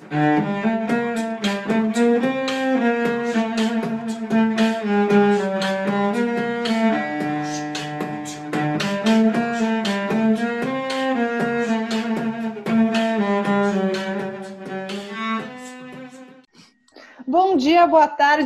Bom 0.00 0.75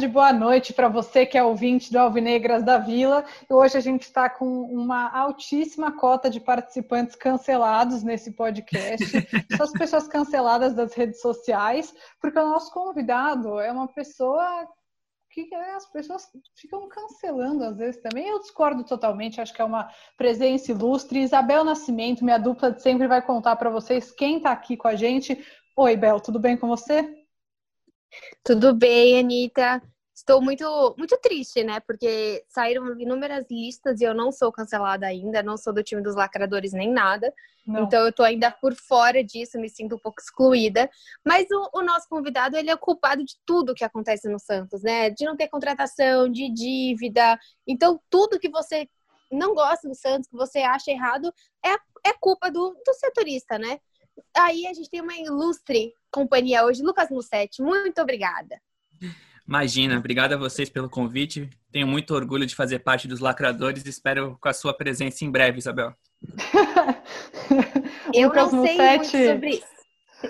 tarde, 0.00 0.08
boa 0.08 0.32
noite 0.32 0.72
para 0.72 0.88
você 0.88 1.26
que 1.26 1.36
é 1.36 1.44
ouvinte 1.44 1.92
do 1.92 1.98
Alvinegras 1.98 2.64
da 2.64 2.78
Vila. 2.78 3.22
Hoje 3.50 3.76
a 3.76 3.80
gente 3.80 4.02
está 4.02 4.30
com 4.30 4.62
uma 4.62 5.10
altíssima 5.10 5.92
cota 5.92 6.30
de 6.30 6.40
participantes 6.40 7.14
cancelados 7.14 8.02
nesse 8.02 8.32
podcast. 8.32 9.04
São 9.54 9.66
as 9.66 9.72
pessoas 9.72 10.08
canceladas 10.08 10.72
das 10.72 10.94
redes 10.94 11.20
sociais, 11.20 11.94
porque 12.18 12.38
o 12.38 12.48
nosso 12.48 12.72
convidado 12.72 13.60
é 13.60 13.70
uma 13.70 13.88
pessoa 13.88 14.66
que 15.28 15.54
as 15.54 15.84
pessoas 15.92 16.26
ficam 16.56 16.88
cancelando 16.88 17.64
às 17.64 17.76
vezes 17.76 18.00
também. 18.00 18.26
Eu 18.26 18.40
discordo 18.40 18.82
totalmente, 18.84 19.38
acho 19.38 19.52
que 19.52 19.60
é 19.60 19.64
uma 19.66 19.90
presença 20.16 20.72
ilustre. 20.72 21.20
Isabel 21.20 21.62
Nascimento, 21.62 22.24
minha 22.24 22.38
dupla 22.38 22.72
de 22.72 22.82
sempre, 22.82 23.06
vai 23.06 23.20
contar 23.20 23.56
para 23.56 23.68
vocês 23.68 24.10
quem 24.10 24.38
está 24.38 24.50
aqui 24.50 24.78
com 24.78 24.88
a 24.88 24.96
gente. 24.96 25.44
Oi, 25.76 25.94
Bel, 25.94 26.20
tudo 26.20 26.38
bem 26.38 26.56
com 26.56 26.68
você? 26.68 27.06
Tudo 28.42 28.74
bem, 28.74 29.18
Anitta. 29.18 29.82
Estou 30.20 30.42
muito, 30.42 30.94
muito 30.98 31.16
triste, 31.16 31.64
né? 31.64 31.80
Porque 31.80 32.44
saíram 32.46 33.00
inúmeras 33.00 33.46
listas 33.50 34.02
e 34.02 34.04
eu 34.04 34.12
não 34.12 34.30
sou 34.30 34.52
cancelada 34.52 35.06
ainda, 35.06 35.42
não 35.42 35.56
sou 35.56 35.72
do 35.72 35.82
time 35.82 36.02
dos 36.02 36.14
lacradores 36.14 36.74
nem 36.74 36.92
nada. 36.92 37.32
Não. 37.66 37.84
Então 37.84 38.04
eu 38.04 38.12
tô 38.12 38.22
ainda 38.22 38.50
por 38.50 38.74
fora 38.74 39.24
disso, 39.24 39.58
me 39.58 39.70
sinto 39.70 39.94
um 39.94 39.98
pouco 39.98 40.20
excluída. 40.20 40.90
Mas 41.24 41.46
o, 41.50 41.70
o, 41.72 41.82
nosso 41.82 42.06
convidado, 42.06 42.54
ele 42.54 42.70
é 42.70 42.76
culpado 42.76 43.24
de 43.24 43.34
tudo 43.46 43.74
que 43.74 43.82
acontece 43.82 44.28
no 44.28 44.38
Santos, 44.38 44.82
né? 44.82 45.08
De 45.08 45.24
não 45.24 45.34
ter 45.34 45.48
contratação, 45.48 46.28
de 46.30 46.52
dívida. 46.52 47.38
Então 47.66 47.98
tudo 48.10 48.38
que 48.38 48.50
você 48.50 48.86
não 49.32 49.54
gosta 49.54 49.88
do 49.88 49.94
Santos, 49.94 50.28
que 50.28 50.36
você 50.36 50.58
acha 50.58 50.90
errado, 50.90 51.32
é, 51.64 51.72
é 52.06 52.12
culpa 52.20 52.50
do, 52.50 52.76
do 52.84 52.92
setorista, 52.92 53.58
né? 53.58 53.80
Aí 54.36 54.66
a 54.66 54.74
gente 54.74 54.90
tem 54.90 55.00
uma 55.00 55.16
ilustre 55.16 55.94
companhia 56.12 56.62
hoje, 56.66 56.82
Lucas 56.82 57.08
Mussetti. 57.08 57.62
Muito 57.62 58.02
obrigada. 58.02 58.60
Imagina, 59.46 59.98
obrigada 59.98 60.34
a 60.34 60.38
vocês 60.38 60.68
pelo 60.68 60.88
convite. 60.88 61.48
Tenho 61.72 61.86
muito 61.86 62.14
orgulho 62.14 62.46
de 62.46 62.54
fazer 62.54 62.80
parte 62.80 63.08
dos 63.08 63.20
lacradores 63.20 63.84
e 63.84 63.88
espero 63.88 64.36
com 64.40 64.48
a 64.48 64.52
sua 64.52 64.72
presença 64.74 65.24
em 65.24 65.30
breve, 65.30 65.58
Isabel. 65.58 65.94
Eu 68.12 68.28
Lucas 68.28 68.52
não 68.52 68.64
sei 68.64 68.76
Mussetti, 68.76 69.16
muito 69.16 69.32
sobre 69.32 69.50
isso. 69.50 69.79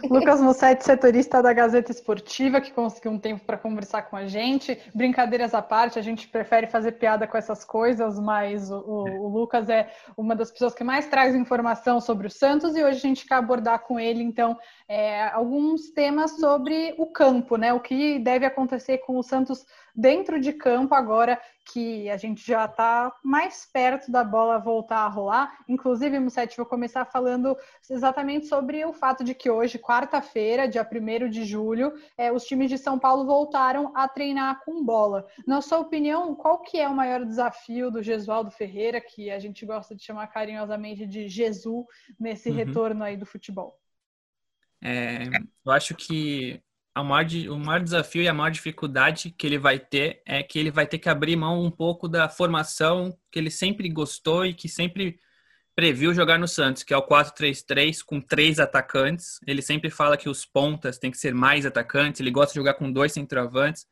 Lucas 0.09 0.41
Mussetti, 0.41 0.85
setorista 0.85 1.43
da 1.43 1.53
Gazeta 1.53 1.91
Esportiva, 1.91 2.61
que 2.61 2.73
conseguiu 2.73 3.13
um 3.13 3.19
tempo 3.19 3.45
para 3.45 3.59
conversar 3.59 4.03
com 4.03 4.17
a 4.17 4.27
gente. 4.27 4.79
Brincadeiras 4.95 5.55
à 5.55 5.63
parte, 5.63 5.99
a 5.99 6.03
gente 6.03 6.29
prefere 6.29 6.67
fazer 6.67 6.93
piada 6.93 7.27
com 7.27 7.37
essas 7.37 7.65
coisas, 7.65 8.19
mas 8.19 8.71
o, 8.71 8.79
o, 8.79 9.29
Lucas 9.29 9.69
é 9.69 9.91
uma 10.17 10.37
das 10.37 10.51
pessoas 10.51 10.75
que 10.75 10.85
mais 10.85 11.07
traz 11.07 11.35
informação 11.35 12.01
sobre 12.01 12.27
o 12.27 12.31
Santos 12.31 12.77
e 12.77 12.85
hoje 12.85 12.99
a 12.99 13.01
gente 13.01 13.27
quer 13.27 13.35
abordar 13.35 13.81
com 13.81 13.99
ele, 13.99 14.23
então, 14.23 14.57
é, 14.89 15.29
alguns 15.29 15.91
temas 15.91 16.33
sobre 16.39 16.95
o 16.99 17.07
campo, 17.07 17.57
né? 17.57 17.73
O 17.73 17.81
que 17.81 18.19
deve 18.19 18.47
acontecer 18.47 18.99
com 18.99 19.19
o 19.19 19.23
Santos 19.23 19.65
dentro 19.95 20.41
de 20.41 20.53
campo 20.53 20.95
agora 20.95 21.41
que 21.73 22.11
a 22.11 22.17
gente 22.17 22.45
já 22.45 22.65
está 22.65 23.15
mais 23.23 23.69
perto 23.73 24.11
da 24.11 24.25
bola 24.25 24.59
voltar 24.59 24.99
a 24.99 25.09
rolar. 25.09 25.59
Inclusive, 25.69 26.19
Mussetti, 26.19 26.57
vou 26.57 26.67
começar 26.67 27.05
falando 27.05 27.57
exatamente 27.89 28.47
sobre 28.47 28.85
o 28.85 28.93
fato 28.93 29.23
de 29.23 29.35
que 29.35 29.49
hoje, 29.49 29.79
quarta-feira, 29.79 30.69
dia 30.69 30.87
1 30.91 31.29
de 31.29 31.45
julho, 31.45 31.93
é, 32.19 32.33
os 32.33 32.45
times 32.45 32.71
de 32.71 32.79
São 32.79 32.99
Paulo 32.99 33.25
voltaram 33.25 33.93
a 33.95 34.09
treinar 34.09 34.65
com 34.65 34.85
bola. 34.85 35.27
Na 35.47 35.61
sua 35.61 35.79
opinião, 35.79 36.35
qual 36.35 36.61
que 36.61 36.79
é 36.79 36.89
o 36.89 36.95
maior 36.95 37.25
desafio 37.25 37.91
do 37.91 38.03
Gesualdo 38.03 38.51
Ferreira, 38.51 39.01
que 39.01 39.31
a 39.31 39.39
gente 39.39 39.65
gosta 39.65 39.95
de 39.95 40.03
chamar 40.03 40.27
carinhosamente 40.29 41.07
de 41.07 41.29
Jesus, 41.29 41.87
nesse 42.19 42.51
uhum. 42.51 42.57
retorno 42.57 43.05
aí 43.05 43.17
do 43.17 43.27
futebol? 43.27 43.79
É, 44.83 45.25
eu 45.65 45.73
acho 45.73 45.95
que 45.95 46.63
o 46.97 47.05
maior, 47.05 47.27
o 47.51 47.59
maior 47.59 47.83
desafio 47.83 48.23
e 48.23 48.29
a 48.29 48.35
maior 48.35 48.51
dificuldade 48.51 49.31
que 49.31 49.47
ele 49.47 49.59
vai 49.59 49.79
ter 49.79 50.23
é 50.27 50.43
que 50.43 50.59
ele 50.59 50.71
vai 50.71 50.87
ter 50.87 50.99
que 50.99 51.09
abrir 51.09 51.37
mão 51.37 51.63
um 51.63 51.71
pouco 51.71 52.09
da 52.09 52.29
formação 52.29 53.17
que 53.31 53.39
ele 53.39 53.51
sempre 53.51 53.89
gostou 53.89 54.45
e 54.45 54.53
que 54.53 54.69
sempre 54.69 55.19
previu 55.75 56.13
jogar 56.13 56.39
no 56.39 56.49
Santos, 56.49 56.83
que 56.83 56.93
é 56.93 56.97
o 56.97 57.07
4-3-3 57.07 58.03
com 58.05 58.21
três 58.21 58.59
atacantes. 58.59 59.41
Ele 59.47 59.63
sempre 59.63 59.89
fala 59.89 60.17
que 60.17 60.29
os 60.29 60.45
pontas 60.45 60.99
têm 60.99 61.11
que 61.11 61.17
ser 61.17 61.35
mais 61.35 61.65
atacantes, 61.65 62.21
ele 62.21 62.31
gosta 62.31 62.53
de 62.53 62.59
jogar 62.59 62.75
com 62.75 62.91
dois 62.91 63.13
centroavantes. 63.13 63.87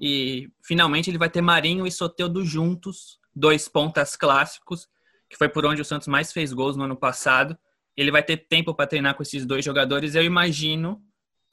E 0.00 0.48
finalmente 0.62 1.10
ele 1.10 1.18
vai 1.18 1.28
ter 1.28 1.42
Marinho 1.42 1.86
e 1.86 1.90
Soteudo 1.90 2.44
juntos, 2.44 3.18
dois 3.34 3.68
pontas 3.68 4.16
clássicos, 4.16 4.88
que 5.28 5.36
foi 5.36 5.48
por 5.48 5.66
onde 5.66 5.82
o 5.82 5.84
Santos 5.84 6.08
mais 6.08 6.32
fez 6.32 6.52
gols 6.52 6.76
no 6.76 6.84
ano 6.84 6.96
passado. 6.96 7.58
Ele 7.96 8.10
vai 8.10 8.22
ter 8.22 8.38
tempo 8.38 8.74
para 8.74 8.86
treinar 8.86 9.14
com 9.14 9.22
esses 9.22 9.44
dois 9.44 9.64
jogadores. 9.64 10.14
Eu 10.14 10.22
imagino 10.24 11.03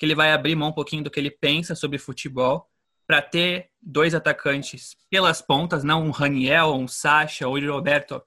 que 0.01 0.05
ele 0.07 0.15
vai 0.15 0.31
abrir 0.31 0.55
mão 0.55 0.69
um 0.69 0.73
pouquinho 0.73 1.03
do 1.03 1.11
que 1.11 1.19
ele 1.19 1.29
pensa 1.29 1.75
sobre 1.75 1.99
futebol 1.99 2.67
para 3.05 3.21
ter 3.21 3.69
dois 3.79 4.15
atacantes 4.15 4.97
pelas 5.11 5.43
pontas, 5.43 5.83
não 5.83 6.03
um 6.03 6.09
Raniel, 6.09 6.73
um 6.73 6.87
Sacha 6.87 7.47
ou 7.47 7.53
o 7.55 7.71
Roberto 7.71 8.19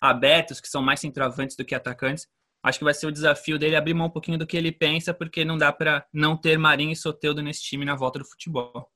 abertos, 0.00 0.60
que 0.60 0.66
são 0.66 0.82
mais 0.82 0.98
centroavantes 0.98 1.54
do 1.54 1.64
que 1.64 1.72
atacantes. 1.72 2.26
Acho 2.64 2.78
que 2.78 2.84
vai 2.84 2.94
ser 2.94 3.06
o 3.06 3.12
desafio 3.12 3.60
dele 3.60 3.76
abrir 3.76 3.94
mão 3.94 4.08
um 4.08 4.10
pouquinho 4.10 4.38
do 4.38 4.44
que 4.44 4.56
ele 4.56 4.72
pensa, 4.72 5.14
porque 5.14 5.44
não 5.44 5.56
dá 5.56 5.72
para 5.72 6.04
não 6.12 6.36
ter 6.36 6.58
Marinho 6.58 6.90
e 6.90 6.96
Soteudo 6.96 7.40
nesse 7.44 7.62
time 7.62 7.84
na 7.84 7.94
volta 7.94 8.18
do 8.18 8.24
futebol. 8.24 8.90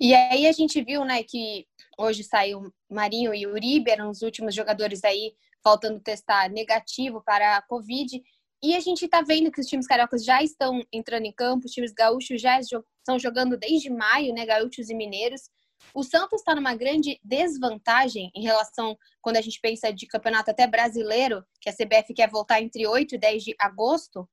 E 0.00 0.12
aí 0.12 0.48
a 0.48 0.52
gente 0.52 0.82
viu, 0.82 1.04
né, 1.04 1.22
que 1.22 1.64
hoje 1.96 2.24
saiu 2.24 2.74
Marinho 2.90 3.32
e 3.32 3.46
Uribe, 3.46 3.88
eram 3.88 4.10
os 4.10 4.20
últimos 4.22 4.52
jogadores 4.52 5.04
aí 5.04 5.32
faltando 5.62 6.00
testar 6.00 6.50
negativo 6.50 7.22
para 7.24 7.56
a 7.56 7.62
Covid. 7.62 8.20
E 8.62 8.76
a 8.76 8.80
gente 8.80 9.04
está 9.04 9.22
vendo 9.22 9.50
que 9.50 9.60
os 9.60 9.66
times 9.66 9.86
cariocas 9.86 10.24
já 10.24 10.42
estão 10.42 10.80
entrando 10.92 11.24
em 11.24 11.32
campo, 11.32 11.66
os 11.66 11.72
times 11.72 11.92
gaúchos 11.92 12.40
já 12.40 12.60
estão 12.60 13.18
jogando 13.18 13.56
desde 13.56 13.90
maio, 13.90 14.32
né? 14.32 14.46
Gaúchos 14.46 14.88
e 14.88 14.94
mineiros. 14.94 15.50
O 15.92 16.04
Santos 16.04 16.40
está 16.40 16.54
numa 16.54 16.74
grande 16.74 17.18
desvantagem 17.24 18.30
em 18.34 18.42
relação 18.42 18.96
quando 19.20 19.36
a 19.36 19.40
gente 19.40 19.58
pensa 19.60 19.92
de 19.92 20.06
campeonato 20.06 20.50
até 20.50 20.66
brasileiro, 20.66 21.44
que 21.60 21.68
a 21.68 21.72
CBF 21.72 22.14
quer 22.14 22.30
voltar 22.30 22.62
entre 22.62 22.86
8 22.86 23.16
e 23.16 23.18
10 23.18 23.42
de 23.42 23.54
agosto? 23.58 24.28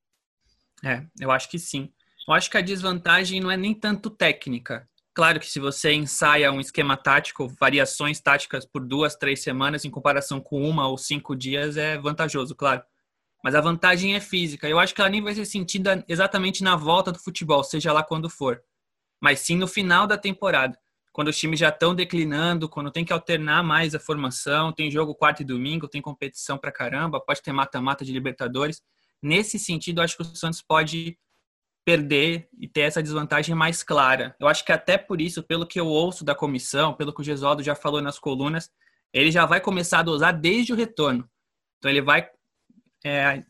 É, 0.86 1.04
eu 1.20 1.32
acho 1.32 1.50
que 1.50 1.58
sim. 1.58 1.92
Eu 2.28 2.34
acho 2.36 2.52
que 2.52 2.58
a 2.58 2.62
desvantagem 2.62 3.42
não 3.42 3.50
é 3.50 3.58
nem 3.58 3.74
tanto 3.74 4.12
técnica. 4.12 4.88
Claro 5.14 5.40
que 5.40 5.48
se 5.48 5.60
você 5.60 5.92
ensaia 5.92 6.52
um 6.52 6.62
esquema 6.62 6.96
tático, 6.96 7.48
variações 7.60 8.22
táticas 8.22 8.66
por 8.66 8.86
duas, 8.86 9.16
três 9.16 9.42
semanas 9.42 9.84
em 9.84 9.90
comparação 9.90 10.40
com 10.40 10.62
uma 10.62 10.88
ou 10.88 10.98
cinco 10.98 11.36
dias 11.36 11.76
é 11.76 11.98
vantajoso, 11.98 12.56
claro. 12.56 12.84
Mas 13.44 13.56
a 13.56 13.62
vantagem 13.62 14.16
é 14.16 14.20
física. 14.20 14.68
Eu 14.68 14.80
acho 14.80 14.94
que 14.94 15.02
ela 15.02 15.10
nem 15.10 15.22
vai 15.22 15.34
ser 15.34 15.46
sentida 15.46 16.04
exatamente 16.08 16.64
na 16.64 16.76
volta 16.76 17.12
do 17.12 17.20
futebol, 17.20 17.64
seja 17.64 17.94
lá 17.94 18.04
quando 18.04 18.30
for. 18.30 18.62
Mas 19.22 19.40
sim 19.40 19.56
no 19.56 19.68
final 19.68 20.06
da 20.06 20.18
temporada. 20.18 20.78
Quando 21.12 21.30
os 21.30 21.38
times 21.38 21.60
já 21.60 21.70
estão 21.70 21.96
declinando, 21.96 22.70
quando 22.70 22.92
tem 22.92 23.04
que 23.04 23.12
alternar 23.12 23.64
mais 23.64 23.96
a 23.96 24.00
formação, 24.00 24.72
tem 24.72 24.92
jogo 24.92 25.16
quarto 25.16 25.42
e 25.42 25.46
domingo, 25.46 25.88
tem 25.88 26.02
competição 26.02 26.58
pra 26.58 26.72
caramba, 26.72 27.20
pode 27.20 27.42
ter 27.42 27.52
mata-mata 27.52 28.06
de 28.06 28.12
Libertadores. 28.12 28.82
Nesse 29.22 29.58
sentido, 29.58 30.00
eu 30.00 30.04
acho 30.04 30.16
que 30.16 30.22
o 30.22 30.36
Santos 30.36 30.62
pode 30.62 31.18
perder 31.84 32.48
e 32.60 32.68
ter 32.68 32.82
essa 32.82 33.02
desvantagem 33.02 33.56
mais 33.56 33.82
clara. 33.82 34.36
Eu 34.40 34.48
acho 34.48 34.64
que 34.64 34.72
até 34.72 34.98
por 34.98 35.20
isso, 35.20 35.42
pelo 35.42 35.66
que 35.66 35.80
eu 35.80 35.88
ouço 35.88 36.24
da 36.24 36.36
comissão, 36.36 36.94
pelo 36.94 37.14
que 37.14 37.22
o 37.22 37.24
Gesualdo 37.24 37.64
já 37.64 37.74
falou 37.74 38.02
nas 38.02 38.20
colunas, 38.20 38.70
ele 39.12 39.32
já 39.32 39.46
vai 39.46 39.60
começar 39.60 40.00
a 40.00 40.04
dosar 40.04 40.40
desde 40.40 40.72
o 40.72 40.76
retorno. 40.76 41.28
Então 41.78 41.90
ele 41.90 42.02
vai 42.02 42.30
é, 43.06 43.44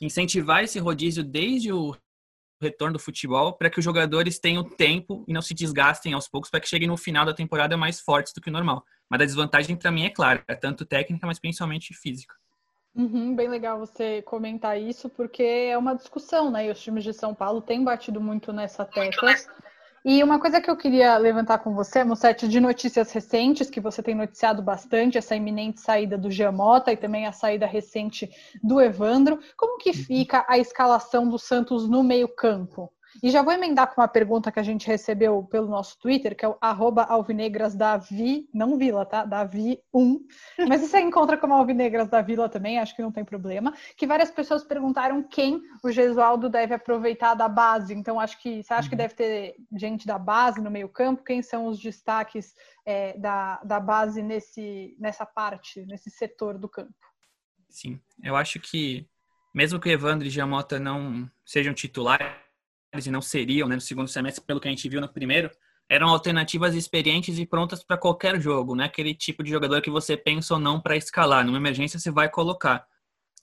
incentivar 0.00 0.64
esse 0.64 0.78
rodízio 0.78 1.24
desde 1.24 1.72
o 1.72 1.96
retorno 2.60 2.94
do 2.94 2.98
futebol 2.98 3.52
para 3.52 3.68
que 3.68 3.78
os 3.78 3.84
jogadores 3.84 4.38
tenham 4.38 4.64
tempo 4.64 5.24
e 5.28 5.32
não 5.32 5.42
se 5.42 5.54
desgastem 5.54 6.12
aos 6.12 6.28
poucos 6.28 6.50
para 6.50 6.60
que 6.60 6.68
cheguem 6.68 6.88
no 6.88 6.96
final 6.96 7.24
da 7.24 7.34
temporada 7.34 7.76
mais 7.76 8.00
fortes 8.00 8.32
do 8.32 8.40
que 8.40 8.48
o 8.48 8.52
normal. 8.52 8.84
Mas 9.08 9.20
a 9.20 9.24
desvantagem 9.24 9.76
para 9.76 9.90
mim 9.90 10.04
é 10.04 10.10
clara, 10.10 10.42
é 10.48 10.54
tanto 10.54 10.84
técnica, 10.84 11.26
mas 11.26 11.38
principalmente 11.38 11.94
física. 11.94 12.34
Uhum, 12.94 13.36
bem 13.36 13.48
legal 13.48 13.78
você 13.78 14.22
comentar 14.22 14.80
isso, 14.80 15.10
porque 15.10 15.42
é 15.42 15.76
uma 15.76 15.94
discussão, 15.94 16.50
né? 16.50 16.66
E 16.66 16.70
os 16.70 16.80
times 16.80 17.04
de 17.04 17.12
São 17.12 17.34
Paulo 17.34 17.60
têm 17.60 17.84
batido 17.84 18.20
muito 18.20 18.54
nessa 18.54 18.86
tecla. 18.86 19.34
E 20.08 20.22
uma 20.22 20.38
coisa 20.38 20.60
que 20.60 20.70
eu 20.70 20.76
queria 20.76 21.18
levantar 21.18 21.58
com 21.58 21.74
você, 21.74 22.04
Mussetti, 22.04 22.46
de 22.46 22.60
notícias 22.60 23.10
recentes, 23.10 23.68
que 23.68 23.80
você 23.80 24.00
tem 24.00 24.14
noticiado 24.14 24.62
bastante, 24.62 25.18
essa 25.18 25.34
iminente 25.34 25.80
saída 25.80 26.16
do 26.16 26.30
Giamota 26.30 26.92
e 26.92 26.96
também 26.96 27.26
a 27.26 27.32
saída 27.32 27.66
recente 27.66 28.30
do 28.62 28.80
Evandro. 28.80 29.40
Como 29.56 29.78
que 29.78 29.90
uhum. 29.90 29.96
fica 29.96 30.46
a 30.48 30.58
escalação 30.58 31.28
do 31.28 31.40
Santos 31.40 31.90
no 31.90 32.04
meio 32.04 32.28
campo? 32.28 32.88
E 33.22 33.30
já 33.30 33.42
vou 33.42 33.52
emendar 33.52 33.92
com 33.94 34.00
uma 34.00 34.08
pergunta 34.08 34.52
que 34.52 34.58
a 34.58 34.62
gente 34.62 34.86
recebeu 34.86 35.42
pelo 35.44 35.68
nosso 35.68 35.98
Twitter, 35.98 36.36
que 36.36 36.44
é 36.44 36.48
o 36.48 36.56
alvinegrasdavi, 36.60 38.48
não 38.52 38.76
Vila, 38.76 39.04
tá? 39.04 39.26
Davi1. 39.26 40.20
Mas 40.68 40.80
você 40.80 41.00
encontra 41.00 41.36
como 41.36 41.54
Alvinegras 41.54 42.08
da 42.08 42.20
Vila 42.20 42.48
também, 42.48 42.78
acho 42.78 42.94
que 42.94 43.02
não 43.02 43.12
tem 43.12 43.24
problema. 43.24 43.72
Que 43.96 44.06
várias 44.06 44.30
pessoas 44.30 44.64
perguntaram 44.64 45.22
quem 45.22 45.62
o 45.82 45.90
Gesualdo 45.90 46.48
deve 46.48 46.74
aproveitar 46.74 47.34
da 47.34 47.48
base. 47.48 47.94
Então, 47.94 48.20
acho 48.20 48.40
que 48.40 48.62
você 48.62 48.74
acha 48.74 48.88
que 48.88 48.94
uhum. 48.94 48.98
deve 48.98 49.14
ter 49.14 49.56
gente 49.76 50.06
da 50.06 50.18
base 50.18 50.60
no 50.60 50.70
meio 50.70 50.88
campo? 50.88 51.24
Quem 51.24 51.42
são 51.42 51.66
os 51.66 51.78
destaques 51.78 52.54
é, 52.84 53.16
da, 53.18 53.60
da 53.64 53.80
base 53.80 54.22
nesse, 54.22 54.96
nessa 54.98 55.24
parte, 55.24 55.84
nesse 55.86 56.10
setor 56.10 56.58
do 56.58 56.68
campo? 56.68 56.94
Sim, 57.68 58.00
eu 58.22 58.36
acho 58.36 58.60
que 58.60 59.06
mesmo 59.56 59.80
que 59.80 59.88
o 59.88 59.92
Evandro 59.92 60.26
e 60.26 60.30
Giamota 60.30 60.78
não 60.78 61.30
sejam 61.42 61.72
titulares, 61.72 62.26
e 63.04 63.10
não 63.10 63.20
seriam 63.20 63.68
né, 63.68 63.74
no 63.74 63.80
segundo 63.80 64.08
semestre, 64.08 64.44
pelo 64.44 64.60
que 64.60 64.68
a 64.68 64.70
gente 64.70 64.88
viu 64.88 65.00
no 65.00 65.08
primeiro, 65.08 65.50
eram 65.88 66.08
alternativas 66.08 66.74
experientes 66.74 67.38
e 67.38 67.46
prontas 67.46 67.84
para 67.84 67.98
qualquer 67.98 68.40
jogo, 68.40 68.74
né? 68.74 68.84
Aquele 68.84 69.14
tipo 69.14 69.42
de 69.42 69.50
jogador 69.50 69.82
que 69.82 69.90
você 69.90 70.16
pensa 70.16 70.54
ou 70.54 70.60
não 70.60 70.80
para 70.80 70.96
escalar. 70.96 71.44
Numa 71.44 71.58
emergência 71.58 71.98
você 71.98 72.10
vai 72.10 72.28
colocar. 72.28 72.86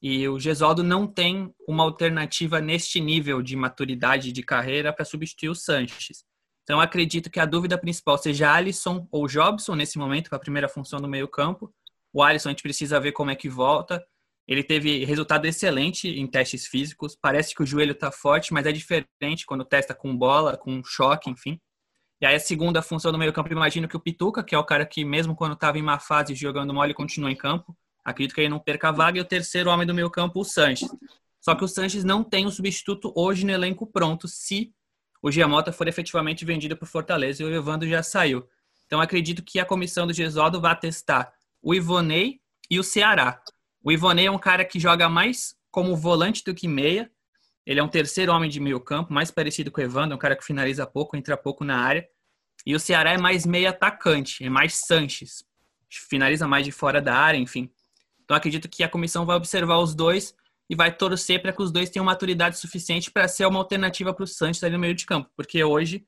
E 0.01 0.27
o 0.27 0.37
Gesualdo 0.37 0.83
não 0.83 1.07
tem 1.07 1.53
uma 1.67 1.83
alternativa 1.83 2.59
neste 2.59 2.99
nível 2.99 3.41
de 3.41 3.55
maturidade 3.55 4.33
de 4.33 4.43
carreira 4.43 4.91
para 4.91 5.05
substituir 5.05 5.49
o 5.49 5.55
Sanches. 5.55 6.25
Então 6.63 6.81
acredito 6.81 7.29
que 7.29 7.39
a 7.39 7.45
dúvida 7.45 7.77
principal 7.77 8.17
seja 8.17 8.51
Alisson 8.51 9.07
ou 9.11 9.27
Jobson 9.27 9.75
nesse 9.75 9.97
momento, 9.97 10.29
para 10.29 10.37
a 10.37 10.41
primeira 10.41 10.67
função 10.67 10.99
do 10.99 11.07
meio-campo. 11.07 11.73
O 12.11 12.21
Alisson 12.21 12.49
a 12.49 12.51
gente 12.51 12.63
precisa 12.63 12.99
ver 12.99 13.13
como 13.13 13.31
é 13.31 13.35
que 13.35 13.47
volta. 13.47 14.03
Ele 14.47 14.63
teve 14.63 15.05
resultado 15.05 15.45
excelente 15.45 16.07
em 16.09 16.27
testes 16.27 16.67
físicos. 16.67 17.15
Parece 17.15 17.55
que 17.55 17.63
o 17.63 17.65
joelho 17.65 17.93
está 17.93 18.11
forte, 18.11 18.53
mas 18.53 18.65
é 18.65 18.71
diferente 18.71 19.45
quando 19.45 19.63
testa 19.63 19.95
com 19.95 20.15
bola, 20.15 20.57
com 20.57 20.83
choque, 20.83 21.29
enfim. 21.29 21.59
E 22.19 22.25
aí 22.25 22.35
a 22.35 22.39
segunda 22.39 22.81
função 22.81 23.11
do 23.11 23.17
meio 23.17 23.33
campo, 23.33 23.51
imagino 23.51 23.87
que 23.87 23.97
o 23.97 23.99
Pituca, 23.99 24.43
que 24.43 24.55
é 24.55 24.57
o 24.57 24.63
cara 24.63 24.85
que 24.85 25.03
mesmo 25.03 25.35
quando 25.35 25.53
estava 25.53 25.77
em 25.77 25.81
má 25.81 25.99
fase 25.99 26.35
jogando 26.35 26.73
mole, 26.73 26.93
continua 26.93 27.31
em 27.31 27.35
campo. 27.35 27.75
Acredito 28.03 28.35
que 28.35 28.41
ele 28.41 28.49
não 28.49 28.59
perca 28.59 28.89
a 28.89 28.91
vaga. 28.91 29.17
E 29.17 29.21
o 29.21 29.25
terceiro 29.25 29.69
homem 29.69 29.87
do 29.87 29.93
meio 29.93 30.09
campo, 30.09 30.39
o 30.41 30.43
Sanches. 30.43 30.89
Só 31.39 31.55
que 31.55 31.63
o 31.63 31.67
Sanches 31.67 32.03
não 32.03 32.23
tem 32.23 32.45
um 32.45 32.51
substituto 32.51 33.11
hoje 33.15 33.45
no 33.45 33.51
elenco 33.51 33.85
pronto, 33.85 34.27
se 34.27 34.73
o 35.21 35.31
Giamota 35.31 35.71
for 35.71 35.87
efetivamente 35.87 36.43
vendido 36.43 36.75
para 36.75 36.85
o 36.85 36.87
Fortaleza 36.87 37.43
e 37.43 37.45
o 37.45 37.53
Evandro 37.53 37.87
já 37.87 38.03
saiu. 38.03 38.47
Então 38.85 38.99
acredito 39.01 39.43
que 39.43 39.59
a 39.59 39.65
comissão 39.65 40.05
do 40.05 40.13
Gesualdo 40.13 40.59
vai 40.59 40.77
testar 40.77 41.33
o 41.61 41.73
Ivonei 41.73 42.41
e 42.69 42.79
o 42.79 42.83
Ceará. 42.83 43.41
O 43.83 43.91
Ivonei 43.91 44.27
é 44.27 44.31
um 44.31 44.39
cara 44.39 44.63
que 44.63 44.79
joga 44.79 45.09
mais 45.09 45.55
como 45.69 45.95
volante 45.95 46.43
do 46.43 46.55
que 46.55 46.67
meia. 46.67 47.11
Ele 47.65 47.79
é 47.79 47.83
um 47.83 47.87
terceiro 47.87 48.31
homem 48.31 48.49
de 48.49 48.59
meio 48.59 48.79
campo, 48.79 49.13
mais 49.13 49.29
parecido 49.29 49.69
com 49.69 49.81
o 49.81 49.83
Evandro, 49.83 50.15
um 50.15 50.19
cara 50.19 50.35
que 50.35 50.45
finaliza 50.45 50.87
pouco, 50.87 51.17
entra 51.17 51.35
pouco 51.35 51.65
na 51.65 51.77
área. 51.77 52.07
E 52.65 52.73
o 52.73 52.79
Ceará 52.79 53.11
é 53.11 53.17
mais 53.17 53.45
meia 53.45 53.71
atacante, 53.71 54.43
é 54.43 54.49
mais 54.49 54.75
Sanches. 54.75 55.43
Finaliza 55.89 56.47
mais 56.47 56.65
de 56.65 56.71
fora 56.71 57.01
da 57.01 57.15
área, 57.15 57.37
enfim. 57.37 57.69
Então 58.23 58.37
acredito 58.37 58.69
que 58.69 58.83
a 58.83 58.89
comissão 58.89 59.25
vai 59.25 59.35
observar 59.35 59.77
os 59.79 59.93
dois 59.93 60.33
e 60.69 60.75
vai 60.75 60.95
torcer 60.95 61.41
para 61.41 61.51
que 61.51 61.61
os 61.61 61.71
dois 61.71 61.89
tenham 61.89 62.05
maturidade 62.05 62.57
suficiente 62.57 63.11
para 63.11 63.27
ser 63.27 63.45
uma 63.45 63.59
alternativa 63.59 64.13
para 64.13 64.23
o 64.23 64.27
Sanches 64.27 64.63
ali 64.63 64.73
no 64.73 64.79
meio 64.79 64.95
de 64.95 65.05
campo. 65.05 65.29
Porque 65.35 65.61
hoje 65.61 66.05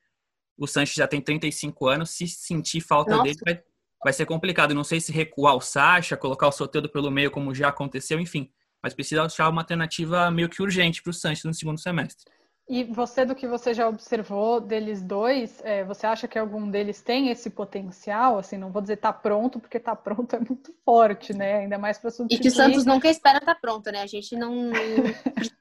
o 0.58 0.66
Sanches 0.66 0.96
já 0.96 1.08
tem 1.08 1.20
35 1.20 1.88
anos, 1.88 2.12
se 2.12 2.28
sentir 2.28 2.80
falta 2.80 3.12
Nossa. 3.12 3.24
dele, 3.24 3.40
vai 3.46 3.64
vai 4.06 4.14
ser 4.14 4.28
complicado. 4.28 4.76
Não 4.76 4.84
sei 4.84 5.02
se 5.02 5.12
recuar 5.12 5.56
o 5.56 5.60
Sacha, 5.60 6.16
colocar 6.16 6.48
o 6.48 6.52
Soteldo 6.52 6.88
pelo 6.88 7.10
meio, 7.10 7.32
como 7.32 7.56
já 7.56 7.70
aconteceu, 7.70 8.20
enfim. 8.20 8.52
Mas 8.80 8.94
precisa 8.94 9.24
achar 9.24 9.50
uma 9.50 9.64
alternativa 9.64 10.30
meio 10.30 10.48
que 10.48 10.62
urgente 10.62 11.02
para 11.02 11.10
o 11.10 11.14
Sanches 11.14 11.44
no 11.44 11.56
segundo 11.56 11.80
semestre. 11.80 12.24
E 12.70 12.84
você, 12.84 13.26
do 13.26 13.34
que 13.34 13.48
você 13.48 13.74
já 13.74 13.90
observou 13.90 14.62
deles 14.62 15.02
dois, 15.02 15.60
é, 15.64 15.84
você 15.84 16.06
acha 16.06 16.28
que 16.28 16.38
algum 16.38 16.70
deles 16.70 17.02
tem 17.02 17.30
esse 17.30 17.50
potencial? 17.50 18.38
Assim, 18.38 18.58
não 18.58 18.72
vou 18.72 18.80
dizer 18.80 18.98
tá 18.98 19.12
pronto, 19.12 19.60
porque 19.60 19.80
tá 19.80 19.96
pronto 19.96 20.36
é 20.36 20.40
muito 20.40 20.72
forte, 20.86 21.34
né? 21.34 21.58
Ainda 21.58 21.80
mais 21.80 21.98
para 21.98 22.12
substituir. 22.12 22.40
E 22.40 22.42
que 22.44 22.48
o 22.48 22.56
Santos 22.56 22.86
nunca 22.86 23.10
espera 23.10 23.42
tá 23.42 23.56
pronto, 23.56 23.92
né? 23.92 24.04
A 24.04 24.08
gente 24.08 24.36
não, 24.36 24.72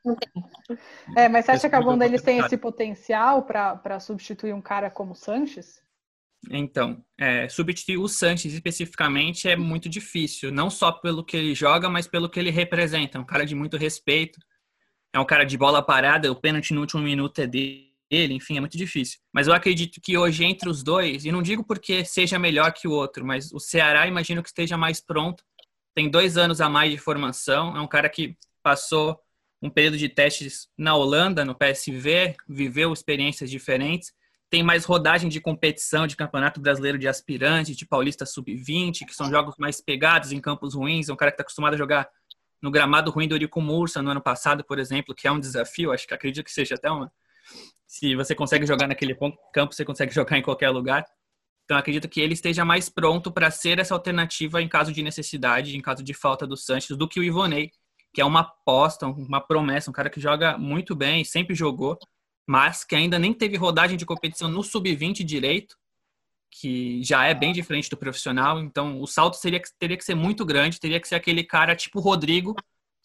não 0.04 0.16
tem. 0.20 0.78
É, 1.16 1.30
mas 1.30 1.46
você 1.46 1.52
acha 1.52 1.68
que 1.70 1.74
algum 1.74 1.96
deles 1.96 2.20
tem 2.20 2.40
esse 2.40 2.58
potencial 2.58 3.42
para 3.42 3.98
substituir 4.00 4.52
um 4.52 4.62
cara 4.62 4.90
como 4.90 5.12
o 5.12 5.16
Sanches? 5.16 5.82
Então, 6.50 7.04
é, 7.18 7.48
substituir 7.48 7.98
o 7.98 8.08
Sanches 8.08 8.52
especificamente 8.52 9.48
é 9.48 9.56
muito 9.56 9.88
difícil, 9.88 10.50
não 10.50 10.68
só 10.70 10.92
pelo 10.92 11.24
que 11.24 11.36
ele 11.36 11.54
joga, 11.54 11.88
mas 11.88 12.06
pelo 12.06 12.28
que 12.28 12.38
ele 12.38 12.50
representa. 12.50 13.18
É 13.18 13.20
um 13.20 13.24
cara 13.24 13.44
de 13.44 13.54
muito 13.54 13.76
respeito, 13.76 14.38
é 15.12 15.18
um 15.18 15.24
cara 15.24 15.44
de 15.44 15.56
bola 15.56 15.82
parada, 15.82 16.30
o 16.30 16.36
pênalti 16.36 16.74
no 16.74 16.80
último 16.80 17.02
minuto 17.02 17.40
é 17.40 17.46
dele, 17.46 18.34
enfim, 18.34 18.56
é 18.56 18.60
muito 18.60 18.76
difícil. 18.76 19.18
Mas 19.32 19.46
eu 19.46 19.54
acredito 19.54 20.00
que 20.00 20.18
hoje 20.18 20.44
entre 20.44 20.68
os 20.68 20.82
dois, 20.82 21.24
e 21.24 21.32
não 21.32 21.42
digo 21.42 21.64
porque 21.64 22.04
seja 22.04 22.38
melhor 22.38 22.72
que 22.72 22.88
o 22.88 22.92
outro, 22.92 23.24
mas 23.24 23.52
o 23.52 23.60
Ceará 23.60 24.06
imagino 24.06 24.42
que 24.42 24.48
esteja 24.48 24.76
mais 24.76 25.00
pronto, 25.00 25.44
tem 25.94 26.10
dois 26.10 26.36
anos 26.36 26.60
a 26.60 26.68
mais 26.68 26.90
de 26.90 26.98
formação, 26.98 27.76
é 27.76 27.80
um 27.80 27.86
cara 27.86 28.08
que 28.08 28.36
passou 28.62 29.18
um 29.62 29.70
período 29.70 29.96
de 29.96 30.08
testes 30.08 30.68
na 30.76 30.94
Holanda, 30.94 31.44
no 31.44 31.54
PSV, 31.54 32.34
viveu 32.48 32.92
experiências 32.92 33.50
diferentes 33.50 34.12
tem 34.54 34.62
mais 34.62 34.84
rodagem 34.84 35.28
de 35.28 35.40
competição 35.40 36.06
de 36.06 36.14
campeonato 36.14 36.60
brasileiro 36.60 36.96
de 36.96 37.08
aspirante, 37.08 37.74
de 37.74 37.84
paulista 37.84 38.24
sub-20, 38.24 39.04
que 39.04 39.12
são 39.12 39.28
jogos 39.28 39.56
mais 39.58 39.80
pegados 39.80 40.30
em 40.30 40.40
campos 40.40 40.76
ruins. 40.76 41.08
É 41.08 41.12
um 41.12 41.16
cara 41.16 41.32
que 41.32 41.34
está 41.34 41.42
acostumado 41.42 41.74
a 41.74 41.76
jogar 41.76 42.08
no 42.62 42.70
gramado 42.70 43.10
ruim 43.10 43.26
do 43.26 43.34
Eurico 43.34 43.60
Mursa 43.60 44.00
no 44.00 44.12
ano 44.12 44.20
passado, 44.20 44.62
por 44.62 44.78
exemplo, 44.78 45.12
que 45.12 45.26
é 45.26 45.32
um 45.32 45.40
desafio. 45.40 45.90
Acho 45.90 46.06
que 46.06 46.14
acredito 46.14 46.44
que 46.44 46.52
seja 46.52 46.76
até 46.76 46.88
uma. 46.88 47.10
Se 47.84 48.14
você 48.14 48.32
consegue 48.32 48.64
jogar 48.64 48.86
naquele 48.86 49.16
campo, 49.52 49.74
você 49.74 49.84
consegue 49.84 50.14
jogar 50.14 50.38
em 50.38 50.42
qualquer 50.42 50.70
lugar. 50.70 51.04
Então, 51.64 51.76
acredito 51.76 52.08
que 52.08 52.20
ele 52.20 52.34
esteja 52.34 52.64
mais 52.64 52.88
pronto 52.88 53.32
para 53.32 53.50
ser 53.50 53.80
essa 53.80 53.92
alternativa 53.92 54.62
em 54.62 54.68
caso 54.68 54.92
de 54.92 55.02
necessidade, 55.02 55.76
em 55.76 55.80
caso 55.80 56.04
de 56.04 56.14
falta 56.14 56.46
do 56.46 56.56
Sanches, 56.56 56.96
do 56.96 57.08
que 57.08 57.18
o 57.18 57.24
Ivonei, 57.24 57.72
que 58.12 58.20
é 58.20 58.24
uma 58.24 58.42
aposta, 58.42 59.04
uma 59.04 59.40
promessa, 59.40 59.90
um 59.90 59.92
cara 59.92 60.08
que 60.08 60.20
joga 60.20 60.56
muito 60.56 60.94
bem, 60.94 61.24
sempre 61.24 61.56
jogou 61.56 61.98
mas 62.46 62.84
que 62.84 62.94
ainda 62.94 63.18
nem 63.18 63.32
teve 63.32 63.56
rodagem 63.56 63.96
de 63.96 64.06
competição 64.06 64.48
no 64.48 64.62
sub-20 64.62 65.24
direito, 65.24 65.76
que 66.50 67.02
já 67.02 67.26
é 67.26 67.34
bem 67.34 67.52
diferente 67.52 67.90
do 67.90 67.96
profissional. 67.96 68.60
Então, 68.60 69.00
o 69.00 69.06
salto 69.06 69.36
seria, 69.36 69.60
teria 69.78 69.96
que 69.96 70.04
ser 70.04 70.14
muito 70.14 70.44
grande, 70.44 70.78
teria 70.78 71.00
que 71.00 71.08
ser 71.08 71.16
aquele 71.16 71.42
cara 71.42 71.74
tipo 71.74 72.00
Rodrigo, 72.00 72.54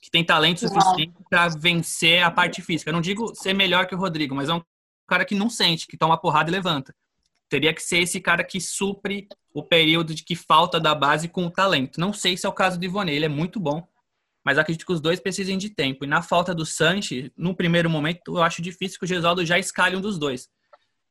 que 0.01 0.11
tem 0.11 0.23
talento 0.23 0.59
suficiente 0.59 1.13
para 1.29 1.49
vencer 1.49 2.23
a 2.23 2.29
parte 2.29 2.61
física. 2.61 2.89
Eu 2.89 2.93
não 2.93 3.01
digo 3.01 3.33
ser 3.35 3.53
melhor 3.53 3.87
que 3.87 3.95
o 3.95 3.97
Rodrigo, 3.97 4.35
mas 4.35 4.49
é 4.49 4.53
um 4.53 4.61
cara 5.07 5.25
que 5.25 5.35
não 5.35 5.49
sente, 5.49 5.87
que 5.87 5.97
toma 5.97 6.19
porrada 6.19 6.49
e 6.49 6.53
levanta. 6.53 6.93
Teria 7.49 7.73
que 7.73 7.81
ser 7.81 7.99
esse 7.99 8.21
cara 8.21 8.43
que 8.43 8.61
supre 8.61 9.27
o 9.51 9.63
período 9.63 10.13
de 10.13 10.23
que 10.23 10.35
falta 10.35 10.79
da 10.79 10.93
base 10.93 11.27
com 11.27 11.47
o 11.47 11.51
talento. 11.51 11.99
Não 11.99 12.13
sei 12.13 12.37
se 12.37 12.45
é 12.45 12.49
o 12.49 12.53
caso 12.53 12.77
do 12.77 12.85
Ivone, 12.85 13.11
ele 13.11 13.25
é 13.25 13.29
muito 13.29 13.59
bom, 13.59 13.87
mas 14.49 14.57
acredito 14.57 14.83
que 14.83 14.91
os 14.91 14.99
dois 14.99 15.19
precisem 15.19 15.59
de 15.59 15.69
tempo. 15.69 16.03
E 16.03 16.07
na 16.07 16.23
falta 16.23 16.55
do 16.55 16.65
Sanches, 16.65 17.29
no 17.37 17.55
primeiro 17.55 17.87
momento, 17.87 18.35
eu 18.35 18.41
acho 18.41 18.63
difícil 18.63 18.97
que 18.97 19.05
o 19.05 19.07
Gesualdo 19.07 19.45
já 19.45 19.59
escalhe 19.59 19.95
um 19.95 20.01
dos 20.01 20.17
dois. 20.17 20.49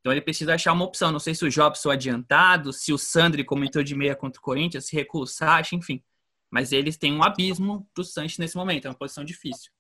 Então 0.01 0.13
ele 0.13 0.21
precisa 0.21 0.55
achar 0.55 0.73
uma 0.73 0.85
opção. 0.85 1.13
Não 1.13 1.21
sei 1.21 1.37
se 1.37 1.45
o 1.45 1.49
Jobson 1.49 1.89
adiantado, 1.89 2.73
se 2.73 2.93
o 2.93 2.99
Sandri 2.99 3.45
comentou 3.45 3.81
de 3.81 3.95
meia 3.95 4.17
contra 4.17 4.41
o 4.41 4.43
Corinthians, 4.43 4.87
se 4.87 4.97
recua 4.97 5.21
o 5.23 5.27
Sacha, 5.27 5.77
enfim. 5.77 6.03
Mas 6.51 6.73
eles 6.73 6.97
têm 6.97 7.13
um 7.13 7.23
abismo 7.23 7.89
pro 7.95 8.03
Sanches 8.03 8.39
nesse 8.39 8.57
momento, 8.57 8.87
é 8.87 8.91
uma 8.91 8.99
posição 8.99 9.25
difícil. 9.25 9.71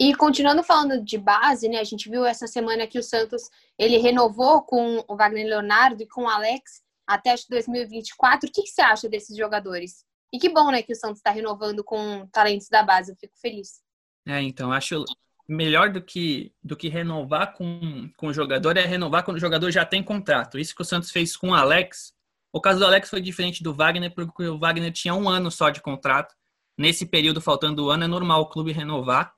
E 0.00 0.14
continuando 0.14 0.62
falando 0.62 1.04
de 1.04 1.18
base, 1.18 1.68
né? 1.68 1.80
A 1.80 1.84
gente 1.84 2.08
viu 2.08 2.24
essa 2.24 2.46
semana 2.46 2.86
que 2.86 2.98
o 2.98 3.02
Santos 3.02 3.42
ele 3.78 3.98
renovou 3.98 4.62
com 4.62 5.04
o 5.06 5.16
Wagner 5.18 5.48
Leonardo 5.48 6.02
e 6.02 6.08
com 6.08 6.22
o 6.22 6.28
Alex 6.30 6.82
até 7.06 7.34
2024. 7.50 8.48
O 8.48 8.50
que, 8.50 8.62
que 8.62 8.70
você 8.70 8.80
acha 8.80 9.06
desses 9.06 9.36
jogadores? 9.36 10.07
E 10.32 10.38
que 10.38 10.48
bom, 10.48 10.70
né, 10.70 10.82
que 10.82 10.92
o 10.92 10.96
Santos 10.96 11.18
está 11.18 11.30
renovando 11.30 11.82
com 11.82 12.26
talentos 12.30 12.68
da 12.68 12.82
base. 12.82 13.12
Eu 13.12 13.16
fico 13.16 13.34
feliz. 13.40 13.80
É, 14.26 14.42
então, 14.42 14.72
acho 14.72 15.04
melhor 15.48 15.90
do 15.90 16.02
que, 16.02 16.52
do 16.62 16.76
que 16.76 16.88
renovar 16.88 17.54
com, 17.54 18.10
com 18.16 18.26
o 18.26 18.34
jogador 18.34 18.76
é 18.76 18.84
renovar 18.84 19.24
quando 19.24 19.38
o 19.38 19.40
jogador 19.40 19.70
já 19.70 19.84
tem 19.84 20.02
contrato. 20.02 20.58
Isso 20.58 20.74
que 20.74 20.82
o 20.82 20.84
Santos 20.84 21.10
fez 21.10 21.34
com 21.34 21.50
o 21.50 21.54
Alex. 21.54 22.12
O 22.52 22.60
caso 22.60 22.78
do 22.78 22.84
Alex 22.84 23.08
foi 23.08 23.22
diferente 23.22 23.62
do 23.62 23.72
Wagner, 23.72 24.14
porque 24.14 24.44
o 24.44 24.58
Wagner 24.58 24.92
tinha 24.92 25.14
um 25.14 25.28
ano 25.28 25.50
só 25.50 25.70
de 25.70 25.80
contrato. 25.80 26.34
Nesse 26.76 27.06
período, 27.06 27.40
faltando 27.40 27.86
um 27.86 27.90
ano, 27.90 28.04
é 28.04 28.06
normal 28.06 28.42
o 28.42 28.46
clube 28.46 28.70
renovar. 28.72 29.34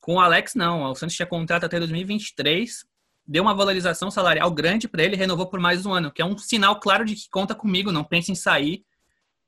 Com 0.00 0.14
o 0.14 0.20
Alex, 0.20 0.54
não. 0.54 0.90
O 0.90 0.94
Santos 0.94 1.14
tinha 1.14 1.26
contrato 1.26 1.64
até 1.64 1.78
2023. 1.78 2.86
Deu 3.26 3.42
uma 3.42 3.54
valorização 3.54 4.10
salarial 4.10 4.50
grande 4.50 4.88
para 4.88 5.02
ele 5.02 5.16
renovou 5.16 5.46
por 5.46 5.60
mais 5.60 5.84
um 5.84 5.92
ano, 5.92 6.10
que 6.10 6.20
é 6.20 6.24
um 6.24 6.36
sinal 6.36 6.80
claro 6.80 7.04
de 7.04 7.14
que 7.14 7.30
conta 7.30 7.54
comigo, 7.54 7.90
não 7.90 8.04
pensa 8.04 8.30
em 8.30 8.34
sair 8.34 8.84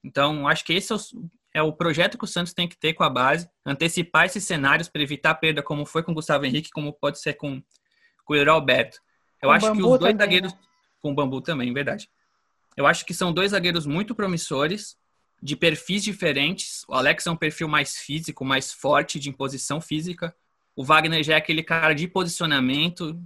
então, 0.04 0.46
acho 0.46 0.64
que 0.64 0.72
esse 0.72 0.92
é 0.92 0.96
o, 0.96 0.98
é 1.54 1.62
o, 1.62 1.72
projeto 1.72 2.18
que 2.18 2.24
o 2.24 2.28
Santos 2.28 2.52
tem 2.52 2.68
que 2.68 2.78
ter 2.78 2.94
com 2.94 3.02
a 3.02 3.10
base, 3.10 3.48
antecipar 3.64 4.26
esses 4.26 4.44
cenários 4.44 4.88
para 4.88 5.02
evitar 5.02 5.34
perda, 5.34 5.62
como 5.62 5.84
foi 5.84 6.02
com 6.02 6.12
o 6.12 6.14
Gustavo 6.14 6.44
Henrique, 6.44 6.70
como 6.70 6.92
pode 6.92 7.20
ser 7.20 7.34
com, 7.34 7.62
com 8.24 8.34
o 8.34 8.50
Alberto. 8.50 8.98
Eu 9.42 9.48
com 9.48 9.54
acho 9.54 9.72
que 9.72 9.82
os 9.82 9.98
dois 9.98 10.00
também, 10.00 10.16
zagueiros. 10.16 10.52
Né? 10.52 10.58
Com 11.00 11.10
o 11.12 11.14
Bambu 11.14 11.40
também, 11.40 11.72
verdade. 11.72 12.08
Eu 12.76 12.86
acho 12.86 13.04
que 13.06 13.14
são 13.14 13.32
dois 13.32 13.52
zagueiros 13.52 13.86
muito 13.86 14.14
promissores, 14.14 14.96
de 15.42 15.56
perfis 15.56 16.02
diferentes. 16.02 16.84
O 16.88 16.94
Alex 16.94 17.26
é 17.26 17.30
um 17.30 17.36
perfil 17.36 17.68
mais 17.68 17.96
físico, 17.96 18.44
mais 18.44 18.72
forte, 18.72 19.18
de 19.18 19.28
imposição 19.28 19.80
física. 19.80 20.34
O 20.74 20.84
Wagner 20.84 21.22
já 21.22 21.34
é 21.34 21.36
aquele 21.36 21.62
cara 21.62 21.94
de 21.94 22.06
posicionamento, 22.06 23.18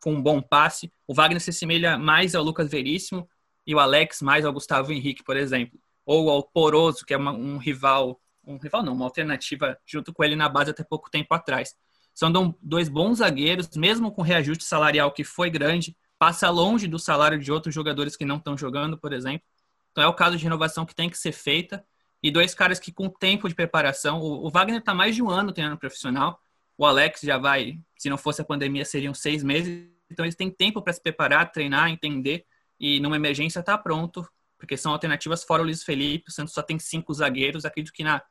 com 0.00 0.14
um 0.14 0.22
bom 0.22 0.40
passe. 0.40 0.92
O 1.06 1.14
Wagner 1.14 1.40
se 1.40 1.50
assemelha 1.50 1.98
mais 1.98 2.34
ao 2.34 2.42
Lucas 2.42 2.70
Veríssimo 2.70 3.28
e 3.66 3.74
o 3.74 3.78
Alex 3.78 4.22
mais 4.22 4.44
ao 4.44 4.52
Gustavo 4.52 4.92
Henrique, 4.92 5.22
por 5.22 5.36
exemplo. 5.36 5.78
Ou 6.08 6.30
ao 6.30 6.42
Poroso, 6.42 7.04
que 7.04 7.12
é 7.12 7.18
uma, 7.18 7.32
um 7.32 7.58
rival, 7.58 8.18
um 8.42 8.56
rival 8.56 8.82
não, 8.82 8.94
uma 8.94 9.04
alternativa 9.04 9.78
junto 9.84 10.10
com 10.10 10.24
ele 10.24 10.34
na 10.34 10.48
base 10.48 10.70
até 10.70 10.82
pouco 10.82 11.10
tempo 11.10 11.34
atrás. 11.34 11.76
São 12.14 12.32
dois 12.62 12.88
bons 12.88 13.18
zagueiros, 13.18 13.68
mesmo 13.76 14.10
com 14.10 14.22
reajuste 14.22 14.64
salarial 14.64 15.12
que 15.12 15.22
foi 15.22 15.50
grande, 15.50 15.94
passa 16.18 16.48
longe 16.48 16.88
do 16.88 16.98
salário 16.98 17.38
de 17.38 17.52
outros 17.52 17.74
jogadores 17.74 18.16
que 18.16 18.24
não 18.24 18.38
estão 18.38 18.56
jogando, 18.56 18.96
por 18.96 19.12
exemplo. 19.12 19.46
Então 19.92 20.02
é 20.02 20.06
o 20.06 20.14
caso 20.14 20.38
de 20.38 20.42
renovação 20.42 20.86
que 20.86 20.94
tem 20.94 21.10
que 21.10 21.18
ser 21.18 21.32
feita. 21.32 21.84
E 22.22 22.30
dois 22.30 22.54
caras 22.54 22.80
que 22.80 22.90
com 22.90 23.10
tempo 23.10 23.46
de 23.46 23.54
preparação, 23.54 24.18
o, 24.18 24.46
o 24.46 24.50
Wagner 24.50 24.78
está 24.78 24.94
mais 24.94 25.14
de 25.14 25.22
um 25.22 25.28
ano 25.28 25.52
treinando 25.52 25.78
profissional, 25.78 26.40
o 26.78 26.86
Alex 26.86 27.20
já 27.20 27.36
vai, 27.36 27.78
se 27.98 28.08
não 28.08 28.16
fosse 28.16 28.40
a 28.40 28.44
pandemia, 28.46 28.86
seriam 28.86 29.12
seis 29.12 29.44
meses. 29.44 29.86
Então 30.10 30.24
eles 30.24 30.34
têm 30.34 30.50
tempo 30.50 30.80
para 30.80 30.94
se 30.94 31.02
preparar, 31.02 31.52
treinar, 31.52 31.90
entender 31.90 32.46
e 32.80 32.98
numa 32.98 33.16
emergência 33.16 33.62
tá 33.62 33.76
pronto, 33.76 34.26
porque 34.58 34.76
são 34.76 34.92
alternativas 34.92 35.44
fora 35.44 35.62
o 35.62 35.64
Luiz 35.64 35.82
Felipe. 35.82 36.28
O 36.28 36.32
Santos 36.32 36.52
só 36.52 36.62
tem 36.62 36.78
cinco 36.78 37.14
zagueiros. 37.14 37.64
Acredito 37.64 37.94
que 37.94 38.02
na 38.02 38.22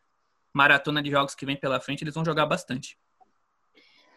maratona 0.53 1.01
de 1.01 1.09
jogos 1.09 1.33
que 1.33 1.45
vem 1.45 1.57
pela 1.57 1.79
frente 1.79 2.03
eles 2.03 2.13
vão 2.13 2.25
jogar 2.25 2.45
bastante. 2.45 2.99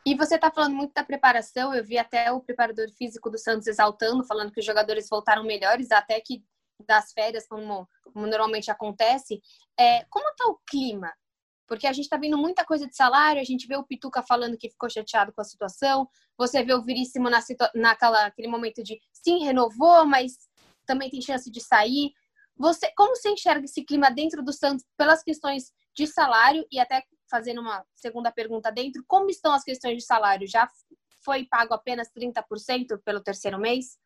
E 0.05 0.15
você 0.15 0.37
está 0.37 0.51
falando 0.51 0.75
muito 0.75 0.93
da 0.93 1.05
preparação. 1.05 1.75
Eu 1.75 1.85
vi 1.85 1.99
até 1.99 2.33
o 2.33 2.41
preparador 2.41 2.89
físico 2.97 3.31
do 3.31 3.39
Santos 3.39 3.67
exaltando, 3.67 4.25
falando 4.25 4.51
que 4.51 4.61
os 4.61 4.67
jogadores 4.67 5.09
voltaram 5.09 5.45
melhores, 5.45 5.91
até 5.91 6.21
que 6.21 6.43
das 6.87 7.13
férias, 7.13 7.47
como, 7.47 7.87
como 8.13 8.27
normalmente 8.27 8.71
acontece. 8.71 9.41
É, 9.79 10.05
como 10.09 10.29
está 10.31 10.47
o 10.49 10.59
clima? 10.67 11.13
Porque 11.67 11.87
a 11.87 11.93
gente 11.93 12.07
está 12.07 12.17
vendo 12.17 12.37
muita 12.37 12.65
coisa 12.65 12.87
de 12.87 12.97
salário, 12.97 13.41
a 13.41 13.45
gente 13.45 13.67
vê 13.69 13.77
o 13.77 13.85
Pituca 13.85 14.23
falando 14.23 14.59
que 14.59 14.71
ficou 14.71 14.91
chateado 14.91 15.33
com 15.33 15.41
a 15.41 15.45
situação, 15.45 16.09
você 16.37 16.65
vê 16.65 16.75
o 16.75 16.83
Viríssimo 16.83 17.31
na 17.31 17.39
naquela 17.75 18.27
aquele 18.27 18.49
momento 18.49 18.83
de 18.83 18.99
sim, 19.13 19.45
renovou, 19.45 20.05
mas 20.05 20.50
também 20.91 21.09
tem 21.09 21.23
chance 21.23 21.49
de 21.49 21.61
sair. 21.61 22.13
Você, 22.57 22.93
como 22.97 23.15
você 23.15 23.31
enxerga 23.31 23.65
esse 23.65 23.85
clima 23.85 24.11
dentro 24.11 24.43
do 24.43 24.53
Santos 24.53 24.85
pelas 24.97 25.23
questões 25.23 25.73
de 25.95 26.07
salário 26.07 26.67
e 26.71 26.81
até 26.81 27.05
fazendo 27.31 27.61
uma 27.61 27.85
segunda 27.95 28.33
pergunta 28.33 28.73
dentro, 28.73 29.05
como 29.07 29.31
estão 29.31 29.53
as 29.53 29.63
questões 29.63 29.99
de 29.99 30.05
salário? 30.05 30.49
Já 30.49 30.69
foi 31.25 31.45
pago 31.45 31.75
apenas 31.75 32.09
30% 32.13 33.01
pelo 33.05 33.21
terceiro 33.21 33.59
mês? 33.59 33.99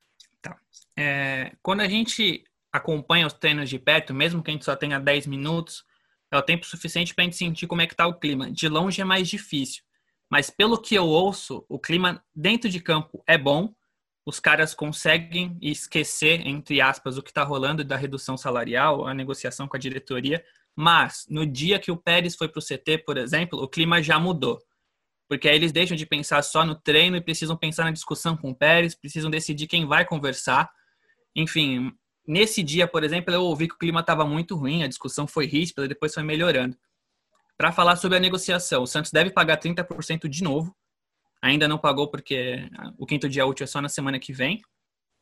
Tá. 0.43 0.59
É, 0.97 1.53
quando 1.62 1.81
a 1.81 1.88
gente 1.88 2.45
acompanha 2.71 3.26
os 3.26 3.33
treinos 3.33 3.71
de 3.71 3.79
perto, 3.79 4.12
mesmo 4.12 4.43
que 4.43 4.50
a 4.50 4.53
gente 4.53 4.64
só 4.64 4.76
tenha 4.76 5.00
10 5.00 5.26
minutos, 5.26 5.85
é 6.31 6.37
o 6.37 6.43
tempo 6.43 6.67
suficiente 6.67 7.14
para 7.14 7.23
a 7.23 7.26
gente 7.26 7.37
sentir 7.37 7.67
como 7.67 7.81
é 7.81 7.87
que 7.87 7.95
está 7.95 8.07
o 8.07 8.19
clima. 8.19 8.50
De 8.50 8.69
longe 8.69 9.00
é 9.00 9.05
mais 9.05 9.29
difícil, 9.29 9.83
mas 10.29 10.50
pelo 10.50 10.76
que 10.76 10.95
eu 10.95 11.07
ouço, 11.07 11.64
o 11.69 11.79
clima 11.79 12.23
dentro 12.35 12.69
de 12.69 12.81
campo 12.81 13.23
é 13.26 13.38
bom. 13.38 13.75
Os 14.26 14.40
caras 14.40 14.75
conseguem 14.75 15.59
esquecer, 15.61 16.47
entre 16.47 16.81
aspas, 16.81 17.19
o 17.19 17.23
que 17.23 17.31
está 17.31 17.43
rolando 17.43 17.85
da 17.85 17.97
redução 17.97 18.37
salarial, 18.37 19.07
a 19.07 19.12
negociação 19.12 19.69
com 19.69 19.76
a 19.76 19.81
diretoria. 19.81 20.45
Mas 20.75 21.26
no 21.28 21.47
dia 21.47 21.78
que 21.78 21.90
o 21.90 21.97
Pérez 21.97 22.35
foi 22.35 22.49
para 22.49 22.59
o 22.59 22.62
CT, 22.62 22.99
por 23.04 23.16
exemplo, 23.16 23.62
o 23.62 23.69
clima 23.69 24.02
já 24.02 24.19
mudou. 24.19 24.59
Porque 25.28 25.49
aí 25.49 25.57
eles 25.57 25.73
deixam 25.73 25.97
de 25.97 26.07
pensar 26.07 26.43
só 26.43 26.64
no 26.64 26.75
treino 26.75 27.16
e 27.16 27.21
precisam 27.21 27.57
pensar 27.57 27.85
na 27.85 27.90
discussão 27.90 28.37
com 28.37 28.50
o 28.50 28.54
Pérez, 28.54 28.95
precisam 28.95 29.31
decidir 29.31 29.66
quem 29.66 29.87
vai 29.87 30.04
conversar. 30.04 30.71
Enfim, 31.37 31.93
Nesse 32.26 32.62
dia, 32.62 32.88
por 32.88 33.04
exemplo, 33.04 33.35
eu 33.35 33.43
ouvi 33.43 33.69
que 33.69 33.75
o 33.75 33.78
clima 33.78 34.00
estava 34.00 34.25
muito 34.25 34.57
ruim, 34.57 34.83
a 34.83 34.88
discussão 34.88 35.26
foi 35.26 35.45
ríspida, 35.45 35.87
depois 35.87 36.14
foi 36.14 36.23
melhorando. 36.23 36.76
Para 37.57 37.71
falar 37.71 37.97
sobre 37.97 38.16
a 38.16 38.21
negociação, 38.21 38.83
o 38.83 38.87
Santos 38.87 39.11
deve 39.11 39.31
pagar 39.31 39.61
30% 39.61 40.26
de 40.26 40.43
novo. 40.43 40.75
Ainda 41.44 41.68
não 41.68 41.76
pagou 41.76 42.08
porque 42.08 42.70
o 42.96 43.04
quinto 43.04 43.28
dia 43.28 43.44
útil 43.44 43.64
é 43.64 43.66
só 43.66 43.78
na 43.78 43.90
semana 43.90 44.18
que 44.18 44.32
vem, 44.32 44.62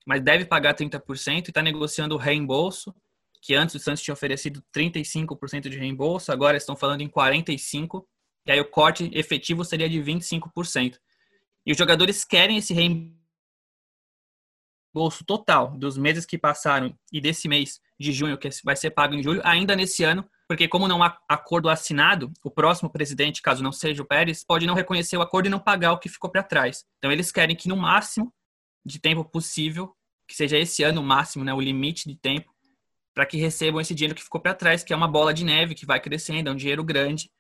mas 0.07 0.23
deve 0.23 0.45
pagar 0.45 0.73
30% 0.73 1.01
e 1.47 1.51
está 1.51 1.61
negociando 1.61 2.15
o 2.15 2.19
reembolso, 2.19 2.95
que 3.41 3.57
antes 3.57 3.75
o 3.75 3.81
Santos 3.81 4.01
tinha 4.03 4.15
oferecido 4.15 4.63
35% 4.73 5.69
de 5.69 5.77
reembolso, 5.77 6.31
agora 6.31 6.57
estão 6.57 6.77
falando 6.77 7.01
em 7.01 7.09
45%, 7.09 8.05
e 8.47 8.53
aí 8.53 8.61
o 8.61 8.71
corte 8.71 9.11
efetivo 9.13 9.65
seria 9.65 9.89
de 9.89 9.99
25%. 9.99 10.97
E 11.67 11.73
os 11.73 11.77
jogadores 11.77 12.25
querem 12.25 12.57
esse 12.57 12.73
reembolso 12.73 13.21
bolso 14.95 15.25
total 15.25 15.77
dos 15.77 15.99
meses 15.99 16.25
que 16.25 16.39
passaram 16.39 16.97
e 17.11 17.21
desse 17.21 17.49
mês 17.49 17.81
de 17.99 18.13
junho, 18.13 18.39
que 18.39 18.49
vai 18.63 18.77
ser 18.77 18.91
pago 18.91 19.15
em 19.15 19.23
julho, 19.25 19.41
ainda 19.43 19.75
nesse 19.75 20.05
ano, 20.05 20.25
porque 20.53 20.69
como 20.69 20.87
não 20.87 21.03
há 21.03 21.19
acordo 21.27 21.71
assinado, 21.71 22.31
o 22.45 22.51
próximo 22.51 22.91
presidente, 22.91 23.41
caso 23.41 23.63
não 23.63 23.73
seja 23.73 24.03
o 24.03 24.07
Pérez, 24.07 24.45
pode 24.45 24.67
não 24.67 24.75
reconhecer 24.75 25.17
o 25.17 25.23
acordo 25.23 25.47
e 25.47 25.49
não 25.49 25.59
pagar 25.59 25.93
o 25.93 25.99
que 25.99 26.11
ficou 26.11 26.31
para 26.31 26.43
trás. 26.43 26.85
Então 26.99 27.11
eles 27.11 27.33
querem 27.33 27.57
que 27.57 27.69
no 27.69 27.77
máximo 27.77 28.33
de 28.85 29.01
tempo 29.01 29.25
possível, 29.25 29.95
que 30.29 30.35
seja 30.35 30.59
esse 30.59 30.83
ano 30.83 31.01
o 31.01 31.05
máximo, 31.05 31.43
né, 31.43 31.55
o 31.55 31.61
limite 31.61 32.07
de 32.07 32.17
tempo, 32.17 32.53
para 33.15 33.25
que 33.25 33.39
recebam 33.39 33.81
esse 33.81 33.95
dinheiro 33.95 34.15
que 34.15 34.23
ficou 34.23 34.41
para 34.41 34.53
trás, 34.53 34.85
que 34.85 34.93
é 34.93 34.97
uma 34.97 35.09
bola 35.09 35.33
de 35.33 35.45
neve 35.45 35.75
que 35.75 35.87
vai 35.87 35.99
crescendo, 36.01 36.51
é 36.51 36.53
um 36.53 36.57
dinheiro 36.57 36.85
grande. 36.85 37.31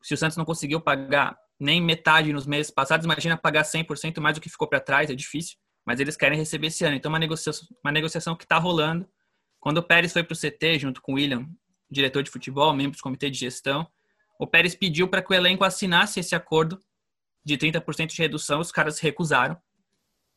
Se 0.00 0.14
o 0.14 0.16
Santos 0.16 0.36
não 0.36 0.44
conseguiu 0.44 0.80
pagar 0.80 1.36
nem 1.58 1.82
metade 1.82 2.32
nos 2.32 2.46
meses 2.46 2.70
passados, 2.70 3.04
imagina 3.04 3.36
pagar 3.36 3.64
100% 3.64 4.20
mais 4.20 4.36
do 4.36 4.40
que 4.40 4.48
ficou 4.48 4.68
para 4.68 4.80
trás, 4.80 5.10
é 5.10 5.14
difícil 5.14 5.56
mas 5.84 5.98
eles 5.98 6.16
querem 6.16 6.38
receber 6.38 6.68
esse 6.68 6.84
ano. 6.84 6.94
Então, 6.94 7.10
uma 7.10 7.18
negociação, 7.18 7.66
uma 7.82 7.90
negociação 7.90 8.36
que 8.36 8.44
está 8.44 8.58
rolando. 8.58 9.08
Quando 9.58 9.78
o 9.78 9.82
Pérez 9.82 10.12
foi 10.12 10.22
para 10.22 10.34
o 10.34 10.38
CT, 10.38 10.78
junto 10.78 11.02
com 11.02 11.12
o 11.12 11.14
William, 11.16 11.48
diretor 11.90 12.22
de 12.22 12.30
futebol, 12.30 12.72
membro 12.72 12.96
do 12.96 13.02
comitê 13.02 13.28
de 13.28 13.38
gestão, 13.38 13.86
o 14.38 14.46
Pérez 14.46 14.74
pediu 14.74 15.08
para 15.08 15.20
que 15.22 15.32
o 15.32 15.34
elenco 15.34 15.64
assinasse 15.64 16.20
esse 16.20 16.34
acordo 16.34 16.80
de 17.44 17.58
30% 17.58 18.06
de 18.06 18.18
redução, 18.18 18.60
os 18.60 18.72
caras 18.72 18.98
recusaram. 18.98 19.56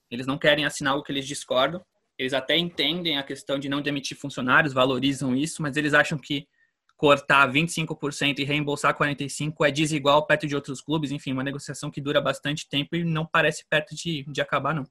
Eles 0.09 0.27
não 0.27 0.37
querem 0.37 0.65
assinar 0.65 0.93
algo 0.93 1.05
que 1.05 1.11
eles 1.11 1.25
discordam. 1.25 1.83
Eles 2.17 2.33
até 2.33 2.57
entendem 2.57 3.17
a 3.17 3.23
questão 3.23 3.57
de 3.57 3.67
não 3.67 3.81
demitir 3.81 4.17
funcionários, 4.17 4.73
valorizam 4.73 5.35
isso, 5.35 5.61
mas 5.61 5.75
eles 5.77 5.93
acham 5.93 6.17
que 6.17 6.47
cortar 6.95 7.51
25% 7.51 8.39
e 8.39 8.43
reembolsar 8.43 8.95
45% 8.97 9.53
é 9.65 9.71
desigual 9.71 10.25
perto 10.25 10.47
de 10.47 10.55
outros 10.55 10.81
clubes. 10.81 11.11
Enfim, 11.11 11.33
uma 11.33 11.43
negociação 11.43 11.89
que 11.89 11.99
dura 11.99 12.21
bastante 12.21 12.69
tempo 12.69 12.95
e 12.95 13.03
não 13.03 13.25
parece 13.25 13.65
perto 13.67 13.95
de, 13.95 14.23
de 14.23 14.41
acabar, 14.41 14.73
não. 14.73 14.85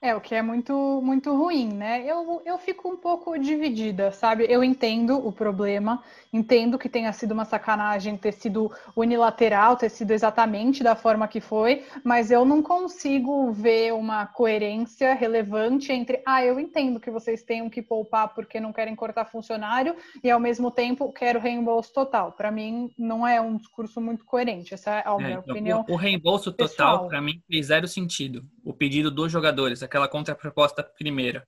É, 0.00 0.14
o 0.14 0.20
que 0.20 0.32
é 0.32 0.40
muito, 0.40 1.00
muito 1.02 1.36
ruim, 1.36 1.72
né? 1.72 2.04
Eu, 2.06 2.40
eu 2.46 2.56
fico 2.56 2.88
um 2.88 2.96
pouco 2.96 3.36
dividida, 3.36 4.12
sabe? 4.12 4.46
Eu 4.48 4.62
entendo 4.62 5.18
o 5.26 5.32
problema, 5.32 6.04
entendo 6.32 6.78
que 6.78 6.88
tenha 6.88 7.12
sido 7.12 7.32
uma 7.32 7.44
sacanagem 7.44 8.16
ter 8.16 8.30
sido 8.30 8.70
unilateral, 8.94 9.74
ter 9.74 9.88
sido 9.88 10.12
exatamente 10.12 10.84
da 10.84 10.94
forma 10.94 11.26
que 11.26 11.40
foi, 11.40 11.84
mas 12.04 12.30
eu 12.30 12.44
não 12.44 12.62
consigo 12.62 13.50
ver 13.50 13.92
uma 13.92 14.24
coerência 14.24 15.14
relevante 15.14 15.90
entre, 15.90 16.22
ah, 16.24 16.44
eu 16.44 16.60
entendo 16.60 17.00
que 17.00 17.10
vocês 17.10 17.42
tenham 17.42 17.68
que 17.68 17.82
poupar 17.82 18.32
porque 18.34 18.60
não 18.60 18.72
querem 18.72 18.94
cortar 18.94 19.24
funcionário 19.24 19.96
e 20.22 20.30
ao 20.30 20.38
mesmo 20.38 20.70
tempo 20.70 21.12
quero 21.12 21.40
reembolso 21.40 21.92
total. 21.92 22.30
Para 22.30 22.52
mim, 22.52 22.88
não 22.96 23.26
é 23.26 23.40
um 23.40 23.56
discurso 23.56 24.00
muito 24.00 24.24
coerente, 24.24 24.74
essa 24.74 25.00
é 25.00 25.02
a 25.04 25.16
minha 25.16 25.30
é, 25.30 25.38
opinião. 25.40 25.84
O, 25.88 25.94
o 25.94 25.96
reembolso 25.96 26.52
total, 26.52 27.08
para 27.08 27.20
mim, 27.20 27.42
fez 27.50 27.66
zero 27.66 27.88
sentido. 27.88 28.46
O 28.64 28.72
pedido 28.72 29.10
dos 29.10 29.32
jogadores 29.32 29.82
aquela 29.88 30.08
contraproposta 30.08 30.82
primeira. 30.82 31.46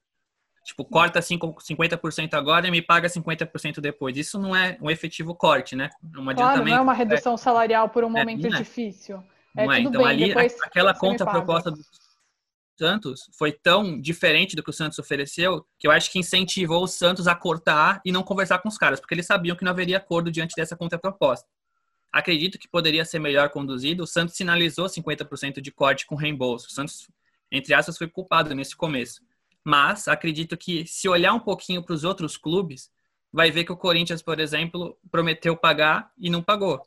Tipo, 0.64 0.84
corta 0.84 1.22
5, 1.22 1.54
50% 1.54 2.34
agora 2.34 2.68
e 2.68 2.70
me 2.70 2.82
paga 2.82 3.08
50% 3.08 3.80
depois. 3.80 4.16
Isso 4.16 4.38
não 4.38 4.54
é 4.54 4.76
um 4.80 4.90
efetivo 4.90 5.34
corte, 5.34 5.74
né? 5.74 5.88
Um 6.04 6.34
claro, 6.34 6.64
não 6.64 6.76
é 6.76 6.80
uma 6.80 6.92
redução 6.92 7.34
é, 7.34 7.36
salarial 7.38 7.88
por 7.88 8.04
um 8.04 8.08
é, 8.08 8.20
momento 8.20 8.46
é, 8.46 8.50
difícil. 8.50 9.22
É, 9.56 9.64
não 9.64 9.72
é. 9.72 9.80
Então, 9.80 10.02
bem, 10.02 10.26
ali, 10.26 10.32
aquela 10.62 10.94
contraproposta 10.94 11.70
do 11.70 11.78
Santos 12.78 13.30
foi 13.38 13.52
tão 13.52 14.00
diferente 14.00 14.54
do 14.54 14.62
que 14.62 14.70
o 14.70 14.72
Santos 14.72 14.98
ofereceu 14.98 15.66
que 15.78 15.86
eu 15.86 15.90
acho 15.90 16.10
que 16.10 16.18
incentivou 16.18 16.82
o 16.82 16.88
Santos 16.88 17.26
a 17.26 17.34
cortar 17.34 18.00
e 18.04 18.12
não 18.12 18.22
conversar 18.22 18.58
com 18.58 18.68
os 18.68 18.78
caras, 18.78 19.00
porque 19.00 19.14
eles 19.14 19.26
sabiam 19.26 19.56
que 19.56 19.64
não 19.64 19.72
haveria 19.72 19.96
acordo 19.96 20.30
diante 20.30 20.54
dessa 20.54 20.76
contraproposta. 20.76 21.48
Acredito 22.12 22.58
que 22.58 22.68
poderia 22.68 23.04
ser 23.04 23.18
melhor 23.18 23.50
conduzido. 23.50 24.02
O 24.02 24.06
Santos 24.06 24.36
sinalizou 24.36 24.86
50% 24.86 25.60
de 25.60 25.70
corte 25.70 26.06
com 26.06 26.16
reembolso. 26.16 26.66
O 26.68 26.70
Santos 26.70 27.08
entre 27.50 27.74
aspas, 27.74 27.98
foi 27.98 28.08
culpado 28.08 28.54
nesse 28.54 28.76
começo. 28.76 29.22
Mas 29.64 30.08
acredito 30.08 30.56
que 30.56 30.86
se 30.86 31.08
olhar 31.08 31.32
um 31.32 31.40
pouquinho 31.40 31.82
para 31.82 31.94
os 31.94 32.04
outros 32.04 32.36
clubes, 32.36 32.90
vai 33.32 33.50
ver 33.50 33.64
que 33.64 33.72
o 33.72 33.76
Corinthians, 33.76 34.22
por 34.22 34.40
exemplo, 34.40 34.96
prometeu 35.10 35.56
pagar 35.56 36.10
e 36.18 36.30
não 36.30 36.42
pagou. 36.42 36.82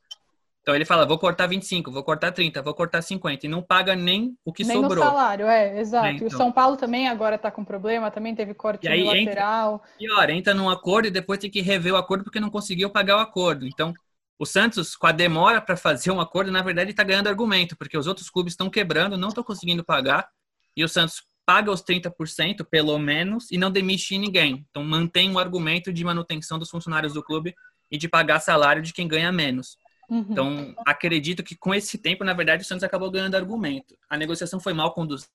Então 0.63 0.73
ele 0.73 0.85
fala, 0.85 1.05
vou 1.05 1.19
cortar 1.19 1.45
25, 1.45 1.91
vou 1.91 2.03
cortar 2.03 2.31
30, 2.31 2.61
vou 2.61 2.73
cortar 2.73 3.01
50 3.01 3.45
e 3.45 3.49
não 3.49 3.61
paga 3.61 3.97
nem 3.97 4.37
o 4.45 4.53
que 4.53 4.63
nem 4.63 4.77
sobrou. 4.77 4.95
Nem 4.95 5.05
o 5.05 5.07
salário, 5.07 5.45
é, 5.45 5.79
exato. 5.79 6.05
É, 6.07 6.11
então. 6.13 6.27
E 6.27 6.33
o. 6.33 6.37
São 6.37 6.53
Paulo 6.53 6.77
também 6.77 7.09
agora 7.09 7.35
está 7.35 7.51
com 7.51 7.65
problema, 7.65 8.09
também 8.09 8.33
teve 8.33 8.53
corte 8.53 8.87
e 8.87 9.03
lateral. 9.03 9.83
E 9.99 10.07
pior, 10.07 10.29
entra 10.29 10.53
num 10.53 10.69
acordo 10.69 11.09
e 11.09 11.11
depois 11.11 11.37
tem 11.37 11.51
que 11.51 11.61
rever 11.61 11.93
o 11.93 11.97
acordo 11.97 12.23
porque 12.23 12.39
não 12.39 12.49
conseguiu 12.49 12.89
pagar 12.89 13.17
o 13.17 13.19
acordo. 13.19 13.67
Então, 13.67 13.93
o 14.39 14.45
Santos, 14.45 14.95
com 14.95 15.05
a 15.05 15.11
demora 15.11 15.59
para 15.59 15.75
fazer 15.75 16.11
um 16.11 16.21
acordo, 16.21 16.49
na 16.49 16.61
verdade 16.61 16.91
está 16.91 17.03
ganhando 17.03 17.27
argumento, 17.27 17.75
porque 17.75 17.97
os 17.97 18.07
outros 18.07 18.29
clubes 18.29 18.53
estão 18.53 18.69
quebrando, 18.69 19.17
não 19.17 19.27
estão 19.27 19.43
conseguindo 19.43 19.83
pagar 19.83 20.29
e 20.75 20.83
o 20.83 20.89
Santos 20.89 21.23
paga 21.45 21.71
os 21.71 21.83
30%, 21.83 22.63
pelo 22.63 22.97
menos, 22.97 23.51
e 23.51 23.57
não 23.57 23.71
demite 23.71 24.17
ninguém. 24.17 24.65
Então, 24.69 24.83
mantém 24.83 25.31
o 25.31 25.39
argumento 25.39 25.91
de 25.91 26.03
manutenção 26.03 26.57
dos 26.57 26.69
funcionários 26.69 27.13
do 27.13 27.23
clube 27.23 27.53
e 27.91 27.97
de 27.97 28.07
pagar 28.07 28.39
salário 28.39 28.81
de 28.81 28.93
quem 28.93 29.07
ganha 29.07 29.31
menos. 29.31 29.77
Uhum. 30.09 30.25
Então, 30.29 30.75
acredito 30.85 31.43
que 31.43 31.55
com 31.55 31.73
esse 31.73 31.97
tempo, 31.97 32.23
na 32.23 32.33
verdade, 32.33 32.63
o 32.63 32.65
Santos 32.65 32.83
acabou 32.83 33.11
ganhando 33.11 33.35
argumento. 33.35 33.97
A 34.09 34.17
negociação 34.17 34.59
foi 34.59 34.73
mal 34.73 34.93
conduzida, 34.93 35.29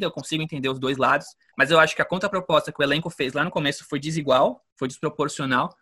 eu 0.00 0.10
consigo 0.10 0.42
entender 0.42 0.68
os 0.68 0.78
dois 0.78 0.96
lados, 0.96 1.26
mas 1.56 1.70
eu 1.70 1.78
acho 1.78 1.94
que 1.94 2.02
a 2.02 2.04
contraproposta 2.04 2.72
que 2.72 2.80
o 2.80 2.84
elenco 2.84 3.10
fez 3.10 3.32
lá 3.32 3.44
no 3.44 3.50
começo 3.50 3.84
foi 3.84 3.98
desigual, 3.98 4.64
foi 4.76 4.88
desproporcional, 4.88 5.74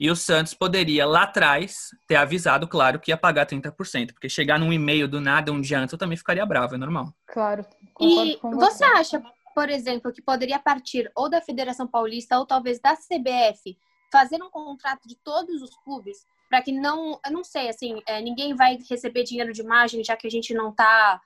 e 0.00 0.10
o 0.10 0.16
Santos 0.16 0.54
poderia 0.54 1.04
lá 1.04 1.24
atrás 1.24 1.90
ter 2.08 2.16
avisado, 2.16 2.66
claro, 2.66 2.98
que 2.98 3.10
ia 3.10 3.18
pagar 3.18 3.46
30%, 3.46 4.14
porque 4.14 4.30
chegar 4.30 4.58
num 4.58 4.72
e-mail 4.72 5.06
do 5.06 5.20
nada 5.20 5.52
um 5.52 5.60
dia 5.60 5.78
antes 5.78 5.92
eu 5.92 5.98
também 5.98 6.16
ficaria 6.16 6.46
bravo, 6.46 6.74
é 6.74 6.78
normal. 6.78 7.12
Claro. 7.26 7.66
E 8.00 8.38
você. 8.40 8.56
você 8.56 8.84
acha, 8.84 9.22
por 9.54 9.68
exemplo, 9.68 10.10
que 10.10 10.22
poderia 10.22 10.58
partir 10.58 11.12
ou 11.14 11.28
da 11.28 11.42
Federação 11.42 11.86
Paulista 11.86 12.38
ou 12.38 12.46
talvez 12.46 12.80
da 12.80 12.96
CBF 12.96 13.76
fazer 14.10 14.42
um 14.42 14.48
contrato 14.48 15.06
de 15.06 15.16
todos 15.16 15.60
os 15.60 15.76
clubes 15.84 16.16
para 16.48 16.62
que 16.62 16.72
não, 16.72 17.20
eu 17.24 17.30
não 17.30 17.44
sei, 17.44 17.68
assim, 17.68 18.00
é, 18.06 18.22
ninguém 18.22 18.54
vai 18.54 18.78
receber 18.88 19.22
dinheiro 19.22 19.52
de 19.52 19.60
imagem 19.60 20.02
já 20.02 20.16
que 20.16 20.26
a 20.26 20.30
gente 20.30 20.54
não 20.54 20.70
está 20.70 21.20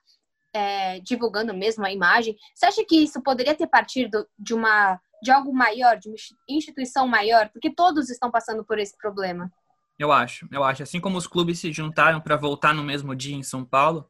é, 0.53 0.99
divulgando 0.99 1.53
mesmo 1.53 1.85
a 1.85 1.91
imagem. 1.93 2.35
Você 2.53 2.65
acha 2.65 2.83
que 2.85 2.97
isso 2.97 3.21
poderia 3.21 3.55
ter 3.55 3.67
partido 3.67 4.27
de 4.37 4.53
uma 4.53 4.99
de 5.25 5.31
algo 5.31 5.51
maior, 5.51 5.97
de 5.97 6.07
uma 6.07 6.15
instituição 6.47 7.07
maior, 7.07 7.49
porque 7.49 7.73
todos 7.73 8.09
estão 8.09 8.29
passando 8.29 8.63
por 8.63 8.77
esse 8.77 8.95
problema. 8.95 9.51
Eu 9.97 10.11
acho, 10.11 10.47
eu 10.51 10.63
acho. 10.63 10.83
Assim 10.83 10.99
como 10.99 11.17
os 11.17 11.25
clubes 11.25 11.59
se 11.59 11.71
juntaram 11.71 12.21
para 12.21 12.35
voltar 12.35 12.73
no 12.73 12.83
mesmo 12.83 13.15
dia 13.15 13.35
em 13.35 13.41
São 13.41 13.65
Paulo, 13.65 14.07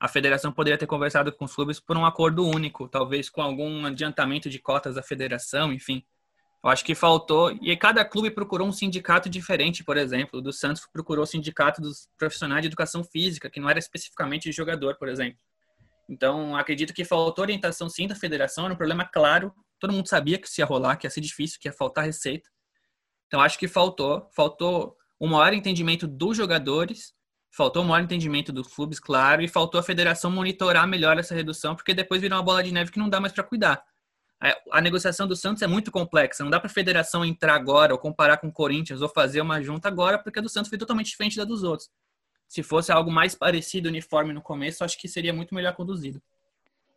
a 0.00 0.08
federação 0.08 0.52
poderia 0.52 0.76
ter 0.76 0.86
conversado 0.86 1.32
com 1.32 1.44
os 1.44 1.54
clubes 1.54 1.78
por 1.78 1.96
um 1.96 2.04
acordo 2.04 2.44
único, 2.44 2.88
talvez 2.88 3.30
com 3.30 3.40
algum 3.40 3.86
adiantamento 3.86 4.50
de 4.50 4.58
cotas 4.58 4.96
da 4.96 5.02
federação, 5.02 5.72
enfim. 5.72 6.04
Eu 6.64 6.70
acho 6.70 6.84
que 6.84 6.96
faltou, 6.96 7.52
e 7.62 7.76
cada 7.76 8.04
clube 8.04 8.30
procurou 8.30 8.66
um 8.66 8.72
sindicato 8.72 9.28
diferente, 9.28 9.84
por 9.84 9.96
exemplo. 9.96 10.40
O 10.40 10.42
do 10.42 10.52
Santos 10.52 10.84
procurou 10.92 11.22
o 11.22 11.26
sindicato 11.26 11.80
dos 11.80 12.08
profissionais 12.18 12.62
de 12.62 12.66
educação 12.66 13.04
física, 13.04 13.48
que 13.48 13.60
não 13.60 13.70
era 13.70 13.78
especificamente 13.78 14.50
de 14.50 14.52
jogador, 14.52 14.96
por 14.96 15.08
exemplo. 15.08 15.38
Então, 16.08 16.56
acredito 16.56 16.92
que 16.92 17.04
faltou 17.04 17.42
orientação 17.42 17.88
sim 17.88 18.08
da 18.08 18.16
federação, 18.16 18.64
era 18.64 18.74
um 18.74 18.76
problema 18.76 19.04
claro 19.04 19.52
todo 19.78 19.92
mundo 19.92 20.08
sabia 20.08 20.38
que 20.38 20.46
isso 20.46 20.60
ia 20.60 20.66
rolar, 20.66 20.96
que 20.96 21.06
ia 21.06 21.10
ser 21.10 21.20
difícil, 21.20 21.58
que 21.60 21.68
ia 21.68 21.72
faltar 21.72 22.04
receita. 22.04 22.48
Então 23.26 23.40
acho 23.40 23.58
que 23.58 23.68
faltou, 23.68 24.28
faltou 24.34 24.96
um 25.20 25.28
maior 25.28 25.52
entendimento 25.52 26.06
dos 26.06 26.36
jogadores, 26.36 27.14
faltou 27.50 27.82
um 27.82 27.86
maior 27.86 28.04
entendimento 28.04 28.52
dos 28.52 28.68
clubes, 28.68 29.00
claro, 29.00 29.42
e 29.42 29.48
faltou 29.48 29.80
a 29.80 29.82
federação 29.82 30.30
monitorar 30.30 30.86
melhor 30.86 31.18
essa 31.18 31.34
redução, 31.34 31.74
porque 31.74 31.94
depois 31.94 32.20
virou 32.20 32.38
uma 32.38 32.44
bola 32.44 32.62
de 32.62 32.72
neve 32.72 32.92
que 32.92 32.98
não 32.98 33.08
dá 33.08 33.20
mais 33.20 33.32
para 33.32 33.44
cuidar. 33.44 33.82
A 34.70 34.82
negociação 34.82 35.26
do 35.26 35.34
Santos 35.34 35.62
é 35.62 35.66
muito 35.66 35.90
complexa, 35.90 36.44
não 36.44 36.50
dá 36.50 36.60
para 36.60 36.70
a 36.70 36.72
federação 36.72 37.24
entrar 37.24 37.54
agora 37.54 37.94
ou 37.94 37.98
comparar 37.98 38.36
com 38.36 38.48
o 38.48 38.52
Corinthians 38.52 39.00
ou 39.00 39.08
fazer 39.08 39.40
uma 39.40 39.62
junta 39.62 39.88
agora, 39.88 40.18
porque 40.18 40.38
a 40.38 40.42
do 40.42 40.48
Santos 40.48 40.68
foi 40.68 40.76
totalmente 40.76 41.06
diferente 41.08 41.38
da 41.38 41.44
dos 41.44 41.62
outros. 41.62 41.88
Se 42.46 42.62
fosse 42.62 42.92
algo 42.92 43.10
mais 43.10 43.34
parecido, 43.34 43.88
uniforme 43.88 44.34
no 44.34 44.42
começo, 44.42 44.84
acho 44.84 44.98
que 44.98 45.08
seria 45.08 45.32
muito 45.32 45.54
melhor 45.54 45.74
conduzido. 45.74 46.22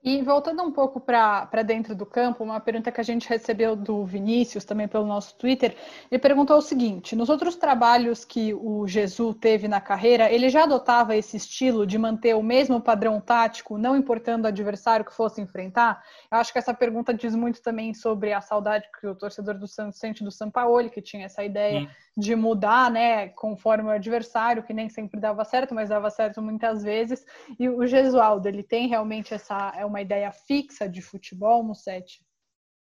E 0.01 0.21
voltando 0.21 0.63
um 0.63 0.71
pouco 0.71 0.97
para 0.97 1.61
dentro 1.61 1.93
do 1.93 2.05
campo, 2.05 2.41
uma 2.41 2.61
pergunta 2.61 2.89
que 2.89 3.01
a 3.01 3.03
gente 3.03 3.27
recebeu 3.27 3.75
do 3.75 4.05
Vinícius, 4.05 4.63
também 4.63 4.87
pelo 4.87 5.05
nosso 5.05 5.37
Twitter, 5.37 5.75
ele 6.09 6.21
perguntou 6.21 6.57
o 6.57 6.61
seguinte: 6.61 7.17
nos 7.17 7.27
outros 7.27 7.57
trabalhos 7.57 8.23
que 8.23 8.53
o 8.53 8.87
Jesus 8.87 9.35
teve 9.41 9.67
na 9.67 9.81
carreira, 9.81 10.31
ele 10.31 10.47
já 10.47 10.63
adotava 10.63 11.17
esse 11.17 11.35
estilo 11.35 11.85
de 11.85 11.97
manter 11.97 12.33
o 12.33 12.41
mesmo 12.41 12.79
padrão 12.79 13.19
tático, 13.19 13.77
não 13.77 13.93
importando 13.93 14.45
o 14.45 14.47
adversário 14.47 15.03
que 15.03 15.13
fosse 15.13 15.41
enfrentar? 15.41 16.01
Eu 16.31 16.37
acho 16.37 16.53
que 16.53 16.59
essa 16.59 16.73
pergunta 16.73 17.13
diz 17.13 17.35
muito 17.35 17.61
também 17.61 17.93
sobre 17.93 18.31
a 18.31 18.39
saudade 18.39 18.87
que 19.01 19.05
o 19.05 19.15
torcedor 19.15 19.55
do 19.55 19.67
Santos 19.67 19.99
sente 19.99 20.23
do 20.23 20.31
Sampaoli, 20.31 20.89
que 20.89 21.01
tinha 21.01 21.25
essa 21.25 21.43
ideia 21.43 21.81
Sim. 21.81 21.89
de 22.15 22.35
mudar, 22.37 22.89
né, 22.89 23.27
conforme 23.29 23.89
o 23.89 23.91
adversário, 23.91 24.63
que 24.63 24.73
nem 24.73 24.87
sempre 24.87 25.19
dava 25.19 25.43
certo, 25.43 25.75
mas 25.75 25.89
dava 25.89 26.09
certo 26.09 26.41
muitas 26.41 26.83
vezes. 26.83 27.25
E 27.59 27.67
o 27.67 27.85
Gesualdo, 27.85 28.47
ele 28.47 28.63
tem 28.63 28.87
realmente 28.87 29.33
essa 29.33 29.73
é 29.75 29.88
uma 29.89 30.01
ideia 30.01 30.31
fixa 30.31 30.88
de 30.88 31.01
futebol, 31.01 31.63
Mussetti? 31.63 32.25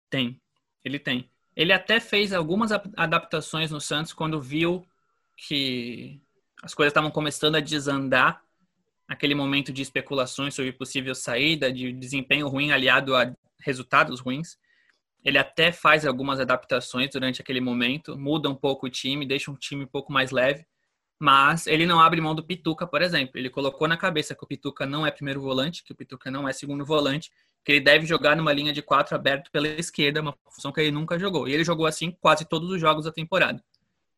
Tem, 0.09 0.41
ele 0.85 0.99
tem. 0.99 1.31
Ele 1.55 1.73
até 1.73 2.01
fez 2.01 2.33
algumas 2.33 2.73
adaptações 2.97 3.71
no 3.71 3.81
Santos 3.81 4.13
quando 4.13 4.41
viu 4.41 4.87
que 5.37 6.21
as 6.63 6.75
coisas 6.75 6.91
estavam 6.91 7.11
começando 7.11 7.57
a 7.57 7.61
desandar, 7.61 8.43
aquele 9.07 9.35
momento 9.35 9.73
de 9.73 9.83
especulações 9.83 10.55
sobre 10.55 10.73
possível 10.73 11.15
saída, 11.15 11.73
de 11.73 11.93
desempenho 11.93 12.49
ruim 12.49 12.73
aliado 12.73 13.15
a 13.15 13.33
resultados 13.61 14.21
ruins. 14.21 14.57
Ele 15.23 15.39
até 15.39 15.73
faz 15.73 16.07
algumas 16.07 16.41
adaptações 16.41 17.11
durante 17.11 17.41
aquele 17.41 17.61
momento, 17.61 18.17
muda 18.17 18.49
um 18.49 18.54
pouco 18.54 18.87
o 18.87 18.91
time, 18.91 19.26
deixa 19.26 19.50
um 19.50 19.57
time 19.57 19.85
um 19.85 19.89
pouco 19.89 20.13
mais 20.13 20.30
leve, 20.30 20.67
mas 21.19 21.67
ele 21.67 21.87
não 21.87 22.00
abre 22.00 22.21
mão 22.21 22.35
do 22.35 22.45
Pituca, 22.45 22.87
por 22.87 23.00
exemplo. 23.03 23.39
Ele 23.39 23.49
colocou 23.49 23.87
na 23.87 23.97
cabeça 23.97 24.35
que 24.35 24.45
o 24.45 24.47
Pituca 24.47 24.85
não 24.85 25.07
é 25.07 25.11
primeiro 25.11 25.41
volante, 25.41 25.83
que 25.85 25.93
o 25.93 25.95
Pituca 25.95 26.31
não 26.31 26.49
é 26.49 26.53
segundo 26.53 26.85
volante, 26.85 27.31
que 27.65 27.73
ele 27.73 27.81
deve 27.81 28.07
jogar 28.07 28.37
numa 28.37 28.53
linha 28.53 28.73
de 28.73 28.83
quatro 28.83 29.15
aberto 29.15 29.50
pela 29.50 29.67
esquerda, 29.69 30.21
uma 30.21 30.37
função 30.50 30.73
que 30.73 30.81
ele 30.81 30.91
nunca 30.91 31.19
jogou. 31.19 31.49
E 31.49 31.53
ele 31.55 31.65
jogou 31.65 31.87
assim 31.87 32.11
quase 32.11 32.45
todos 32.45 32.71
os 32.71 32.81
jogos 32.81 33.05
da 33.05 33.13
temporada. 33.13 33.63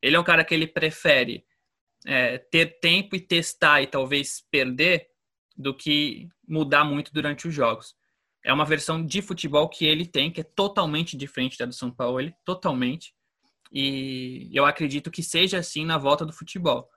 Ele 0.03 0.17
é 0.17 0.21
um 0.21 0.25
cara 0.25 0.45
que 0.45 0.55
ele 0.55 0.67
prefere 0.67 1.45
é, 2.07 2.39
ter 2.39 2.79
tempo 2.81 3.15
e 3.15 3.21
testar 3.21 3.83
e 3.83 3.87
talvez 3.87 4.45
perder 4.51 5.09
do 5.57 5.75
que 5.75 6.29
mudar 6.47 6.85
muito 6.85 7.13
durante 7.13 7.49
os 7.49 7.55
jogos. 7.55 7.95
É 8.45 8.53
uma 8.53 8.65
versão 8.65 9.05
de 9.05 9.21
futebol 9.23 9.69
que 9.69 9.85
ele 9.85 10.07
tem, 10.07 10.31
que 10.31 10.41
é 10.41 10.45
totalmente 10.45 11.17
diferente 11.17 11.59
da 11.59 11.67
do 11.67 11.73
São 11.73 11.91
Paulo, 11.91 12.21
ele, 12.21 12.35
totalmente. 12.45 13.15
E 13.73 14.51
eu 14.53 14.65
acredito 14.65 15.11
que 15.11 15.23
seja 15.23 15.59
assim 15.59 15.85
na 15.85 15.99
volta 15.99 16.25
do 16.25 16.33
futebol. 16.33 16.89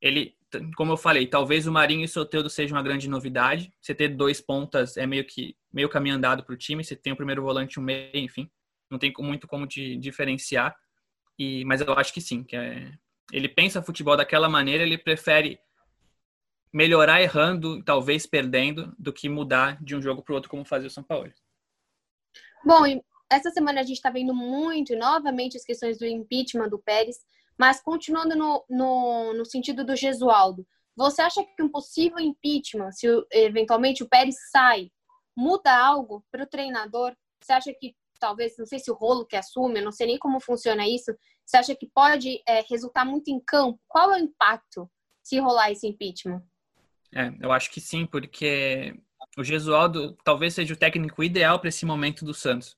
Ele, 0.00 0.36
como 0.76 0.92
eu 0.92 0.96
falei, 0.96 1.26
talvez 1.26 1.66
o 1.66 1.72
Marinho 1.72 2.02
e 2.02 2.04
o 2.04 2.08
Soteldo 2.08 2.50
sejam 2.50 2.76
uma 2.76 2.82
grande 2.82 3.08
novidade. 3.08 3.72
Você 3.80 3.94
ter 3.94 4.08
dois 4.08 4.40
pontas 4.40 4.96
é 4.96 5.06
meio 5.06 5.24
que 5.24 5.56
meio 5.72 5.88
caminho 5.88 6.16
andado 6.16 6.42
para 6.44 6.54
o 6.54 6.58
time. 6.58 6.84
Você 6.84 6.96
tem 6.96 7.12
o 7.12 7.16
primeiro 7.16 7.42
volante, 7.42 7.80
um 7.80 7.82
meio, 7.82 8.10
enfim, 8.14 8.50
não 8.90 8.98
tem 8.98 9.12
muito 9.18 9.46
como 9.46 9.66
te 9.66 9.96
diferenciar. 9.96 10.76
E, 11.38 11.64
mas 11.64 11.80
eu 11.80 11.92
acho 11.94 12.12
que 12.12 12.20
sim, 12.20 12.42
que 12.42 12.56
é, 12.56 12.92
ele 13.32 13.48
pensa 13.48 13.82
futebol 13.82 14.16
daquela 14.16 14.48
maneira, 14.48 14.82
ele 14.82 14.96
prefere 14.96 15.58
melhorar 16.72 17.22
errando, 17.22 17.82
talvez 17.82 18.26
perdendo, 18.26 18.94
do 18.98 19.12
que 19.12 19.28
mudar 19.28 19.82
de 19.82 19.96
um 19.96 20.02
jogo 20.02 20.22
para 20.22 20.32
o 20.32 20.34
outro 20.34 20.50
como 20.50 20.64
fazia 20.64 20.88
o 20.88 20.90
São 20.90 21.02
Paulo. 21.02 21.32
Bom, 22.64 22.84
essa 23.30 23.50
semana 23.50 23.80
a 23.80 23.82
gente 23.82 23.96
está 23.96 24.10
vendo 24.10 24.34
muito, 24.34 24.96
novamente, 24.96 25.56
as 25.56 25.64
questões 25.64 25.98
do 25.98 26.06
impeachment 26.06 26.68
do 26.68 26.78
Pérez, 26.78 27.18
mas 27.58 27.80
continuando 27.80 28.36
no, 28.36 28.64
no, 28.68 29.34
no 29.34 29.44
sentido 29.44 29.84
do 29.84 29.96
Gesualdo, 29.96 30.66
você 30.96 31.22
acha 31.22 31.44
que 31.44 31.62
um 31.62 31.68
possível 31.68 32.18
impeachment, 32.18 32.92
se 32.92 33.06
eventualmente 33.32 34.02
o 34.02 34.08
Pérez 34.08 34.36
sai, 34.50 34.90
muda 35.36 35.76
algo 35.76 36.24
para 36.30 36.44
o 36.44 36.48
treinador? 36.48 37.14
Você 37.42 37.52
acha 37.52 37.72
que 37.74 37.94
talvez, 38.18 38.56
não 38.58 38.66
sei 38.66 38.78
se 38.78 38.90
o 38.90 38.94
rolo 38.94 39.26
que 39.26 39.36
assume, 39.36 39.82
não 39.82 39.92
sei 39.92 40.06
nem 40.06 40.18
como 40.18 40.40
funciona 40.40 40.86
isso, 40.86 41.14
você 41.44 41.58
acha 41.58 41.74
que 41.74 41.86
pode 41.86 42.42
é, 42.48 42.62
resultar 42.68 43.04
muito 43.04 43.28
em 43.28 43.38
campo? 43.40 43.78
Qual 43.86 44.12
é 44.12 44.16
o 44.16 44.24
impacto 44.24 44.90
se 45.22 45.38
rolar 45.38 45.70
esse 45.70 45.86
impeachment? 45.86 46.42
É, 47.14 47.32
eu 47.40 47.52
acho 47.52 47.70
que 47.70 47.80
sim, 47.80 48.06
porque 48.06 48.94
o 49.36 49.44
Gesualdo 49.44 50.16
talvez 50.24 50.54
seja 50.54 50.72
o 50.72 50.78
técnico 50.78 51.22
ideal 51.22 51.58
para 51.58 51.68
esse 51.68 51.84
momento 51.84 52.24
do 52.24 52.32
Santos 52.32 52.76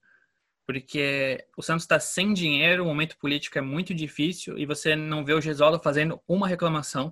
porque 0.68 1.46
o 1.56 1.62
Santos 1.62 1.84
está 1.84 1.98
sem 1.98 2.34
dinheiro, 2.34 2.84
o 2.84 2.86
momento 2.86 3.16
político 3.16 3.56
é 3.56 3.62
muito 3.62 3.94
difícil 3.94 4.58
e 4.58 4.66
você 4.66 4.94
não 4.94 5.24
vê 5.24 5.32
o 5.32 5.40
Gesualdo 5.40 5.80
fazendo 5.82 6.20
uma 6.28 6.46
reclamação. 6.46 7.10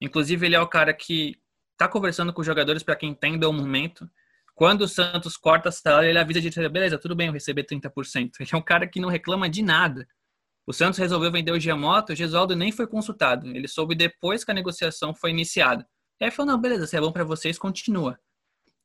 Inclusive, 0.00 0.44
ele 0.44 0.56
é 0.56 0.60
o 0.60 0.66
cara 0.66 0.92
que 0.92 1.40
está 1.74 1.86
conversando 1.86 2.32
com 2.32 2.40
os 2.40 2.46
jogadores 2.46 2.82
para 2.82 2.96
quem 2.96 3.10
entenda 3.10 3.48
o 3.48 3.52
momento. 3.52 4.10
Quando 4.52 4.80
o 4.82 4.88
Santos 4.88 5.36
corta 5.36 5.68
a 5.68 5.72
salário, 5.72 6.08
ele 6.08 6.18
avisa 6.18 6.40
de 6.40 6.68
beleza, 6.68 6.98
tudo 6.98 7.14
bem 7.14 7.28
eu 7.28 7.32
receber 7.32 7.62
30%. 7.62 8.32
Ele 8.40 8.48
é 8.52 8.56
um 8.56 8.62
cara 8.62 8.84
que 8.84 8.98
não 8.98 9.08
reclama 9.08 9.48
de 9.48 9.62
nada. 9.62 10.04
O 10.66 10.72
Santos 10.72 10.98
resolveu 10.98 11.30
vender 11.30 11.52
o 11.52 11.60
Giamotto, 11.60 12.12
o 12.12 12.16
Gesualdo 12.16 12.56
nem 12.56 12.72
foi 12.72 12.88
consultado. 12.88 13.46
Ele 13.46 13.68
soube 13.68 13.94
depois 13.94 14.44
que 14.44 14.50
a 14.50 14.54
negociação 14.54 15.14
foi 15.14 15.30
iniciada. 15.30 15.86
Aí 16.20 16.32
falou, 16.32 16.50
não, 16.52 16.60
beleza, 16.60 16.84
se 16.84 16.96
é 16.96 17.00
bom 17.00 17.12
para 17.12 17.22
vocês, 17.22 17.56
continua. 17.56 18.18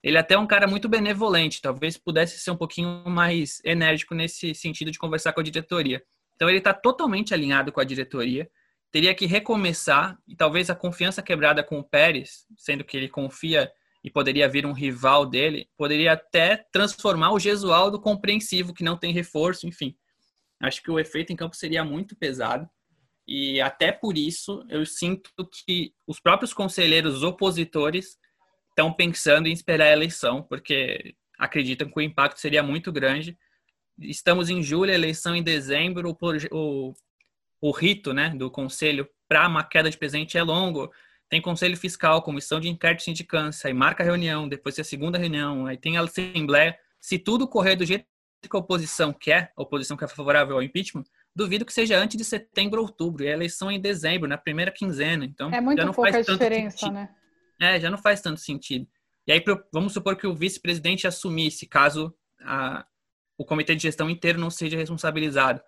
Ele 0.03 0.17
é 0.17 0.19
até 0.19 0.35
é 0.35 0.37
um 0.37 0.45
cara 0.45 0.67
muito 0.67 0.89
benevolente, 0.89 1.61
talvez 1.61 1.97
pudesse 1.97 2.37
ser 2.37 2.51
um 2.51 2.57
pouquinho 2.57 3.03
mais 3.07 3.61
enérgico 3.63 4.13
nesse 4.13 4.53
sentido 4.53 4.91
de 4.91 4.99
conversar 4.99 5.31
com 5.31 5.39
a 5.39 5.43
diretoria. 5.43 6.03
Então 6.35 6.49
ele 6.49 6.57
está 6.57 6.73
totalmente 6.73 7.33
alinhado 7.33 7.71
com 7.71 7.79
a 7.79 7.85
diretoria, 7.85 8.49
teria 8.91 9.15
que 9.15 9.25
recomeçar 9.25 10.17
e 10.27 10.35
talvez 10.35 10.69
a 10.69 10.75
confiança 10.75 11.21
quebrada 11.21 11.63
com 11.63 11.79
o 11.79 11.83
Pérez, 11.83 12.45
sendo 12.57 12.83
que 12.83 12.97
ele 12.97 13.07
confia 13.07 13.71
e 14.03 14.11
poderia 14.11 14.49
vir 14.49 14.65
um 14.65 14.73
rival 14.73 15.25
dele, 15.25 15.69
poderia 15.77 16.11
até 16.11 16.57
transformar 16.71 17.31
o 17.31 17.39
Gesualdo 17.39 17.99
compreensivo, 17.99 18.73
que 18.73 18.83
não 18.83 18.97
tem 18.97 19.13
reforço, 19.13 19.65
enfim. 19.65 19.95
Acho 20.61 20.83
que 20.83 20.91
o 20.91 20.99
efeito 20.99 21.31
em 21.31 21.35
campo 21.37 21.55
seria 21.55 21.85
muito 21.85 22.15
pesado. 22.15 22.69
E 23.25 23.61
até 23.61 23.93
por 23.93 24.17
isso 24.17 24.65
eu 24.69 24.85
sinto 24.85 25.31
que 25.65 25.93
os 26.05 26.19
próprios 26.19 26.53
conselheiros 26.53 27.23
opositores 27.23 28.17
estão 28.73 28.91
pensando 28.91 29.47
em 29.47 29.53
esperar 29.53 29.85
a 29.85 29.91
eleição, 29.91 30.41
porque 30.41 31.15
acreditam 31.37 31.87
que 31.87 31.97
o 31.97 32.01
impacto 32.01 32.39
seria 32.39 32.63
muito 32.63 32.91
grande. 32.91 33.37
Estamos 33.99 34.49
em 34.49 34.61
julho, 34.61 34.91
eleição 34.91 35.35
em 35.35 35.43
dezembro, 35.43 36.09
o, 36.09 36.17
o, 36.51 36.93
o 37.61 37.71
rito 37.71 38.13
né, 38.13 38.29
do 38.29 38.49
conselho 38.49 39.07
para 39.27 39.47
uma 39.47 39.63
queda 39.63 39.89
de 39.89 39.97
presidente 39.97 40.37
é 40.37 40.43
longo. 40.43 40.91
Tem 41.29 41.41
conselho 41.41 41.77
fiscal, 41.77 42.21
comissão 42.21 42.59
de 42.59 42.67
inquérito 42.67 42.99
de 42.99 43.05
sindicância, 43.05 43.67
aí 43.67 43.73
marca 43.73 44.03
a 44.03 44.05
reunião, 44.05 44.47
depois 44.47 44.75
tem 44.75 44.81
a 44.81 44.85
segunda 44.85 45.17
reunião, 45.17 45.65
aí 45.65 45.77
tem 45.77 45.97
a 45.97 46.01
assembleia. 46.01 46.77
Se 46.99 47.17
tudo 47.17 47.47
correr 47.47 47.75
do 47.75 47.85
jeito 47.85 48.05
que 48.41 48.55
a 48.55 48.59
oposição 48.59 49.13
quer, 49.13 49.51
a 49.55 49.61
oposição 49.61 49.95
que 49.95 50.03
é 50.03 50.07
favorável 50.07 50.55
ao 50.55 50.63
impeachment, 50.63 51.05
duvido 51.35 51.65
que 51.65 51.73
seja 51.73 51.97
antes 51.97 52.17
de 52.17 52.23
setembro 52.23 52.81
ou 52.81 52.87
outubro. 52.87 53.23
E 53.23 53.29
a 53.29 53.31
eleição 53.31 53.69
é 53.69 53.75
em 53.75 53.79
dezembro, 53.79 54.27
na 54.27 54.37
primeira 54.37 54.71
quinzena. 54.71 55.25
Então, 55.25 55.51
é 55.51 55.61
muito 55.61 55.79
já 55.79 55.85
não 55.85 55.93
pouca 55.93 56.11
faz 56.11 56.25
diferença, 56.25 56.91
né? 56.91 57.09
É, 57.59 57.79
já 57.79 57.89
não 57.89 57.97
faz 57.97 58.21
tanto 58.21 58.39
sentido. 58.39 58.87
E 59.25 59.31
aí, 59.31 59.43
vamos 59.71 59.93
supor 59.93 60.15
que 60.15 60.27
o 60.27 60.35
vice-presidente 60.35 61.07
assumisse, 61.07 61.65
caso 61.65 62.13
a, 62.41 62.85
o 63.37 63.45
comitê 63.45 63.75
de 63.75 63.83
gestão 63.83 64.09
inteiro 64.09 64.39
não 64.39 64.49
seja 64.49 64.77
responsabilizado. 64.77 65.61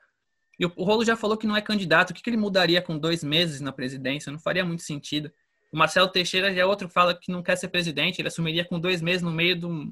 E 0.59 0.65
o, 0.65 0.73
o 0.75 0.83
Rolo 0.83 1.05
já 1.05 1.15
falou 1.15 1.37
que 1.37 1.47
não 1.47 1.55
é 1.55 1.61
candidato. 1.61 2.11
O 2.11 2.13
que, 2.13 2.21
que 2.21 2.29
ele 2.29 2.37
mudaria 2.37 2.81
com 2.81 2.97
dois 2.97 3.23
meses 3.23 3.61
na 3.61 3.71
presidência? 3.71 4.31
Não 4.31 4.39
faria 4.39 4.65
muito 4.65 4.83
sentido. 4.83 5.31
O 5.71 5.77
Marcelo 5.77 6.07
Teixeira 6.07 6.53
já 6.53 6.61
é 6.61 6.65
outro 6.65 6.87
fala 6.87 7.13
que 7.13 7.31
não 7.31 7.43
quer 7.43 7.57
ser 7.57 7.67
presidente. 7.67 8.21
Ele 8.21 8.27
assumiria 8.27 8.63
com 8.63 8.79
dois 8.79 9.01
meses 9.01 9.21
no 9.21 9.31
meio 9.31 9.55
de, 9.55 9.65
um, 9.65 9.85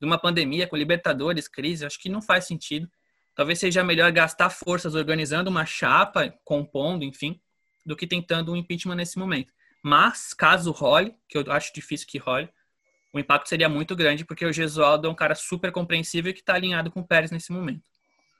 de 0.00 0.06
uma 0.06 0.18
pandemia, 0.18 0.66
com 0.66 0.76
Libertadores, 0.76 1.48
crise. 1.48 1.86
Acho 1.86 1.98
que 1.98 2.08
não 2.08 2.20
faz 2.20 2.46
sentido. 2.46 2.90
Talvez 3.34 3.58
seja 3.58 3.84
melhor 3.84 4.10
gastar 4.12 4.50
forças 4.50 4.94
organizando 4.94 5.50
uma 5.50 5.66
chapa, 5.66 6.34
compondo, 6.44 7.04
enfim, 7.04 7.40
do 7.84 7.94
que 7.94 8.06
tentando 8.06 8.52
um 8.52 8.56
impeachment 8.56 8.96
nesse 8.96 9.18
momento. 9.18 9.52
Mas, 9.88 10.34
caso 10.34 10.72
role, 10.72 11.14
que 11.28 11.38
eu 11.38 11.44
acho 11.52 11.72
difícil 11.72 12.08
que 12.08 12.18
role, 12.18 12.48
o 13.12 13.20
impacto 13.20 13.48
seria 13.48 13.68
muito 13.68 13.94
grande, 13.94 14.24
porque 14.24 14.44
o 14.44 14.52
Gesualdo 14.52 15.06
é 15.06 15.10
um 15.10 15.14
cara 15.14 15.36
super 15.36 15.70
compreensível 15.70 16.34
que 16.34 16.40
está 16.40 16.54
alinhado 16.54 16.90
com 16.90 16.98
o 16.98 17.06
Pérez 17.06 17.30
nesse 17.30 17.52
momento. 17.52 17.88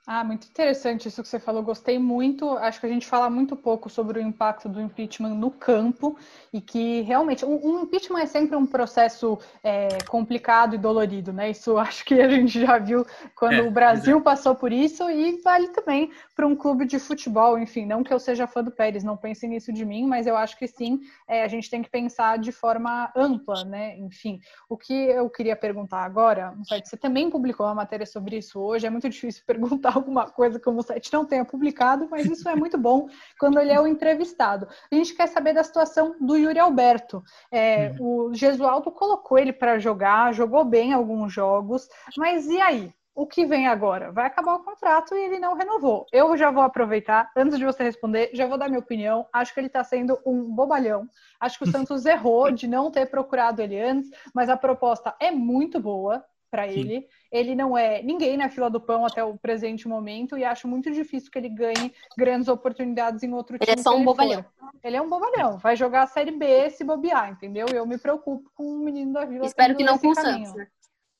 Ah, 0.09 0.23
muito 0.23 0.47
interessante 0.47 1.09
isso 1.09 1.21
que 1.21 1.27
você 1.27 1.37
falou. 1.37 1.61
Gostei 1.61 1.99
muito. 1.99 2.49
Acho 2.59 2.79
que 2.79 2.85
a 2.85 2.89
gente 2.89 3.05
fala 3.05 3.29
muito 3.29 3.57
pouco 3.57 3.89
sobre 3.89 4.17
o 4.17 4.21
impacto 4.21 4.69
do 4.69 4.79
impeachment 4.79 5.33
no 5.35 5.51
campo 5.51 6.17
e 6.53 6.61
que 6.61 7.01
realmente 7.01 7.43
um, 7.43 7.59
um 7.61 7.81
impeachment 7.81 8.21
é 8.21 8.25
sempre 8.25 8.55
um 8.55 8.65
processo 8.65 9.37
é, 9.61 9.89
complicado 10.07 10.75
e 10.75 10.77
dolorido, 10.77 11.33
né? 11.33 11.49
Isso 11.49 11.75
acho 11.77 12.05
que 12.05 12.21
a 12.21 12.29
gente 12.29 12.61
já 12.61 12.77
viu 12.77 13.05
quando 13.35 13.55
é, 13.55 13.61
o 13.63 13.69
Brasil 13.69 14.21
passou 14.21 14.55
por 14.55 14.71
isso 14.71 15.09
e 15.09 15.41
vale 15.41 15.67
também 15.71 16.09
para 16.33 16.47
um 16.47 16.55
clube 16.55 16.85
de 16.85 16.99
futebol. 16.99 17.59
Enfim, 17.59 17.85
não 17.85 18.01
que 18.01 18.13
eu 18.13 18.19
seja 18.19 18.47
fã 18.47 18.63
do 18.63 18.71
Pérez, 18.71 19.03
não 19.03 19.17
pense 19.17 19.45
nisso 19.45 19.73
de 19.73 19.83
mim, 19.83 20.07
mas 20.07 20.25
eu 20.25 20.37
acho 20.37 20.57
que 20.57 20.69
sim. 20.69 21.01
É, 21.27 21.43
a 21.43 21.49
gente 21.49 21.69
tem 21.69 21.81
que 21.81 21.89
pensar 21.89 22.37
de 22.37 22.53
forma 22.53 23.11
ampla, 23.13 23.65
né? 23.65 23.97
Enfim, 23.97 24.39
o 24.69 24.77
que 24.77 24.93
eu 24.93 25.29
queria 25.29 25.57
perguntar 25.57 26.05
agora, 26.05 26.53
você 26.81 26.95
também 26.95 27.29
publicou 27.29 27.65
uma 27.65 27.75
matéria 27.75 28.05
sobre 28.05 28.37
isso 28.37 28.57
hoje. 28.57 28.87
É 28.87 28.89
muito 28.89 29.09
difícil 29.09 29.43
perguntar 29.45 29.96
alguma 29.97 30.29
coisa 30.29 30.59
como 30.59 30.79
o 30.79 30.83
site 30.83 31.11
não 31.11 31.25
tenha 31.25 31.43
publicado, 31.43 32.07
mas 32.09 32.25
isso 32.25 32.47
é 32.47 32.55
muito 32.55 32.77
bom 32.77 33.07
quando 33.39 33.59
ele 33.59 33.71
é 33.71 33.79
o 33.79 33.87
entrevistado. 33.87 34.67
A 34.91 34.95
gente 34.95 35.13
quer 35.13 35.27
saber 35.27 35.53
da 35.53 35.63
situação 35.63 36.15
do 36.19 36.35
Yuri 36.35 36.59
Alberto. 36.59 37.23
É. 37.51 37.93
O 37.99 38.33
Gesualdo 38.33 38.91
colocou 38.91 39.37
ele 39.37 39.51
para 39.51 39.79
jogar, 39.79 40.33
jogou 40.33 40.63
bem 40.63 40.93
alguns 40.93 41.33
jogos, 41.33 41.87
mas 42.17 42.47
e 42.47 42.61
aí? 42.61 42.93
o 43.17 43.25
que 43.25 43.47
vem 43.47 43.67
agora? 43.67 44.11
Vai 44.11 44.27
acabar 44.27 44.53
o 44.53 44.63
contrato 44.63 45.15
e 45.15 45.25
ele 45.25 45.39
não 45.39 45.55
renovou. 45.55 46.05
Eu 46.11 46.37
já 46.37 46.51
vou 46.51 46.61
aproveitar, 46.61 47.31
antes 47.35 47.57
de 47.57 47.65
você 47.65 47.81
responder, 47.81 48.29
já 48.31 48.45
vou 48.45 48.59
dar 48.59 48.67
minha 48.67 48.79
opinião. 48.79 49.25
Acho 49.33 49.55
que 49.55 49.59
ele 49.59 49.65
está 49.65 49.83
sendo 49.83 50.19
um 50.23 50.43
bobalhão. 50.43 51.09
Acho 51.39 51.57
que 51.57 51.63
o 51.63 51.71
Santos 51.71 52.05
errou 52.05 52.51
de 52.51 52.67
não 52.67 52.91
ter 52.91 53.07
procurado 53.07 53.59
ele 53.59 53.81
antes, 53.81 54.11
mas 54.35 54.49
a 54.49 54.55
proposta 54.55 55.15
é 55.19 55.31
muito 55.31 55.79
boa 55.79 56.23
para 56.51 56.67
ele. 56.67 57.07
Ele 57.31 57.55
não 57.55 57.77
é 57.77 58.01
ninguém 58.01 58.37
na 58.37 58.49
fila 58.49 58.69
do 58.69 58.79
pão 58.79 59.05
até 59.05 59.23
o 59.23 59.37
presente 59.37 59.87
momento 59.87 60.37
e 60.37 60.43
acho 60.43 60.67
muito 60.67 60.91
difícil 60.91 61.31
que 61.31 61.37
ele 61.37 61.49
ganhe 61.49 61.93
grandes 62.17 62.47
oportunidades 62.47 63.23
em 63.23 63.33
outro 63.33 63.57
time. 63.57 63.71
Ele 63.71 63.79
é 63.79 63.83
só 63.83 63.95
um 63.95 64.03
bobalhão. 64.03 64.43
For. 64.43 64.69
Ele 64.83 64.97
é 64.97 65.01
um 65.01 65.09
bobalhão. 65.09 65.57
Vai 65.57 65.75
jogar 65.75 66.03
a 66.03 66.07
Série 66.07 66.31
B 66.31 66.69
se 66.69 66.83
bobear, 66.83 67.31
entendeu? 67.31 67.67
Eu 67.67 67.85
me 67.85 67.97
preocupo 67.97 68.49
com 68.55 68.63
o 68.63 68.83
menino 68.83 69.13
da 69.13 69.25
vila. 69.25 69.45
Espero 69.45 69.75
que 69.75 69.83
não 69.83 69.97
com 69.97 70.09
o 70.09 70.15
Santos, 70.15 70.53
né? 70.53 70.67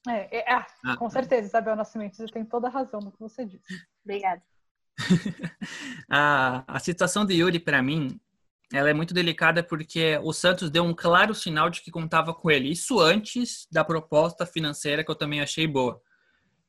É, 0.07 0.39
é, 0.39 0.53
ah, 0.53 0.65
ah, 0.85 0.97
com 0.97 1.09
certeza, 1.09 1.47
Isabel 1.47 1.75
Nascimento, 1.75 2.15
você 2.15 2.27
tem 2.27 2.45
toda 2.45 2.67
a 2.67 2.69
razão 2.69 3.01
no 3.01 3.11
que 3.11 3.19
você 3.19 3.45
disse. 3.45 3.65
Obrigada. 4.05 4.41
a, 6.09 6.63
a 6.65 6.79
situação 6.79 7.25
de 7.25 7.33
Yuri, 7.33 7.59
para 7.59 7.81
mim, 7.81 8.19
ela 8.73 8.89
é 8.89 8.93
muito 8.93 9.13
delicada 9.13 9.63
porque 9.63 10.19
o 10.23 10.34
Santos 10.34 10.69
deu 10.69 10.84
um 10.84 10.93
claro 10.93 11.34
sinal 11.34 11.69
de 11.69 11.82
que 11.82 11.91
contava 11.91 12.34
com 12.34 12.51
ele. 12.51 12.71
Isso 12.71 12.99
antes 12.99 13.65
da 13.71 13.84
proposta 13.84 14.45
financeira 14.45 15.03
que 15.03 15.12
eu 15.12 15.15
também 15.15 15.41
achei 15.41 15.65
boa. 15.65 16.01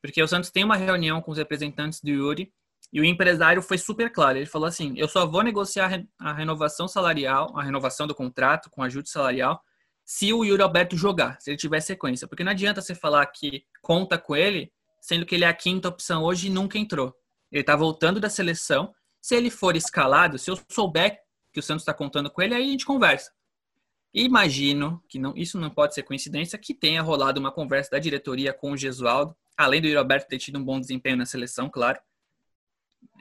Porque 0.01 0.23
o 0.23 0.29
Santos 0.29 0.51
tem 0.51 0.63
uma 0.63 0.77
reunião 0.77 1.21
com 1.21 1.33
os 1.33 1.39
representantes 1.39 2.01
do 2.01 2.11
Yuri 2.11 2.53
e 2.93 3.01
o 3.01 3.05
empresário 3.05 3.61
foi 3.61 3.79
super 3.79 4.13
claro. 4.13 4.39
Ele 4.39 4.47
falou 4.47 4.69
assim: 4.69 4.95
eu 4.97 5.09
só 5.09 5.27
vou 5.27 5.43
negociar 5.43 6.05
a 6.21 6.33
renovação 6.33 6.87
salarial, 6.87 7.53
a 7.59 7.63
renovação 7.63 8.07
do 8.07 8.15
contrato 8.15 8.71
com 8.71 8.83
ajuste 8.83 9.11
salarial, 9.11 9.61
se 10.05 10.33
o 10.33 10.45
Yuri 10.45 10.63
Alberto 10.63 10.97
jogar, 10.97 11.37
se 11.41 11.51
ele 11.51 11.57
tiver 11.57 11.81
sequência. 11.81 12.29
Porque 12.29 12.45
não 12.45 12.53
adianta 12.53 12.81
você 12.81 12.95
falar 12.95 13.27
que 13.27 13.65
conta 13.83 14.17
com 14.17 14.37
ele, 14.37 14.73
sendo 15.01 15.27
que 15.27 15.35
ele 15.35 15.45
é 15.45 15.49
a 15.49 15.55
quinta 15.55 15.89
opção 15.89 16.23
hoje 16.23 16.47
e 16.47 16.51
nunca 16.51 16.79
entrou. 16.79 17.13
Ele 17.51 17.63
está 17.63 17.75
voltando 17.75 18.21
da 18.21 18.31
seleção. 18.31 18.95
Se 19.21 19.35
ele 19.35 19.51
for 19.51 19.75
escalado, 19.75 20.39
se 20.39 20.49
eu 20.49 20.59
souber 20.71 21.19
que 21.53 21.61
o 21.61 21.63
Santos 21.63 21.83
está 21.83 21.95
contando 21.95 22.31
com 22.31 22.43
ele, 22.43 22.55
aí 22.55 22.65
a 22.65 22.71
gente 22.71 22.85
conversa. 22.85 23.33
Imagino 24.13 25.03
que 25.09 25.19
não, 25.19 25.37
isso 25.37 25.59
não 25.59 25.71
pode 25.71 25.95
ser 25.95 26.03
coincidência, 26.03 26.59
que 26.59 26.75
tenha 26.75 27.03
rolado 27.03 27.39
uma 27.39 27.53
conversa 27.53 27.91
da 27.91 27.99
diretoria 27.99 28.53
com 28.53 28.73
o 28.73 28.77
Gesualdo, 28.77 29.37
além 29.57 29.83
do 29.83 29.93
Roberto 29.93 30.29
ter 30.29 30.39
tido 30.39 30.59
um 30.59 30.65
bom 30.65 30.81
desempenho 30.81 31.17
na 31.17 31.27
seleção, 31.27 31.69
claro. 31.69 32.01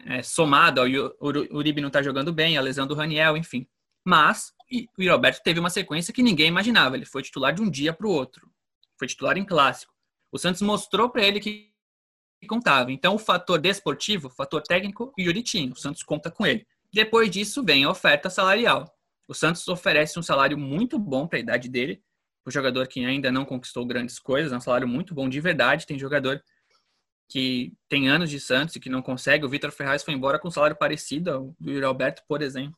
É, 0.05 0.23
somado 0.23 0.79
ao 0.79 0.87
Uribe 0.87 1.81
não 1.81 1.87
estar 1.87 1.99
tá 1.99 2.03
jogando 2.03 2.31
bem, 2.31 2.57
a 2.57 2.61
lesão 2.61 2.87
do 2.87 2.95
Raniel, 2.95 3.35
enfim. 3.35 3.67
Mas 4.05 4.53
o 4.97 5.09
Roberto 5.09 5.43
teve 5.43 5.59
uma 5.59 5.69
sequência 5.69 6.13
que 6.13 6.23
ninguém 6.23 6.47
imaginava. 6.47 6.95
Ele 6.95 7.05
foi 7.05 7.21
titular 7.21 7.53
de 7.53 7.61
um 7.61 7.69
dia 7.69 7.93
para 7.93 8.07
o 8.07 8.11
outro. 8.11 8.49
Foi 8.97 9.07
titular 9.07 9.37
em 9.37 9.45
clássico. 9.45 9.93
O 10.31 10.37
Santos 10.37 10.61
mostrou 10.61 11.09
para 11.09 11.23
ele 11.23 11.39
que 11.39 11.73
contava. 12.47 12.91
Então, 12.91 13.15
o 13.15 13.19
fator 13.19 13.59
desportivo, 13.59 14.27
o 14.27 14.31
fator 14.31 14.61
técnico, 14.61 15.13
o 15.17 15.21
Yuri 15.21 15.43
tinha. 15.43 15.71
O 15.71 15.75
Santos 15.75 16.03
conta 16.03 16.31
com 16.31 16.45
ele. 16.45 16.65
Depois 16.93 17.29
disso 17.29 17.63
vem 17.63 17.83
a 17.83 17.89
oferta 17.89 18.29
salarial. 18.29 18.93
O 19.27 19.33
Santos 19.33 19.67
oferece 19.67 20.17
um 20.17 20.23
salário 20.23 20.57
muito 20.57 20.97
bom 20.97 21.27
para 21.27 21.37
a 21.37 21.41
idade 21.41 21.69
dele, 21.69 22.01
o 22.47 22.51
jogador 22.51 22.87
que 22.87 23.03
ainda 23.03 23.29
não 23.29 23.43
conquistou 23.43 23.85
grandes 23.85 24.17
coisas, 24.19 24.53
é 24.53 24.55
um 24.55 24.61
salário 24.61 24.87
muito 24.87 25.13
bom 25.13 25.27
de 25.27 25.41
verdade. 25.41 25.85
Tem 25.85 25.99
jogador 25.99 26.41
que 27.27 27.73
tem 27.89 28.07
anos 28.07 28.29
de 28.29 28.39
Santos 28.39 28.73
e 28.77 28.79
que 28.79 28.89
não 28.89 29.01
consegue. 29.01 29.45
O 29.45 29.49
Vitor 29.49 29.69
Ferraz 29.69 30.01
foi 30.01 30.13
embora 30.13 30.39
com 30.39 30.47
um 30.47 30.51
salário 30.51 30.77
parecido 30.77 31.29
ao 31.29 31.55
do 31.59 31.69
Yuri 31.69 31.83
Alberto, 31.83 32.23
por 32.25 32.41
exemplo. 32.41 32.77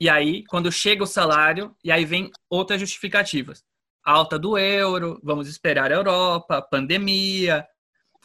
E 0.00 0.08
aí, 0.08 0.44
quando 0.46 0.72
chega 0.72 1.04
o 1.04 1.06
salário, 1.06 1.72
e 1.84 1.92
aí 1.92 2.04
vem 2.04 2.32
outras 2.50 2.80
justificativas. 2.80 3.64
Alta 4.02 4.36
do 4.36 4.58
euro, 4.58 5.20
vamos 5.22 5.46
esperar 5.46 5.92
a 5.92 5.94
Europa, 5.94 6.60
pandemia. 6.60 7.64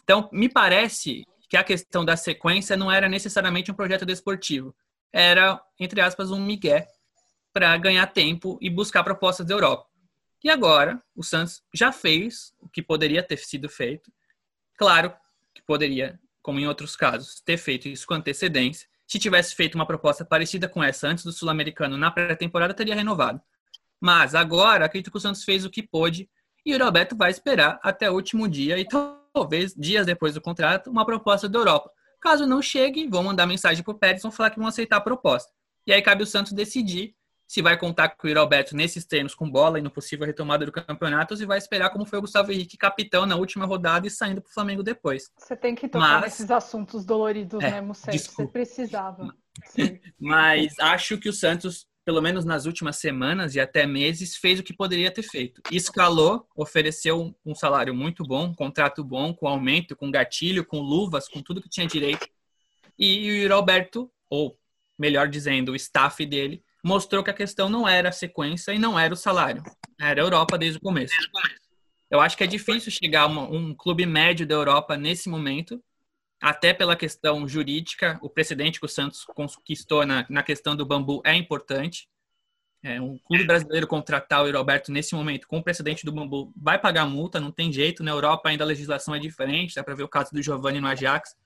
Então, 0.02 0.28
me 0.32 0.48
parece 0.48 1.24
que 1.50 1.56
a 1.56 1.64
questão 1.64 2.04
da 2.04 2.16
sequência 2.16 2.76
não 2.76 2.90
era 2.90 3.08
necessariamente 3.08 3.72
um 3.72 3.74
projeto 3.74 4.06
desportivo. 4.06 4.72
Era, 5.12 5.60
entre 5.80 6.00
aspas, 6.00 6.30
um 6.30 6.40
migué 6.40 6.86
para 7.52 7.76
ganhar 7.76 8.06
tempo 8.06 8.56
e 8.60 8.70
buscar 8.70 9.02
propostas 9.02 9.44
da 9.44 9.54
Europa. 9.54 9.90
E 10.44 10.48
agora, 10.48 11.02
o 11.14 11.24
Santos 11.24 11.60
já 11.74 11.90
fez 11.90 12.54
o 12.60 12.68
que 12.68 12.80
poderia 12.80 13.20
ter 13.20 13.38
sido 13.38 13.68
feito. 13.68 14.12
Claro 14.78 15.12
que 15.52 15.60
poderia, 15.60 16.20
como 16.40 16.60
em 16.60 16.68
outros 16.68 16.94
casos, 16.94 17.40
ter 17.40 17.58
feito 17.58 17.88
isso 17.88 18.06
com 18.06 18.14
antecedência. 18.14 18.88
Se 19.04 19.18
tivesse 19.18 19.56
feito 19.56 19.74
uma 19.74 19.84
proposta 19.84 20.24
parecida 20.24 20.68
com 20.68 20.82
essa 20.82 21.08
antes 21.08 21.24
do 21.24 21.32
Sul-Americano 21.32 21.96
na 21.96 22.12
pré-temporada, 22.12 22.72
teria 22.72 22.94
renovado. 22.94 23.42
Mas 24.00 24.36
agora, 24.36 24.84
acredito 24.84 25.10
que 25.10 25.16
o 25.16 25.20
Santos 25.20 25.42
fez 25.42 25.64
o 25.64 25.70
que 25.70 25.82
pôde 25.82 26.30
e 26.64 26.72
o 26.76 26.78
Roberto 26.78 27.16
vai 27.16 27.32
esperar 27.32 27.80
até 27.82 28.08
o 28.08 28.14
último 28.14 28.48
dia 28.48 28.78
e 28.78 28.86
talvez 29.32 29.74
dias 29.74 30.06
depois 30.06 30.34
do 30.34 30.40
contrato, 30.40 30.90
uma 30.90 31.04
proposta 31.04 31.48
da 31.48 31.58
Europa. 31.58 31.90
Caso 32.20 32.46
não 32.46 32.60
chegue, 32.60 33.08
vão 33.08 33.22
mandar 33.22 33.46
mensagem 33.46 33.82
para 33.82 33.92
o 33.92 33.98
Pérez, 33.98 34.22
vão 34.22 34.30
falar 34.30 34.50
que 34.50 34.58
vão 34.58 34.68
aceitar 34.68 34.96
a 34.96 35.00
proposta. 35.00 35.50
E 35.86 35.92
aí 35.92 36.02
cabe 36.02 36.22
o 36.22 36.26
Santos 36.26 36.52
decidir 36.52 37.14
se 37.50 37.62
vai 37.62 37.76
contar 37.76 38.10
com 38.10 38.28
o 38.28 38.38
Alberto 38.38 38.76
nesses 38.76 39.04
treinos 39.04 39.34
com 39.34 39.50
bola 39.50 39.76
e 39.76 39.82
no 39.82 39.90
possível 39.90 40.24
retomada 40.24 40.64
do 40.64 40.70
campeonato, 40.70 41.34
ou 41.34 41.36
se 41.36 41.44
vai 41.44 41.58
esperar 41.58 41.90
como 41.90 42.06
foi 42.06 42.20
o 42.20 42.22
Gustavo 42.22 42.52
Henrique, 42.52 42.76
capitão 42.76 43.26
na 43.26 43.34
última 43.34 43.66
rodada 43.66 44.06
e 44.06 44.10
saindo 44.10 44.40
para 44.40 44.50
o 44.50 44.54
Flamengo 44.54 44.84
depois. 44.84 45.24
Você 45.36 45.56
tem 45.56 45.74
que 45.74 45.88
tocar 45.88 46.20
Mas, 46.20 46.22
nesses 46.22 46.48
assuntos 46.48 47.04
doloridos, 47.04 47.60
é, 47.60 47.72
né, 47.72 47.80
Musset? 47.80 48.16
Você 48.16 48.46
precisava. 48.46 49.34
Mas 50.16 50.78
acho 50.78 51.18
que 51.18 51.28
o 51.28 51.32
Santos 51.32 51.88
pelo 52.10 52.20
menos 52.20 52.44
nas 52.44 52.66
últimas 52.66 52.96
semanas 52.96 53.54
e 53.54 53.60
até 53.60 53.86
meses, 53.86 54.36
fez 54.36 54.58
o 54.58 54.64
que 54.64 54.72
poderia 54.72 55.12
ter 55.12 55.22
feito. 55.22 55.62
Escalou, 55.70 56.44
ofereceu 56.56 57.32
um 57.46 57.54
salário 57.54 57.94
muito 57.94 58.24
bom, 58.24 58.46
um 58.46 58.54
contrato 58.54 59.04
bom, 59.04 59.32
com 59.32 59.46
aumento, 59.46 59.94
com 59.94 60.10
gatilho, 60.10 60.64
com 60.64 60.80
luvas, 60.80 61.28
com 61.28 61.40
tudo 61.40 61.62
que 61.62 61.68
tinha 61.68 61.86
direito. 61.86 62.26
E 62.98 63.46
o 63.46 63.54
Roberto, 63.54 64.10
ou 64.28 64.58
melhor 64.98 65.28
dizendo, 65.28 65.70
o 65.70 65.76
staff 65.76 66.26
dele, 66.26 66.64
mostrou 66.82 67.22
que 67.22 67.30
a 67.30 67.32
questão 67.32 67.68
não 67.68 67.86
era 67.86 68.08
a 68.08 68.12
sequência 68.12 68.72
e 68.72 68.78
não 68.80 68.98
era 68.98 69.14
o 69.14 69.16
salário. 69.16 69.62
Era 69.96 70.20
a 70.20 70.24
Europa 70.24 70.58
desde 70.58 70.78
o 70.78 70.82
começo. 70.82 71.14
Eu 72.10 72.20
acho 72.20 72.36
que 72.36 72.42
é 72.42 72.48
difícil 72.48 72.90
chegar 72.90 73.22
a 73.22 73.28
um 73.28 73.72
clube 73.72 74.04
médio 74.04 74.44
da 74.44 74.56
Europa 74.56 74.96
nesse 74.96 75.28
momento 75.28 75.80
até 76.40 76.72
pela 76.72 76.96
questão 76.96 77.46
jurídica, 77.46 78.18
o 78.22 78.30
precedente 78.30 78.80
que 78.80 78.86
o 78.86 78.88
Santos 78.88 79.24
conquistou 79.24 80.06
na, 80.06 80.24
na 80.30 80.42
questão 80.42 80.74
do 80.74 80.86
bambu 80.86 81.20
é 81.24 81.34
importante. 81.34 82.08
É, 82.82 82.98
um 82.98 83.18
clube 83.18 83.44
brasileiro 83.44 83.86
contratar 83.86 84.42
o 84.42 84.50
Roberto 84.50 84.90
nesse 84.90 85.14
momento 85.14 85.46
com 85.46 85.58
o 85.58 85.62
precedente 85.62 86.02
do 86.02 86.10
bambu 86.10 86.50
vai 86.56 86.78
pagar 86.78 87.04
multa, 87.04 87.38
não 87.38 87.52
tem 87.52 87.70
jeito. 87.70 88.02
Na 88.02 88.10
Europa 88.10 88.48
ainda 88.48 88.64
a 88.64 88.66
legislação 88.66 89.14
é 89.14 89.18
diferente, 89.18 89.74
dá 89.74 89.84
para 89.84 89.94
ver 89.94 90.02
o 90.02 90.08
caso 90.08 90.30
do 90.32 90.42
Giovanni 90.42 90.80
no 90.80 90.86
Ajax. 90.86 91.36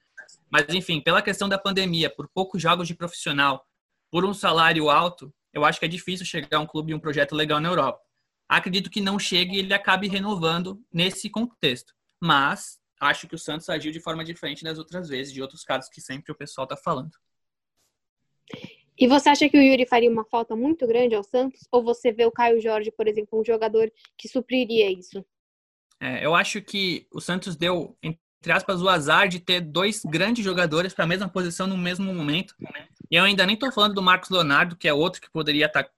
Mas, 0.48 0.66
enfim, 0.68 1.00
pela 1.00 1.20
questão 1.20 1.48
da 1.48 1.58
pandemia, 1.58 2.08
por 2.08 2.28
poucos 2.28 2.62
jogos 2.62 2.86
de 2.86 2.94
profissional, 2.94 3.66
por 4.12 4.24
um 4.24 4.32
salário 4.32 4.88
alto, 4.88 5.34
eu 5.52 5.64
acho 5.64 5.80
que 5.80 5.86
é 5.86 5.88
difícil 5.88 6.24
chegar 6.24 6.58
a 6.58 6.60
um 6.60 6.66
clube 6.66 6.92
e 6.92 6.94
um 6.94 7.00
projeto 7.00 7.34
legal 7.34 7.60
na 7.60 7.68
Europa. 7.68 8.00
Acredito 8.48 8.88
que 8.88 9.00
não 9.00 9.18
chegue 9.18 9.56
e 9.56 9.58
ele 9.58 9.74
acabe 9.74 10.06
renovando 10.06 10.80
nesse 10.92 11.28
contexto. 11.28 11.92
Mas 12.20 12.78
acho 13.00 13.28
que 13.28 13.34
o 13.34 13.38
Santos 13.38 13.68
agiu 13.68 13.92
de 13.92 14.00
forma 14.00 14.24
diferente 14.24 14.64
das 14.64 14.78
outras 14.78 15.08
vezes, 15.08 15.32
de 15.32 15.42
outros 15.42 15.64
casos 15.64 15.90
que 15.90 16.00
sempre 16.00 16.32
o 16.32 16.34
pessoal 16.34 16.64
está 16.64 16.76
falando. 16.76 17.12
E 18.98 19.08
você 19.08 19.28
acha 19.28 19.48
que 19.48 19.58
o 19.58 19.62
Yuri 19.62 19.86
faria 19.86 20.10
uma 20.10 20.24
falta 20.24 20.54
muito 20.54 20.86
grande 20.86 21.14
ao 21.14 21.24
Santos? 21.24 21.60
Ou 21.72 21.82
você 21.82 22.12
vê 22.12 22.24
o 22.24 22.30
Caio 22.30 22.60
Jorge, 22.60 22.92
por 22.92 23.08
exemplo, 23.08 23.40
um 23.40 23.44
jogador 23.44 23.90
que 24.16 24.28
supriria 24.28 24.90
isso? 24.90 25.24
É, 26.00 26.24
eu 26.24 26.34
acho 26.34 26.62
que 26.62 27.06
o 27.12 27.20
Santos 27.20 27.56
deu, 27.56 27.96
entre 28.02 28.52
aspas, 28.52 28.80
o 28.80 28.88
azar 28.88 29.26
de 29.26 29.40
ter 29.40 29.60
dois 29.60 30.02
grandes 30.04 30.44
jogadores 30.44 30.94
para 30.94 31.04
a 31.04 31.08
mesma 31.08 31.28
posição 31.28 31.66
no 31.66 31.76
mesmo 31.76 32.12
momento. 32.12 32.54
E 33.10 33.16
eu 33.16 33.24
ainda 33.24 33.44
nem 33.46 33.54
estou 33.54 33.72
falando 33.72 33.94
do 33.94 34.02
Marcos 34.02 34.30
Leonardo, 34.30 34.76
que 34.76 34.86
é 34.86 34.94
outro 34.94 35.20
que 35.20 35.30
poderia 35.30 35.66
estar 35.66 35.84
tá 35.84 35.90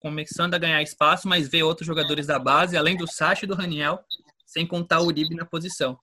começando 0.00 0.54
a 0.54 0.58
ganhar 0.58 0.82
espaço, 0.82 1.28
mas 1.28 1.48
ver 1.48 1.62
outros 1.62 1.86
jogadores 1.86 2.26
da 2.26 2.38
base, 2.38 2.76
além 2.76 2.96
do 2.96 3.06
Sacha 3.06 3.44
e 3.44 3.48
do 3.48 3.54
Raniel, 3.54 4.02
sem 4.50 4.66
contar 4.66 5.00
o 5.00 5.06
Uribe 5.06 5.36
na 5.36 5.46
posição. 5.46 5.96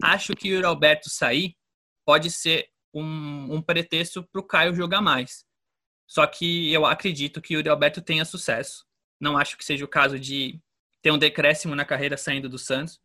Acho 0.00 0.32
que 0.32 0.56
o 0.56 0.64
Alberto 0.64 1.10
sair 1.10 1.56
pode 2.06 2.30
ser 2.30 2.68
um, 2.94 3.56
um 3.56 3.60
pretexto 3.60 4.22
para 4.22 4.40
o 4.40 4.44
Caio 4.44 4.72
jogar 4.72 5.00
mais. 5.00 5.44
Só 6.06 6.24
que 6.24 6.72
eu 6.72 6.86
acredito 6.86 7.42
que 7.42 7.56
o 7.56 7.70
Alberto 7.70 8.00
tenha 8.00 8.24
sucesso. 8.24 8.86
Não 9.20 9.36
acho 9.36 9.58
que 9.58 9.64
seja 9.64 9.84
o 9.84 9.88
caso 9.88 10.16
de 10.16 10.60
ter 11.02 11.10
um 11.10 11.18
decréscimo 11.18 11.74
na 11.74 11.84
carreira 11.84 12.16
saindo 12.16 12.48
do 12.48 12.56
Santos. 12.56 13.00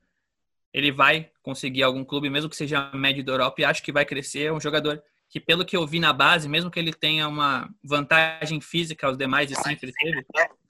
Ele 0.71 0.91
vai 0.91 1.31
conseguir 1.41 1.81
algum 1.81 2.05
clube, 2.05 2.29
mesmo 2.29 2.49
que 2.49 2.55
seja 2.55 2.91
médio 2.93 3.23
da 3.23 3.33
Europa, 3.33 3.61
e 3.61 3.65
acho 3.65 3.81
que 3.81 3.91
vai 3.91 4.05
crescer. 4.05 4.45
É 4.45 4.53
um 4.53 4.61
jogador 4.61 5.03
que, 5.27 5.39
pelo 5.39 5.65
que 5.65 5.75
eu 5.75 5.87
vi 5.87 5.99
na 5.99 6.13
base, 6.13 6.47
mesmo 6.47 6.69
que 6.69 6.79
ele 6.79 6.93
tenha 6.93 7.27
uma 7.27 7.67
vantagem 7.83 8.61
física 8.61 9.07
aos 9.07 9.17
demais 9.17 9.49
e 9.49 9.55
sempre 9.55 9.91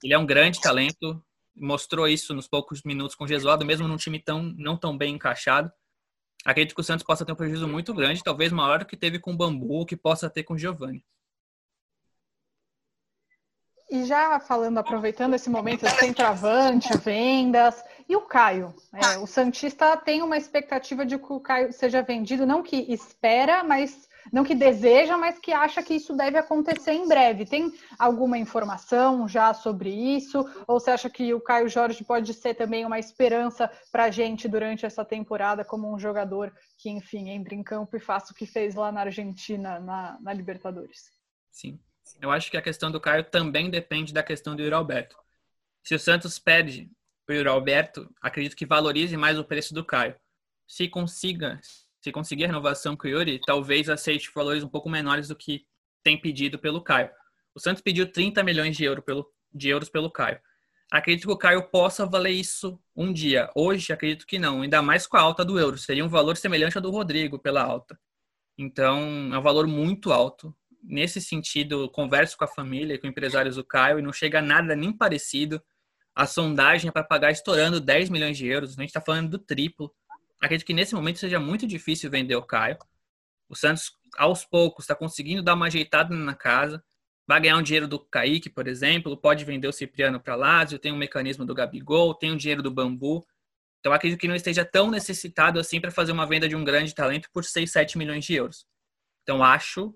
ele 0.02 0.14
é 0.14 0.18
um 0.18 0.24
grande 0.24 0.62
talento. 0.62 1.22
Mostrou 1.56 2.08
isso 2.08 2.34
nos 2.34 2.48
poucos 2.48 2.82
minutos 2.82 3.14
com 3.14 3.24
o 3.24 3.28
Gesualdo, 3.28 3.64
mesmo 3.64 3.86
num 3.86 3.96
time 3.96 4.18
tão, 4.18 4.42
não 4.56 4.76
tão 4.76 4.96
bem 4.96 5.14
encaixado. 5.14 5.70
Acredito 6.44 6.74
que 6.74 6.80
o 6.80 6.84
Santos 6.84 7.04
possa 7.04 7.24
ter 7.24 7.32
um 7.32 7.36
prejuízo 7.36 7.66
muito 7.66 7.94
grande, 7.94 8.22
talvez 8.22 8.52
maior 8.52 8.80
do 8.80 8.86
que 8.86 8.96
teve 8.96 9.18
com 9.18 9.32
o 9.32 9.36
Bambu, 9.36 9.86
que 9.86 9.96
possa 9.96 10.28
ter 10.28 10.42
com 10.42 10.54
o 10.54 10.58
Giovanni. 10.58 11.04
E 13.90 14.04
já 14.04 14.40
falando, 14.40 14.78
aproveitando 14.78 15.34
esse 15.34 15.48
momento, 15.48 15.88
centroavante, 15.88 16.96
vendas, 16.98 17.82
e 18.08 18.16
o 18.16 18.22
Caio? 18.22 18.74
É, 18.92 19.18
o 19.18 19.26
Santista 19.26 19.96
tem 19.96 20.22
uma 20.22 20.36
expectativa 20.36 21.06
de 21.06 21.18
que 21.18 21.32
o 21.32 21.40
Caio 21.40 21.72
seja 21.72 22.02
vendido, 22.02 22.44
não 22.44 22.62
que 22.62 22.76
espera, 22.92 23.62
mas 23.62 24.08
não 24.32 24.44
que 24.44 24.54
deseja, 24.54 25.16
mas 25.16 25.38
que 25.38 25.52
acha 25.52 25.82
que 25.82 25.94
isso 25.94 26.14
deve 26.16 26.38
acontecer 26.38 26.92
em 26.92 27.06
breve. 27.06 27.44
Tem 27.44 27.72
alguma 27.98 28.38
informação 28.38 29.28
já 29.28 29.52
sobre 29.54 29.90
isso? 29.90 30.38
Ou 30.66 30.80
você 30.80 30.90
acha 30.90 31.10
que 31.10 31.32
o 31.34 31.40
Caio 31.40 31.68
Jorge 31.68 32.04
pode 32.04 32.32
ser 32.34 32.54
também 32.54 32.84
uma 32.84 32.98
esperança 32.98 33.70
para 33.90 34.04
a 34.04 34.10
gente 34.10 34.48
durante 34.48 34.86
essa 34.86 35.04
temporada 35.04 35.64
como 35.64 35.92
um 35.92 35.98
jogador 35.98 36.52
que, 36.78 36.90
enfim, 36.90 37.30
entre 37.30 37.54
em 37.54 37.62
campo 37.62 37.96
e 37.96 38.00
faça 38.00 38.32
o 38.32 38.34
que 38.34 38.46
fez 38.46 38.74
lá 38.74 38.90
na 38.90 39.02
Argentina, 39.02 39.78
na, 39.80 40.18
na 40.20 40.32
Libertadores? 40.32 41.10
Sim. 41.50 41.78
Eu 42.20 42.30
acho 42.30 42.50
que 42.50 42.56
a 42.56 42.62
questão 42.62 42.90
do 42.90 43.00
Caio 43.00 43.24
também 43.24 43.70
depende 43.70 44.12
da 44.12 44.22
questão 44.22 44.54
do 44.54 44.62
Yuri 44.62 44.74
Alberto. 44.74 45.16
Se 45.82 45.94
o 45.94 45.98
Santos 45.98 46.38
pede 46.38 46.90
o 47.28 47.32
Yuri 47.32 47.48
Alberto, 47.48 48.10
acredito 48.20 48.56
que 48.56 48.66
valorize 48.66 49.16
mais 49.16 49.38
o 49.38 49.44
preço 49.44 49.72
do 49.72 49.84
Caio. 49.84 50.14
Se 50.66 50.88
consiga, 50.88 51.60
se 52.04 52.12
conseguir 52.12 52.44
a 52.44 52.48
renovação 52.48 52.94
com 52.94 53.08
o 53.08 53.10
Yuri, 53.10 53.40
talvez 53.46 53.88
aceite 53.88 54.30
valores 54.34 54.62
um 54.62 54.68
pouco 54.68 54.90
menores 54.90 55.26
do 55.26 55.34
que 55.34 55.64
tem 56.02 56.20
pedido 56.20 56.58
pelo 56.58 56.82
Caio. 56.82 57.08
O 57.54 57.58
Santos 57.58 57.80
pediu 57.80 58.12
30 58.12 58.42
milhões 58.42 58.76
de, 58.76 58.84
euro 58.84 59.00
pelo, 59.00 59.26
de 59.50 59.70
euros 59.70 59.88
pelo 59.88 60.10
Caio. 60.10 60.38
Acredito 60.92 61.26
que 61.26 61.32
o 61.32 61.38
Caio 61.38 61.62
possa 61.70 62.04
valer 62.04 62.32
isso 62.32 62.78
um 62.94 63.10
dia. 63.10 63.50
Hoje, 63.54 63.90
acredito 63.90 64.26
que 64.26 64.38
não, 64.38 64.60
ainda 64.60 64.82
mais 64.82 65.06
com 65.06 65.16
a 65.16 65.20
alta 65.22 65.42
do 65.46 65.58
euro. 65.58 65.78
Seria 65.78 66.04
um 66.04 66.08
valor 66.08 66.36
semelhante 66.36 66.76
ao 66.76 66.82
do 66.82 66.90
Rodrigo 66.90 67.38
pela 67.38 67.62
alta. 67.62 67.98
Então, 68.58 69.32
é 69.32 69.38
um 69.38 69.42
valor 69.42 69.66
muito 69.66 70.12
alto 70.12 70.54
nesse 70.82 71.22
sentido, 71.22 71.88
converso 71.88 72.36
com 72.36 72.44
a 72.44 72.48
família, 72.48 73.00
com 73.00 73.06
empresários 73.06 73.56
do 73.56 73.64
Caio, 73.64 73.98
e 73.98 74.02
não 74.02 74.12
chega 74.12 74.42
nada 74.42 74.76
nem 74.76 74.92
parecido. 74.92 75.58
A 76.14 76.26
sondagem 76.26 76.90
é 76.90 76.92
para 76.92 77.02
pagar 77.02 77.30
estourando 77.30 77.80
10 77.80 78.10
milhões 78.10 78.36
de 78.36 78.46
euros, 78.46 78.72
a 78.72 78.82
gente 78.82 78.90
está 78.90 79.00
falando 79.00 79.30
do 79.30 79.38
triplo. 79.38 79.90
Acredito 80.44 80.66
que 80.66 80.74
nesse 80.74 80.94
momento 80.94 81.18
seja 81.18 81.40
muito 81.40 81.66
difícil 81.66 82.10
vender 82.10 82.36
o 82.36 82.42
Caio. 82.42 82.76
O 83.48 83.56
Santos, 83.56 83.92
aos 84.18 84.44
poucos, 84.44 84.84
está 84.84 84.94
conseguindo 84.94 85.42
dar 85.42 85.54
uma 85.54 85.68
ajeitada 85.68 86.14
na 86.14 86.34
casa. 86.34 86.84
Vai 87.26 87.40
ganhar 87.40 87.56
um 87.56 87.62
dinheiro 87.62 87.88
do 87.88 87.98
Kaique, 87.98 88.50
por 88.50 88.68
exemplo, 88.68 89.16
pode 89.16 89.42
vender 89.42 89.66
o 89.66 89.72
Cipriano 89.72 90.20
para 90.20 90.34
Lazio, 90.34 90.78
tem 90.78 90.92
um 90.92 90.98
mecanismo 90.98 91.46
do 91.46 91.54
Gabigol, 91.54 92.14
tem 92.14 92.30
o 92.30 92.34
um 92.34 92.36
dinheiro 92.36 92.62
do 92.62 92.70
Bambu. 92.70 93.26
Então 93.80 93.90
acredito 93.90 94.20
que 94.20 94.28
não 94.28 94.34
esteja 94.34 94.66
tão 94.66 94.90
necessitado 94.90 95.58
assim 95.58 95.80
para 95.80 95.90
fazer 95.90 96.12
uma 96.12 96.26
venda 96.26 96.46
de 96.46 96.54
um 96.54 96.62
grande 96.62 96.94
talento 96.94 97.30
por 97.32 97.42
6, 97.42 97.72
7 97.72 97.96
milhões 97.96 98.22
de 98.22 98.34
euros. 98.34 98.66
Então 99.22 99.42
acho 99.42 99.94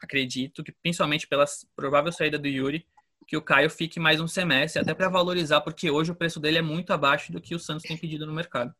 acredito 0.00 0.62
que 0.62 0.70
principalmente 0.70 1.26
pela 1.26 1.44
provável 1.74 2.12
saída 2.12 2.38
do 2.38 2.46
Yuri, 2.46 2.86
que 3.26 3.36
o 3.36 3.42
Caio 3.42 3.68
fique 3.68 3.98
mais 3.98 4.20
um 4.20 4.28
semestre, 4.28 4.80
até 4.80 4.94
para 4.94 5.08
valorizar, 5.08 5.60
porque 5.60 5.90
hoje 5.90 6.12
o 6.12 6.14
preço 6.14 6.38
dele 6.38 6.58
é 6.58 6.62
muito 6.62 6.92
abaixo 6.92 7.32
do 7.32 7.40
que 7.40 7.54
o 7.54 7.58
Santos 7.58 7.82
tem 7.82 7.96
pedido 7.96 8.26
no 8.26 8.32
mercado. 8.32 8.72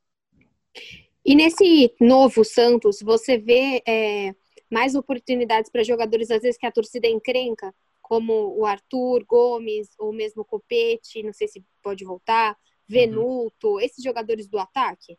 E 1.25 1.35
nesse 1.35 1.95
novo 2.01 2.45
Santos, 2.45 3.01
você 3.01 3.39
vê 3.39 3.83
é, 3.87 4.35
mais 4.71 4.95
oportunidades 4.95 5.71
para 5.71 5.85
jogadores, 5.85 6.31
às 6.31 6.43
vezes, 6.43 6.59
que 6.59 6.67
a 6.67 6.73
torcida 6.73 7.07
encrenca, 7.07 7.75
como 8.01 8.59
o 8.59 8.67
Arthur 8.67 9.25
Gomes, 9.25 9.89
ou 9.99 10.13
mesmo 10.13 10.43
o 10.43 10.45
Copete, 10.45 11.23
não 11.23 11.33
sei 11.33 11.47
se 11.47 11.65
pode 11.83 12.05
voltar, 12.05 12.57
Venuto, 12.89 13.69
uhum. 13.69 13.81
esses 13.81 14.03
jogadores 14.03 14.49
do 14.49 14.59
ataque? 14.59 15.17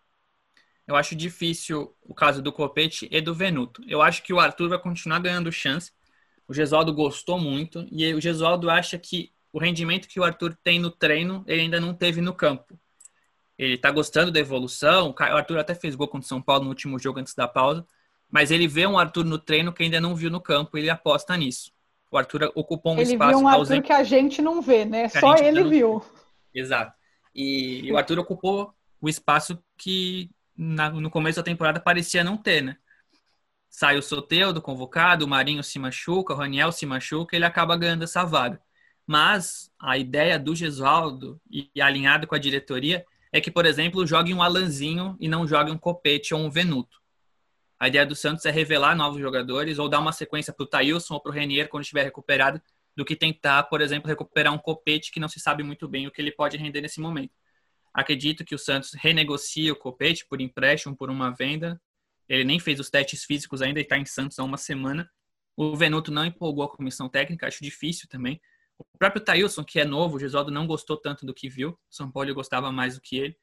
Eu 0.85 0.95
acho 0.95 1.15
difícil 1.15 1.95
o 2.01 2.13
caso 2.13 2.41
do 2.41 2.51
Copete 2.51 3.07
e 3.09 3.21
do 3.21 3.33
Venuto. 3.33 3.81
Eu 3.87 4.01
acho 4.01 4.21
que 4.21 4.33
o 4.33 4.39
Arthur 4.39 4.69
vai 4.69 4.79
continuar 4.79 5.19
ganhando 5.19 5.51
chance. 5.51 5.91
O 6.47 6.53
Gesualdo 6.53 6.93
gostou 6.93 7.39
muito 7.39 7.87
e 7.89 8.13
o 8.13 8.19
Gesualdo 8.19 8.69
acha 8.69 8.99
que 8.99 9.31
o 9.51 9.59
rendimento 9.59 10.07
que 10.07 10.19
o 10.19 10.23
Arthur 10.23 10.57
tem 10.61 10.79
no 10.79 10.91
treino, 10.91 11.43
ele 11.47 11.61
ainda 11.61 11.79
não 11.79 11.93
teve 11.93 12.19
no 12.19 12.33
campo. 12.33 12.77
Ele 13.63 13.77
tá 13.77 13.89
gostando 13.91 14.31
da 14.31 14.39
evolução. 14.39 15.15
O 15.17 15.23
Arthur 15.23 15.59
até 15.59 15.73
fez 15.73 15.95
gol 15.95 16.07
contra 16.07 16.25
o 16.25 16.27
São 16.27 16.41
Paulo 16.41 16.63
no 16.63 16.69
último 16.69 16.99
jogo 16.99 17.19
antes 17.19 17.33
da 17.33 17.47
pausa. 17.47 17.85
Mas 18.29 18.51
ele 18.51 18.67
vê 18.67 18.85
um 18.85 18.97
Arthur 18.97 19.23
no 19.23 19.37
treino 19.37 19.71
que 19.71 19.83
ainda 19.83 20.01
não 20.01 20.15
viu 20.15 20.29
no 20.29 20.41
campo 20.41 20.77
e 20.77 20.81
ele 20.81 20.89
aposta 20.89 21.37
nisso. 21.37 21.71
O 22.11 22.17
Arthur 22.17 22.51
ocupou 22.55 22.93
um 22.93 22.99
ele 22.99 23.13
espaço. 23.13 23.31
Ele 23.31 23.37
viu 23.37 23.45
um 23.45 23.47
Arthur 23.47 23.59
ausente... 23.59 23.87
que 23.87 23.93
a 23.93 24.03
gente 24.03 24.41
não 24.41 24.61
vê, 24.61 24.85
né? 24.85 25.07
Só 25.09 25.35
ele 25.35 25.63
viu. 25.63 26.03
Exato. 26.53 26.93
E, 27.33 27.81
e 27.85 27.91
o 27.91 27.97
Arthur 27.97 28.19
ocupou 28.19 28.73
o 28.99 29.09
espaço 29.09 29.57
que 29.77 30.29
na, 30.55 30.89
no 30.89 31.09
começo 31.09 31.37
da 31.37 31.43
temporada 31.43 31.79
parecia 31.79 32.23
não 32.23 32.37
ter, 32.37 32.61
né? 32.61 32.77
Sai 33.69 33.97
o 33.97 34.03
Soteudo 34.03 34.61
convocado, 34.61 35.25
o 35.25 35.27
Marinho 35.27 35.63
se 35.63 35.79
machuca, 35.79 36.33
o 36.33 36.37
Raniel 36.37 36.71
se 36.71 36.85
machuca, 36.85 37.35
ele 37.35 37.45
acaba 37.45 37.75
ganhando 37.75 38.03
essa 38.03 38.23
vaga. 38.23 38.61
Mas 39.05 39.71
a 39.79 39.97
ideia 39.97 40.37
do 40.37 40.55
Gesualdo, 40.55 41.41
e, 41.49 41.69
e 41.73 41.81
alinhado 41.81 42.27
com 42.27 42.35
a 42.35 42.39
diretoria, 42.39 43.03
é 43.33 43.41
que, 43.41 43.49
por 43.49 43.65
exemplo, 43.65 44.05
jogue 44.05 44.31
um 44.31 44.43
Alanzinho 44.43 45.17
e 45.19 45.27
não 45.27 45.47
jogue 45.47 45.71
um 45.71 45.77
Copete 45.77 46.35
ou 46.35 46.39
um 46.39 46.51
Venuto. 46.51 47.01
A 47.79 47.87
ideia 47.87 48.05
do 48.05 48.15
Santos 48.15 48.45
é 48.45 48.51
revelar 48.51 48.95
novos 48.95 49.19
jogadores 49.19 49.79
ou 49.79 49.89
dar 49.89 49.99
uma 49.99 50.11
sequência 50.11 50.53
para 50.53 50.63
o 50.63 50.67
Thailson 50.67 51.15
ou 51.15 51.19
para 51.19 51.31
o 51.31 51.33
Renier 51.33 51.67
quando 51.67 51.81
estiver 51.81 52.03
recuperado, 52.03 52.61
do 52.95 53.03
que 53.03 53.15
tentar, 53.15 53.63
por 53.63 53.81
exemplo, 53.81 54.07
recuperar 54.07 54.53
um 54.53 54.57
Copete 54.59 55.11
que 55.11 55.19
não 55.19 55.27
se 55.27 55.39
sabe 55.39 55.63
muito 55.63 55.87
bem 55.87 56.05
o 56.05 56.11
que 56.11 56.21
ele 56.21 56.31
pode 56.31 56.57
render 56.57 56.79
nesse 56.79 57.01
momento. 57.01 57.33
Acredito 57.91 58.45
que 58.45 58.53
o 58.53 58.59
Santos 58.59 58.93
renegocie 58.93 59.71
o 59.71 59.75
Copete 59.75 60.27
por 60.27 60.39
empréstimo, 60.39 60.95
por 60.95 61.09
uma 61.09 61.31
venda. 61.31 61.81
Ele 62.29 62.43
nem 62.43 62.59
fez 62.59 62.79
os 62.79 62.91
testes 62.91 63.23
físicos 63.23 63.63
ainda 63.63 63.79
e 63.79 63.83
está 63.83 63.97
em 63.97 64.05
Santos 64.05 64.37
há 64.37 64.43
uma 64.43 64.57
semana. 64.57 65.09
O 65.57 65.75
Venuto 65.75 66.11
não 66.11 66.23
empolgou 66.23 66.65
a 66.65 66.69
comissão 66.69 67.09
técnica, 67.09 67.47
acho 67.47 67.63
difícil 67.63 68.07
também. 68.07 68.39
O 68.93 68.97
próprio 68.97 69.23
Thailson, 69.23 69.63
que 69.63 69.79
é 69.79 69.85
novo, 69.85 70.17
o 70.17 70.19
Gesualdo 70.19 70.51
não 70.51 70.65
gostou 70.65 70.97
tanto 70.97 71.25
do 71.25 71.33
que 71.33 71.49
viu. 71.49 71.69
O 71.69 71.77
São 71.89 72.11
Paulo 72.11 72.33
gostava 72.33 72.71
mais 72.71 72.95
do 72.95 73.01
que 73.01 73.17
ele. 73.17 73.37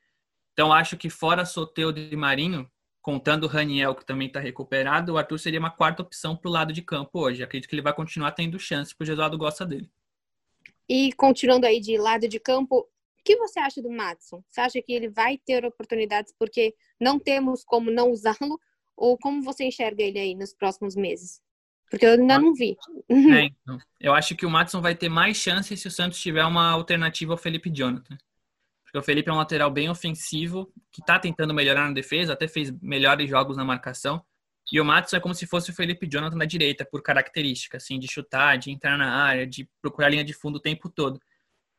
Então 0.52 0.72
acho 0.72 0.96
que 0.96 1.08
fora 1.08 1.44
Soteudo 1.44 2.00
e 2.00 2.16
Marinho, 2.16 2.70
contando 3.00 3.44
o 3.44 3.46
Raniel, 3.46 3.94
que 3.94 4.04
também 4.04 4.26
está 4.28 4.40
recuperado, 4.40 5.12
o 5.12 5.18
Arthur 5.18 5.38
seria 5.38 5.60
uma 5.60 5.70
quarta 5.70 6.02
opção 6.02 6.36
para 6.36 6.48
o 6.48 6.52
lado 6.52 6.72
de 6.72 6.82
campo 6.82 7.20
hoje. 7.20 7.42
Acredito 7.42 7.68
que 7.68 7.74
ele 7.74 7.82
vai 7.82 7.94
continuar 7.94 8.32
tendo 8.32 8.58
chance, 8.58 8.92
porque 8.92 9.04
o 9.04 9.06
Gesualdo 9.06 9.38
gosta 9.38 9.64
dele. 9.64 9.90
E 10.88 11.12
continuando 11.12 11.66
aí 11.66 11.80
de 11.80 11.96
lado 11.96 12.26
de 12.26 12.40
campo, 12.40 12.80
o 12.80 13.22
que 13.24 13.36
você 13.36 13.60
acha 13.60 13.80
do 13.80 13.90
Matson? 13.90 14.42
Você 14.48 14.60
acha 14.60 14.82
que 14.82 14.92
ele 14.92 15.08
vai 15.08 15.38
ter 15.38 15.64
oportunidades 15.64 16.34
porque 16.38 16.74
não 17.00 17.18
temos 17.18 17.64
como 17.64 17.90
não 17.90 18.10
usá-lo? 18.10 18.60
Ou 18.96 19.16
como 19.16 19.42
você 19.42 19.64
enxerga 19.64 20.02
ele 20.02 20.18
aí 20.18 20.34
nos 20.34 20.52
próximos 20.52 20.94
meses? 20.94 21.40
Porque 21.90 22.06
eu 22.06 22.12
ainda 22.12 22.38
não 22.38 22.54
vi. 22.54 22.76
É, 23.08 23.42
então, 23.44 23.78
eu 23.98 24.14
acho 24.14 24.36
que 24.36 24.46
o 24.46 24.50
Matson 24.50 24.80
vai 24.80 24.94
ter 24.94 25.08
mais 25.08 25.36
chances 25.36 25.80
se 25.80 25.88
o 25.88 25.90
Santos 25.90 26.20
tiver 26.20 26.44
uma 26.44 26.70
alternativa 26.70 27.32
ao 27.32 27.36
Felipe 27.36 27.68
Jonathan. 27.68 28.16
Porque 28.84 28.98
o 28.98 29.02
Felipe 29.02 29.28
é 29.28 29.32
um 29.32 29.36
lateral 29.36 29.70
bem 29.70 29.88
ofensivo, 29.88 30.72
que 30.90 31.00
está 31.00 31.18
tentando 31.18 31.52
melhorar 31.52 31.86
na 31.86 31.92
defesa, 31.92 32.32
até 32.32 32.48
fez 32.48 32.70
melhores 32.80 33.28
jogos 33.28 33.56
na 33.56 33.64
marcação. 33.64 34.24
E 34.72 34.80
o 34.80 34.84
Matson 34.84 35.16
é 35.16 35.20
como 35.20 35.34
se 35.34 35.46
fosse 35.46 35.70
o 35.70 35.74
Felipe 35.74 36.06
Jonathan 36.06 36.36
na 36.36 36.44
direita, 36.44 36.84
por 36.84 37.02
característica, 37.02 37.76
assim, 37.76 37.98
de 37.98 38.06
chutar, 38.06 38.56
de 38.56 38.70
entrar 38.70 38.96
na 38.96 39.12
área, 39.24 39.46
de 39.46 39.68
procurar 39.82 40.06
a 40.06 40.10
linha 40.10 40.24
de 40.24 40.32
fundo 40.32 40.56
o 40.56 40.60
tempo 40.60 40.88
todo. 40.88 41.20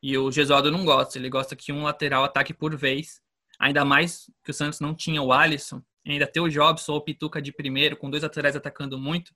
E 0.02 0.16
o 0.18 0.30
Gesualdo 0.30 0.70
não 0.70 0.84
gosta, 0.84 1.18
ele 1.18 1.30
gosta 1.30 1.56
que 1.56 1.72
um 1.72 1.84
lateral 1.84 2.24
ataque 2.24 2.52
por 2.52 2.76
vez. 2.76 3.20
Ainda 3.58 3.84
mais 3.84 4.30
que 4.44 4.50
o 4.50 4.54
Santos 4.54 4.80
não 4.80 4.94
tinha 4.94 5.22
o 5.22 5.32
Alisson, 5.32 5.82
ainda 6.06 6.26
ter 6.26 6.40
o 6.40 6.48
Jobson 6.48 6.92
ou 6.92 6.98
o 6.98 7.02
Pituca 7.02 7.40
de 7.40 7.52
primeiro, 7.52 7.96
com 7.96 8.10
dois 8.10 8.22
laterais 8.22 8.56
atacando 8.56 8.98
muito. 8.98 9.32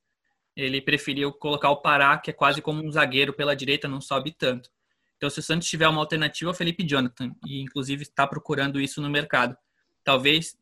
Ele 0.57 0.81
preferiu 0.81 1.33
colocar 1.33 1.71
o 1.71 1.83
Pará, 1.83 2.19
que 2.19 2.31
é 2.31 2.33
quase 2.33 2.62
como 2.62 2.83
um 2.83 2.90
zagueiro 2.90 3.33
pela 3.33 3.55
direita, 3.55 3.87
não 3.87 4.01
sobe 4.01 4.33
tanto. 4.33 4.71
Então, 5.16 5.29
se 5.31 5.38
o 5.38 5.42
Santos 5.42 5.69
tiver 5.69 5.88
uma 5.88 6.01
alternativa, 6.01 6.51
é 6.51 6.53
o 6.53 6.55
Felipe 6.55 6.85
Jonathan, 6.85 7.35
e 7.47 7.61
inclusive 7.61 8.03
está 8.03 8.27
procurando 8.27 8.81
isso 8.81 9.01
no 9.01 9.11
mercado. 9.11 9.57
Talvez, 10.03 10.57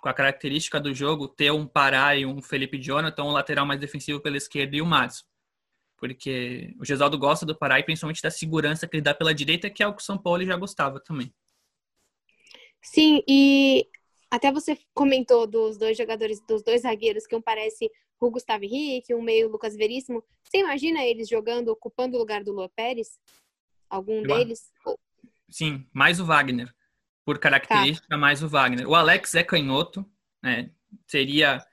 com 0.00 0.08
a 0.08 0.14
característica 0.14 0.80
do 0.80 0.92
jogo, 0.94 1.28
ter 1.28 1.50
um 1.52 1.66
Pará 1.66 2.16
e 2.16 2.26
um 2.26 2.42
Felipe 2.42 2.78
Jonathan, 2.80 3.24
um 3.24 3.32
lateral 3.32 3.66
mais 3.66 3.80
defensivo 3.80 4.20
pela 4.20 4.36
esquerda 4.36 4.76
e 4.76 4.82
o 4.82 4.86
Madison 4.86 5.30
porque 6.00 6.74
o 6.80 6.84
Gesaldo 6.84 7.18
gosta 7.18 7.44
do 7.44 7.54
Pará 7.54 7.78
e 7.78 7.84
principalmente 7.84 8.22
da 8.22 8.30
segurança 8.30 8.88
que 8.88 8.96
ele 8.96 9.02
dá 9.02 9.14
pela 9.14 9.34
direita, 9.34 9.68
que 9.68 9.82
é 9.82 9.86
o 9.86 9.94
que 9.94 10.00
o 10.00 10.04
São 10.04 10.16
Paulo 10.16 10.42
já 10.42 10.56
gostava 10.56 10.98
também. 10.98 11.32
Sim, 12.82 13.22
e 13.28 13.86
até 14.30 14.50
você 14.50 14.78
comentou 14.94 15.46
dos 15.46 15.76
dois 15.76 15.98
jogadores, 15.98 16.40
dos 16.40 16.62
dois 16.62 16.82
zagueiros, 16.82 17.26
que 17.26 17.36
um 17.36 17.42
parece 17.42 17.90
o 18.26 18.30
Gustavo 18.30 18.64
Henrique, 18.64 19.14
um 19.14 19.22
meio 19.22 19.48
Lucas 19.48 19.74
Veríssimo. 19.74 20.22
Você 20.42 20.58
imagina 20.58 21.04
eles 21.04 21.28
jogando, 21.28 21.68
ocupando 21.68 22.16
o 22.16 22.20
lugar 22.20 22.44
do 22.44 22.52
Lua 22.52 22.68
Pérez? 22.68 23.18
Algum 23.88 24.22
deles? 24.22 24.70
Sim, 25.48 25.86
mais 25.92 26.20
o 26.20 26.24
Wagner. 26.24 26.72
Por 27.24 27.38
característica, 27.38 28.08
tá. 28.08 28.16
mais 28.16 28.42
o 28.42 28.48
Wagner. 28.48 28.88
O 28.88 28.94
Alex 28.94 29.34
é 29.34 29.42
canhoto, 29.42 30.04
né? 30.42 30.70
Seria 31.06 31.64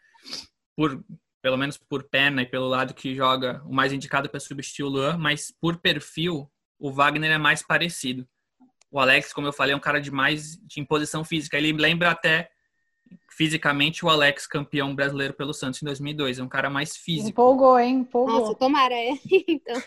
por 0.76 1.04
pelo 1.42 1.58
menos 1.58 1.78
por 1.78 2.04
perna 2.04 2.42
e 2.42 2.46
pelo 2.46 2.68
lado 2.68 2.94
que 2.94 3.16
joga, 3.16 3.64
o 3.66 3.74
mais 3.74 3.94
indicado 3.94 4.30
para 4.30 4.40
substituir 4.40 4.86
o 4.86 4.90
Luan, 4.90 5.18
mas 5.18 5.50
por 5.62 5.78
perfil, 5.78 6.52
o 6.78 6.92
Wagner 6.92 7.32
é 7.32 7.38
mais 7.38 7.64
parecido. 7.64 8.28
O 8.92 9.00
Alex, 9.00 9.32
como 9.32 9.48
eu 9.48 9.54
falei, 9.54 9.74
é 9.74 9.78
um 9.78 9.80
cara 9.80 10.02
de 10.02 10.12
mais 10.12 10.58
de 10.58 10.82
imposição 10.82 11.24
física. 11.24 11.58
Ele 11.58 11.72
lembra 11.72 12.12
até 12.12 12.50
fisicamente 13.30 14.06
o 14.06 14.10
Alex 14.10 14.48
campeão 14.48 14.96
brasileiro 14.96 15.34
pelo 15.34 15.54
Santos 15.54 15.82
em 15.82 15.86
2002. 15.86 16.40
É 16.40 16.44
um 16.44 16.50
cara 16.50 16.70
mais 16.70 16.98
físico. 16.98 17.30
Empolgou, 17.30 17.80
hein? 17.80 18.00
Empolgou. 18.00 18.40
Nossa, 18.40 18.56
tomara, 18.56 18.94
é. 18.94 19.12
então. 19.48 19.82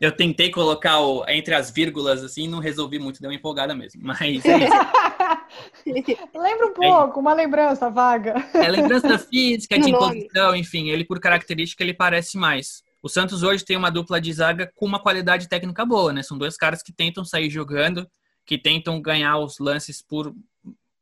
Eu 0.00 0.10
tentei 0.10 0.50
colocar 0.50 0.98
o, 1.00 1.24
entre 1.28 1.54
as 1.54 1.70
vírgulas 1.70 2.24
assim, 2.24 2.48
não 2.48 2.58
resolvi 2.58 2.98
muito, 2.98 3.20
deu 3.20 3.30
uma 3.30 3.36
empolgada 3.36 3.72
mesmo. 3.72 4.00
Mas 4.02 4.20
é 4.20 4.30
isso. 4.30 4.48
Lembra 6.34 6.66
um 6.66 6.72
pouco, 6.72 7.18
é. 7.18 7.20
uma 7.20 7.32
lembrança 7.34 7.88
vaga. 7.88 8.34
É 8.52 8.68
lembrança 8.68 9.16
física, 9.18 9.78
de 9.78 9.90
imposição, 9.90 10.56
enfim, 10.56 10.88
ele 10.88 11.04
por 11.04 11.20
característica 11.20 11.84
ele 11.84 11.94
parece 11.94 12.36
mais. 12.36 12.82
O 13.00 13.08
Santos 13.08 13.44
hoje 13.44 13.64
tem 13.64 13.76
uma 13.76 13.90
dupla 13.90 14.20
de 14.20 14.32
zaga 14.32 14.72
com 14.74 14.86
uma 14.86 15.00
qualidade 15.00 15.48
técnica 15.48 15.84
boa, 15.84 16.12
né? 16.12 16.22
São 16.22 16.38
dois 16.38 16.56
caras 16.56 16.82
que 16.82 16.92
tentam 16.92 17.24
sair 17.24 17.50
jogando, 17.50 18.04
que 18.44 18.58
tentam 18.58 19.00
ganhar 19.00 19.38
os 19.38 19.58
lances 19.60 20.02
por 20.02 20.34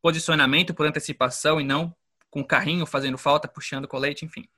posicionamento, 0.02 0.74
por 0.74 0.86
antecipação 0.86 1.60
e 1.60 1.64
não 1.64 1.94
com 2.30 2.44
carrinho 2.44 2.86
fazendo 2.86 3.18
falta, 3.18 3.48
puxando 3.48 3.88
colete, 3.88 4.24
enfim. 4.24 4.48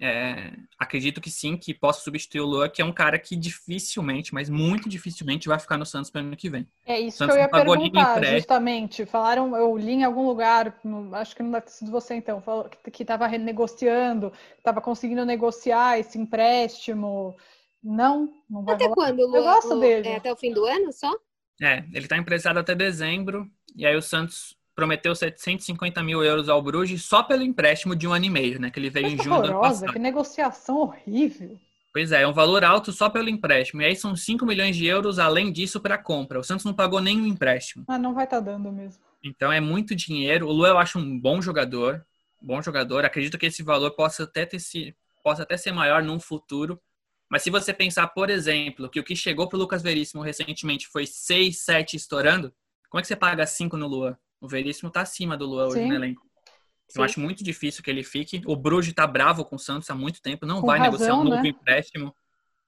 É, 0.00 0.52
acredito 0.76 1.20
que 1.20 1.30
sim, 1.30 1.56
que 1.56 1.72
possa 1.72 2.00
substituir 2.00 2.40
o 2.40 2.46
Lua, 2.46 2.68
que 2.68 2.82
é 2.82 2.84
um 2.84 2.92
cara 2.92 3.16
que 3.18 3.36
dificilmente, 3.36 4.34
mas 4.34 4.50
muito 4.50 4.88
dificilmente 4.88 5.46
vai 5.46 5.58
ficar 5.58 5.78
no 5.78 5.86
Santos 5.86 6.10
para 6.10 6.20
o 6.20 6.26
ano 6.26 6.36
que 6.36 6.50
vem. 6.50 6.68
É 6.84 6.98
isso 6.98 7.24
que 7.24 7.30
eu 7.30 7.36
ia 7.36 7.48
perguntar, 7.48 8.22
justamente. 8.24 9.06
Falaram, 9.06 9.56
eu 9.56 9.76
li 9.76 9.92
em 9.92 10.04
algum 10.04 10.26
lugar, 10.26 10.76
acho 11.12 11.36
que 11.36 11.42
não 11.42 11.52
deve 11.52 11.66
ter 11.66 11.72
sido 11.72 11.92
você 11.92 12.14
então, 12.14 12.42
falou 12.42 12.68
que 12.92 13.02
estava 13.02 13.26
renegociando, 13.26 14.32
estava 14.58 14.80
conseguindo 14.80 15.24
negociar 15.24 15.98
esse 15.98 16.18
empréstimo. 16.18 17.36
Não, 17.82 18.32
não 18.50 18.64
vai 18.64 18.74
Até 18.74 18.84
rolar. 18.86 18.94
quando, 18.96 19.26
Lua? 19.26 19.36
Eu 19.38 19.44
gosto 19.44 19.78
dele. 19.78 20.08
É 20.08 20.16
até 20.16 20.32
o 20.32 20.36
fim 20.36 20.52
do 20.52 20.64
ano 20.64 20.92
só? 20.92 21.12
É, 21.62 21.84
ele 21.92 22.06
está 22.06 22.16
emprestado 22.16 22.58
até 22.58 22.74
dezembro, 22.74 23.48
e 23.76 23.86
aí 23.86 23.94
o 23.94 24.02
Santos 24.02 24.56
prometeu 24.74 25.14
750 25.14 26.02
mil 26.02 26.22
euros 26.22 26.48
ao 26.48 26.62
Bruges 26.62 27.04
só 27.04 27.22
pelo 27.22 27.42
empréstimo 27.42 27.94
de 27.94 28.06
um 28.06 28.12
ano 28.12 28.24
e 28.24 28.30
meio, 28.30 28.60
né? 28.60 28.70
Que 28.70 28.78
ele 28.78 28.90
veio 28.90 29.06
Coisa 29.06 29.22
em 29.22 29.24
junho 29.24 29.36
horrorosa, 29.36 29.52
do 29.52 29.58
ano 29.58 29.70
passado. 29.70 29.92
Que 29.92 29.98
negociação 29.98 30.76
horrível. 30.78 31.58
Pois 31.92 32.10
é, 32.10 32.22
é 32.22 32.26
um 32.26 32.32
valor 32.32 32.64
alto 32.64 32.90
só 32.90 33.08
pelo 33.08 33.28
empréstimo. 33.28 33.80
E 33.80 33.84
aí 33.84 33.94
são 33.94 34.16
5 34.16 34.44
milhões 34.44 34.76
de 34.76 34.84
euros 34.84 35.20
além 35.20 35.52
disso 35.52 35.80
para 35.80 35.96
compra. 35.96 36.40
O 36.40 36.42
Santos 36.42 36.64
não 36.64 36.74
pagou 36.74 37.00
nenhum 37.00 37.24
empréstimo. 37.24 37.84
Ah, 37.86 37.96
não 37.98 38.12
vai 38.12 38.24
estar 38.24 38.38
tá 38.38 38.50
dando 38.50 38.72
mesmo. 38.72 39.00
Então 39.22 39.52
é 39.52 39.60
muito 39.60 39.94
dinheiro. 39.94 40.48
O 40.48 40.52
Lu 40.52 40.66
eu 40.66 40.76
acho 40.76 40.98
um 40.98 41.18
bom 41.18 41.40
jogador. 41.40 42.04
Bom 42.42 42.60
jogador. 42.60 43.04
Acredito 43.04 43.38
que 43.38 43.46
esse 43.46 43.62
valor 43.62 43.92
possa 43.92 44.24
até, 44.24 44.44
ter 44.44 44.58
se, 44.58 44.92
possa 45.22 45.44
até 45.44 45.56
ser 45.56 45.70
maior 45.70 46.02
num 46.02 46.18
futuro. 46.18 46.80
Mas 47.30 47.42
se 47.42 47.50
você 47.50 47.72
pensar, 47.72 48.08
por 48.08 48.28
exemplo, 48.28 48.88
que 48.88 48.98
o 48.98 49.04
que 49.04 49.14
chegou 49.14 49.48
para 49.48 49.56
o 49.56 49.60
Lucas 49.60 49.80
Veríssimo 49.80 50.20
recentemente 50.20 50.88
foi 50.88 51.06
6, 51.06 51.58
7 51.58 51.96
estourando, 51.96 52.52
como 52.90 52.98
é 52.98 53.02
que 53.02 53.08
você 53.08 53.16
paga 53.16 53.46
5 53.46 53.76
no 53.76 53.86
Luan? 53.86 54.16
O 54.44 54.46
Veríssimo 54.48 54.90
tá 54.90 55.00
acima 55.00 55.38
do 55.38 55.46
Luan 55.46 55.68
hoje 55.68 55.86
no 55.86 55.94
elenco. 55.94 56.20
Eu 56.94 57.02
acho 57.02 57.18
muito 57.18 57.42
difícil 57.42 57.82
que 57.82 57.90
ele 57.90 58.02
fique. 58.04 58.42
O 58.44 58.54
Bruges 58.54 58.92
tá 58.92 59.06
bravo 59.06 59.42
com 59.42 59.56
o 59.56 59.58
Santos 59.58 59.88
há 59.88 59.94
muito 59.94 60.20
tempo. 60.20 60.44
Não 60.44 60.60
com 60.60 60.66
vai 60.66 60.78
razão, 60.78 60.92
negociar 60.92 61.14
um 61.14 61.24
novo 61.24 61.42
né? 61.42 61.48
empréstimo. 61.48 62.14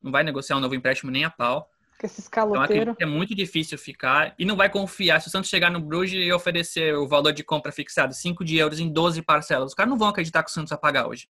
Não 0.02 0.10
vai 0.10 0.24
negociar 0.24 0.56
um 0.56 0.60
novo 0.60 0.74
empréstimo 0.74 1.10
nem 1.10 1.24
a 1.26 1.30
pau. 1.30 1.68
Com 2.00 2.06
esse 2.06 2.22
escaloteiro. 2.22 2.92
Então, 2.92 3.06
é 3.06 3.10
muito 3.10 3.34
difícil 3.34 3.76
ficar. 3.76 4.34
E 4.38 4.46
não 4.46 4.56
vai 4.56 4.70
confiar. 4.70 5.20
Se 5.20 5.28
o 5.28 5.30
Santos 5.30 5.50
chegar 5.50 5.70
no 5.70 5.78
Bruges 5.78 6.26
e 6.26 6.32
oferecer 6.32 6.96
o 6.96 7.06
valor 7.06 7.34
de 7.34 7.44
compra 7.44 7.70
fixado, 7.70 8.14
5 8.14 8.42
de 8.42 8.56
euros 8.56 8.80
em 8.80 8.90
12 8.90 9.20
parcelas, 9.20 9.68
os 9.68 9.74
caras 9.74 9.90
não 9.90 9.98
vão 9.98 10.08
acreditar 10.08 10.42
que 10.42 10.50
o 10.50 10.54
Santos 10.54 10.70
vai 10.70 10.78
pagar 10.78 11.06
hoje. 11.06 11.28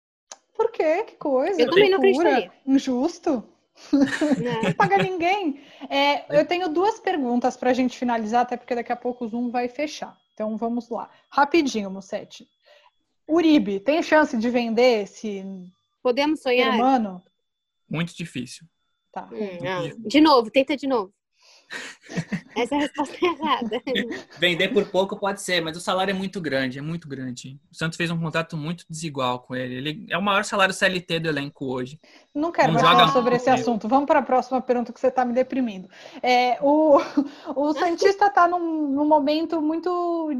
Por 0.53 0.71
quê? 0.71 1.05
Que 1.05 1.15
coisa. 1.15 1.59
Eu 1.59 1.71
também 1.71 1.89
não 1.89 1.97
acreditaria. 1.97 2.51
Injusto. 2.67 3.43
Não. 3.91 4.61
não 4.61 4.73
paga 4.73 4.99
ninguém. 4.99 5.59
É, 5.89 6.39
eu 6.39 6.45
tenho 6.45 6.69
duas 6.69 6.99
perguntas 6.99 7.57
para 7.57 7.71
a 7.71 7.73
gente 7.73 7.97
finalizar, 7.97 8.43
até 8.43 8.55
porque 8.55 8.75
daqui 8.75 8.91
a 8.91 8.95
pouco 8.95 9.25
o 9.25 9.27
Zoom 9.27 9.49
vai 9.49 9.67
fechar. 9.67 10.15
Então 10.35 10.57
vamos 10.57 10.89
lá. 10.89 11.09
Rapidinho, 11.31 11.89
Mussetti. 11.89 12.45
Uribe, 13.27 13.79
tem 13.79 14.03
chance 14.03 14.37
de 14.37 14.49
vender 14.49 15.03
esse. 15.03 15.43
Podemos 16.03 16.41
sonhar? 16.41 16.75
Humano? 16.75 17.23
Muito 17.89 18.13
difícil. 18.15 18.67
Tá. 19.13 19.29
Hum, 19.31 20.07
de 20.07 20.19
novo, 20.19 20.51
tenta 20.51 20.75
de 20.75 20.85
novo. 20.87 21.13
Essa 22.55 22.75
é 22.75 22.77
a 22.77 22.81
resposta 22.81 23.15
errada. 23.25 23.81
Vender 24.39 24.69
por 24.69 24.85
pouco 24.89 25.17
pode 25.17 25.41
ser, 25.41 25.61
mas 25.61 25.75
o 25.75 25.81
salário 25.81 26.11
é 26.11 26.13
muito 26.13 26.39
grande, 26.39 26.79
é 26.79 26.81
muito 26.81 27.07
grande. 27.07 27.59
O 27.71 27.75
Santos 27.75 27.97
fez 27.97 28.09
um 28.09 28.19
contrato 28.19 28.55
muito 28.55 28.85
desigual 28.89 29.39
com 29.39 29.55
ele. 29.55 29.75
Ele 29.75 30.07
é 30.09 30.17
o 30.17 30.21
maior 30.21 30.43
salário 30.43 30.73
CLT 30.73 31.19
do 31.19 31.29
elenco 31.29 31.65
hoje. 31.65 31.99
Não 32.33 32.51
quero 32.51 32.73
Não 32.73 32.81
mais 32.81 32.97
falar 32.97 33.11
sobre 33.13 33.35
esse 33.35 33.49
assunto. 33.49 33.87
Vamos 33.87 34.05
para 34.05 34.19
a 34.19 34.23
próxima 34.23 34.61
pergunta 34.61 34.91
que 34.91 34.99
você 34.99 35.07
está 35.07 35.23
me 35.23 35.33
deprimindo. 35.33 35.89
É, 36.21 36.57
o, 36.61 36.99
o 37.55 37.73
Santista 37.73 38.27
está 38.27 38.47
num, 38.47 38.89
num, 38.89 39.05
momento 39.05 39.61
muito 39.61 40.31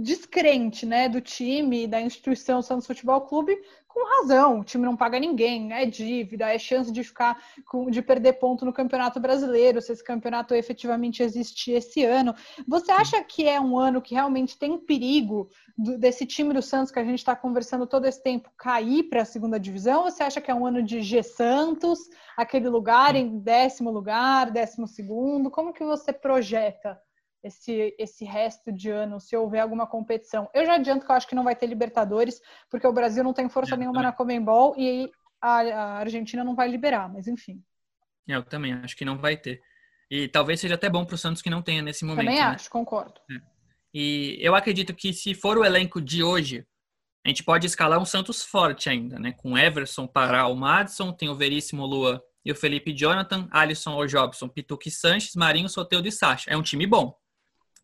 descrente 0.00 0.86
né, 0.86 1.08
do 1.08 1.20
time, 1.20 1.86
da 1.86 2.00
instituição 2.00 2.62
Santos 2.62 2.86
Futebol 2.86 3.20
Clube, 3.22 3.58
com 3.92 4.04
razão, 4.18 4.60
o 4.60 4.64
time 4.64 4.84
não 4.84 4.96
paga 4.96 5.18
ninguém, 5.18 5.72
é 5.72 5.84
dívida, 5.84 6.52
é 6.52 6.58
chance 6.58 6.90
de 6.90 7.04
ficar 7.04 7.40
com, 7.66 7.90
de 7.90 8.00
perder 8.00 8.34
ponto 8.34 8.64
no 8.64 8.72
Campeonato 8.72 9.20
Brasileiro, 9.20 9.80
se 9.80 9.92
esse 9.92 10.02
campeonato 10.02 10.54
efetivamente 10.54 11.22
existir 11.22 11.72
esse 11.72 12.04
ano. 12.04 12.34
Você 12.66 12.90
acha 12.90 13.22
que 13.22 13.46
é 13.46 13.60
um 13.60 13.78
ano 13.78 14.00
que 14.00 14.14
realmente 14.14 14.58
tem 14.58 14.78
perigo 14.78 15.50
do, 15.76 15.98
desse 15.98 16.24
time 16.24 16.54
do 16.54 16.62
Santos 16.62 16.90
que 16.90 16.98
a 16.98 17.04
gente 17.04 17.18
está 17.18 17.36
conversando 17.36 17.86
todo 17.86 18.06
esse 18.06 18.22
tempo 18.22 18.50
cair 18.56 19.04
para 19.04 19.22
a 19.22 19.26
segunda 19.26 19.60
divisão? 19.60 20.04
Ou 20.04 20.10
você 20.10 20.22
acha 20.22 20.40
que 20.40 20.50
é 20.50 20.54
um 20.54 20.66
ano 20.66 20.82
de 20.82 21.02
G 21.02 21.22
Santos, 21.22 22.00
aquele 22.36 22.68
lugar 22.68 23.14
em 23.14 23.38
décimo 23.38 23.90
lugar, 23.90 24.50
décimo 24.50 24.86
segundo? 24.86 25.50
Como 25.50 25.72
que 25.72 25.84
você 25.84 26.12
projeta? 26.12 26.98
Esse, 27.42 27.94
esse 27.98 28.24
resto 28.24 28.72
de 28.72 28.90
ano, 28.90 29.20
se 29.20 29.36
houver 29.36 29.60
alguma 29.60 29.86
competição. 29.86 30.48
Eu 30.54 30.64
já 30.64 30.74
adianto 30.74 31.04
que 31.04 31.10
eu 31.10 31.16
acho 31.16 31.26
que 31.26 31.34
não 31.34 31.44
vai 31.44 31.56
ter 31.56 31.66
Libertadores, 31.66 32.40
porque 32.70 32.86
o 32.86 32.92
Brasil 32.92 33.24
não 33.24 33.32
tem 33.32 33.48
força 33.48 33.76
nenhuma 33.76 34.02
na 34.02 34.12
Comembol 34.12 34.74
e 34.78 35.10
a, 35.40 35.60
a 35.60 35.98
Argentina 35.98 36.44
não 36.44 36.54
vai 36.54 36.68
liberar, 36.68 37.12
mas 37.12 37.26
enfim. 37.26 37.62
Eu 38.28 38.44
também 38.44 38.72
acho 38.72 38.96
que 38.96 39.04
não 39.04 39.18
vai 39.18 39.36
ter. 39.36 39.60
E 40.10 40.28
talvez 40.28 40.60
seja 40.60 40.74
até 40.74 40.88
bom 40.88 41.04
para 41.04 41.14
o 41.14 41.18
Santos 41.18 41.42
que 41.42 41.50
não 41.50 41.62
tenha 41.62 41.82
nesse 41.82 42.04
momento. 42.04 42.26
Também 42.26 42.38
né? 42.38 42.46
acho, 42.46 42.70
concordo. 42.70 43.20
É. 43.30 43.40
E 43.94 44.38
eu 44.40 44.54
acredito 44.54 44.94
que 44.94 45.12
se 45.12 45.34
for 45.34 45.58
o 45.58 45.64
elenco 45.64 46.00
de 46.00 46.22
hoje, 46.22 46.64
a 47.24 47.28
gente 47.28 47.42
pode 47.42 47.66
escalar 47.66 47.98
um 47.98 48.04
Santos 48.04 48.44
forte 48.44 48.88
ainda, 48.88 49.18
né? 49.18 49.32
Com 49.32 49.56
Everson, 49.56 50.06
Pará, 50.06 50.46
o 50.46 50.54
Madison, 50.54 51.12
tem 51.12 51.28
o 51.28 51.34
Veríssimo 51.34 51.84
Lua 51.84 52.22
e 52.44 52.52
o 52.52 52.54
Felipe 52.54 52.92
Jonathan, 52.92 53.48
Alisson 53.50 53.94
ou 53.94 54.06
Jobson, 54.06 54.48
Pituque 54.48 54.90
Sanches, 54.90 55.34
Marinho, 55.34 55.68
Soteudo 55.68 56.08
e 56.08 56.12
Sacha. 56.12 56.50
É 56.50 56.56
um 56.56 56.62
time 56.62 56.86
bom. 56.86 57.16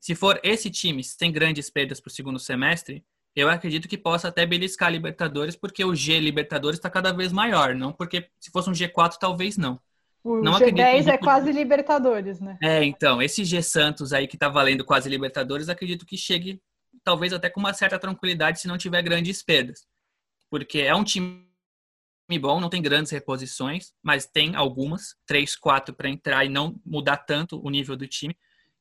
Se 0.01 0.15
for 0.15 0.41
esse 0.43 0.71
time 0.71 1.03
sem 1.03 1.33
grandes 1.33 1.69
perdas 1.71 2.01
para 2.01 2.09
o 2.09 2.13
segundo 2.13 2.39
semestre, 2.39 3.05
eu 3.35 3.49
acredito 3.49 3.89
que 3.89 3.99
possa 3.99 4.29
até 4.29 4.45
beliscar 4.47 4.89
a 4.89 4.93
Libertadores, 4.93 5.55
porque 5.57 5.85
o 5.85 5.95
G 5.95 6.19
Libertadores 6.19 6.79
está 6.79 6.91
cada 6.91 7.13
vez 7.13 7.33
maior, 7.33 7.75
não 7.75 7.93
porque 7.93 8.29
se 8.39 8.51
fosse 8.51 8.69
um 8.69 8.73
G4, 8.73 9.17
talvez 9.19 9.57
não. 9.57 9.81
O 10.25 10.43
não 10.43 10.55
G10 10.55 11.07
é 11.07 11.17
quase 11.17 11.53
Libertadores, 11.53 12.41
né? 12.41 12.59
É, 12.63 12.85
então, 12.85 13.23
esse 13.23 13.45
G 13.45 13.63
Santos 13.63 14.13
aí 14.13 14.27
que 14.27 14.37
tá 14.37 14.49
valendo 14.49 14.85
quase 14.85 15.09
Libertadores, 15.09 15.69
acredito 15.69 16.05
que 16.05 16.17
chegue 16.17 16.61
talvez 17.05 17.33
até 17.33 17.49
com 17.49 17.61
uma 17.61 17.73
certa 17.73 17.99
tranquilidade 17.99 18.61
se 18.61 18.69
não 18.69 18.77
tiver 18.77 19.03
grandes 19.03 19.43
perdas. 19.43 19.87
Porque 20.51 20.81
é 20.81 20.95
um 20.95 21.05
time 21.05 21.47
bom, 22.41 22.61
não 22.61 22.69
tem 22.69 22.83
grandes 22.83 23.13
reposições, 23.13 23.95
mas 24.03 24.27
tem 24.27 24.55
algumas, 24.55 25.15
três, 25.25 25.57
quatro 25.57 25.95
para 25.95 26.11
entrar 26.11 26.45
e 26.45 26.49
não 26.49 26.79
mudar 26.85 27.19
tanto 27.19 27.65
o 27.65 27.71
nível 27.71 27.97
do 27.97 28.07
time. 28.07 28.37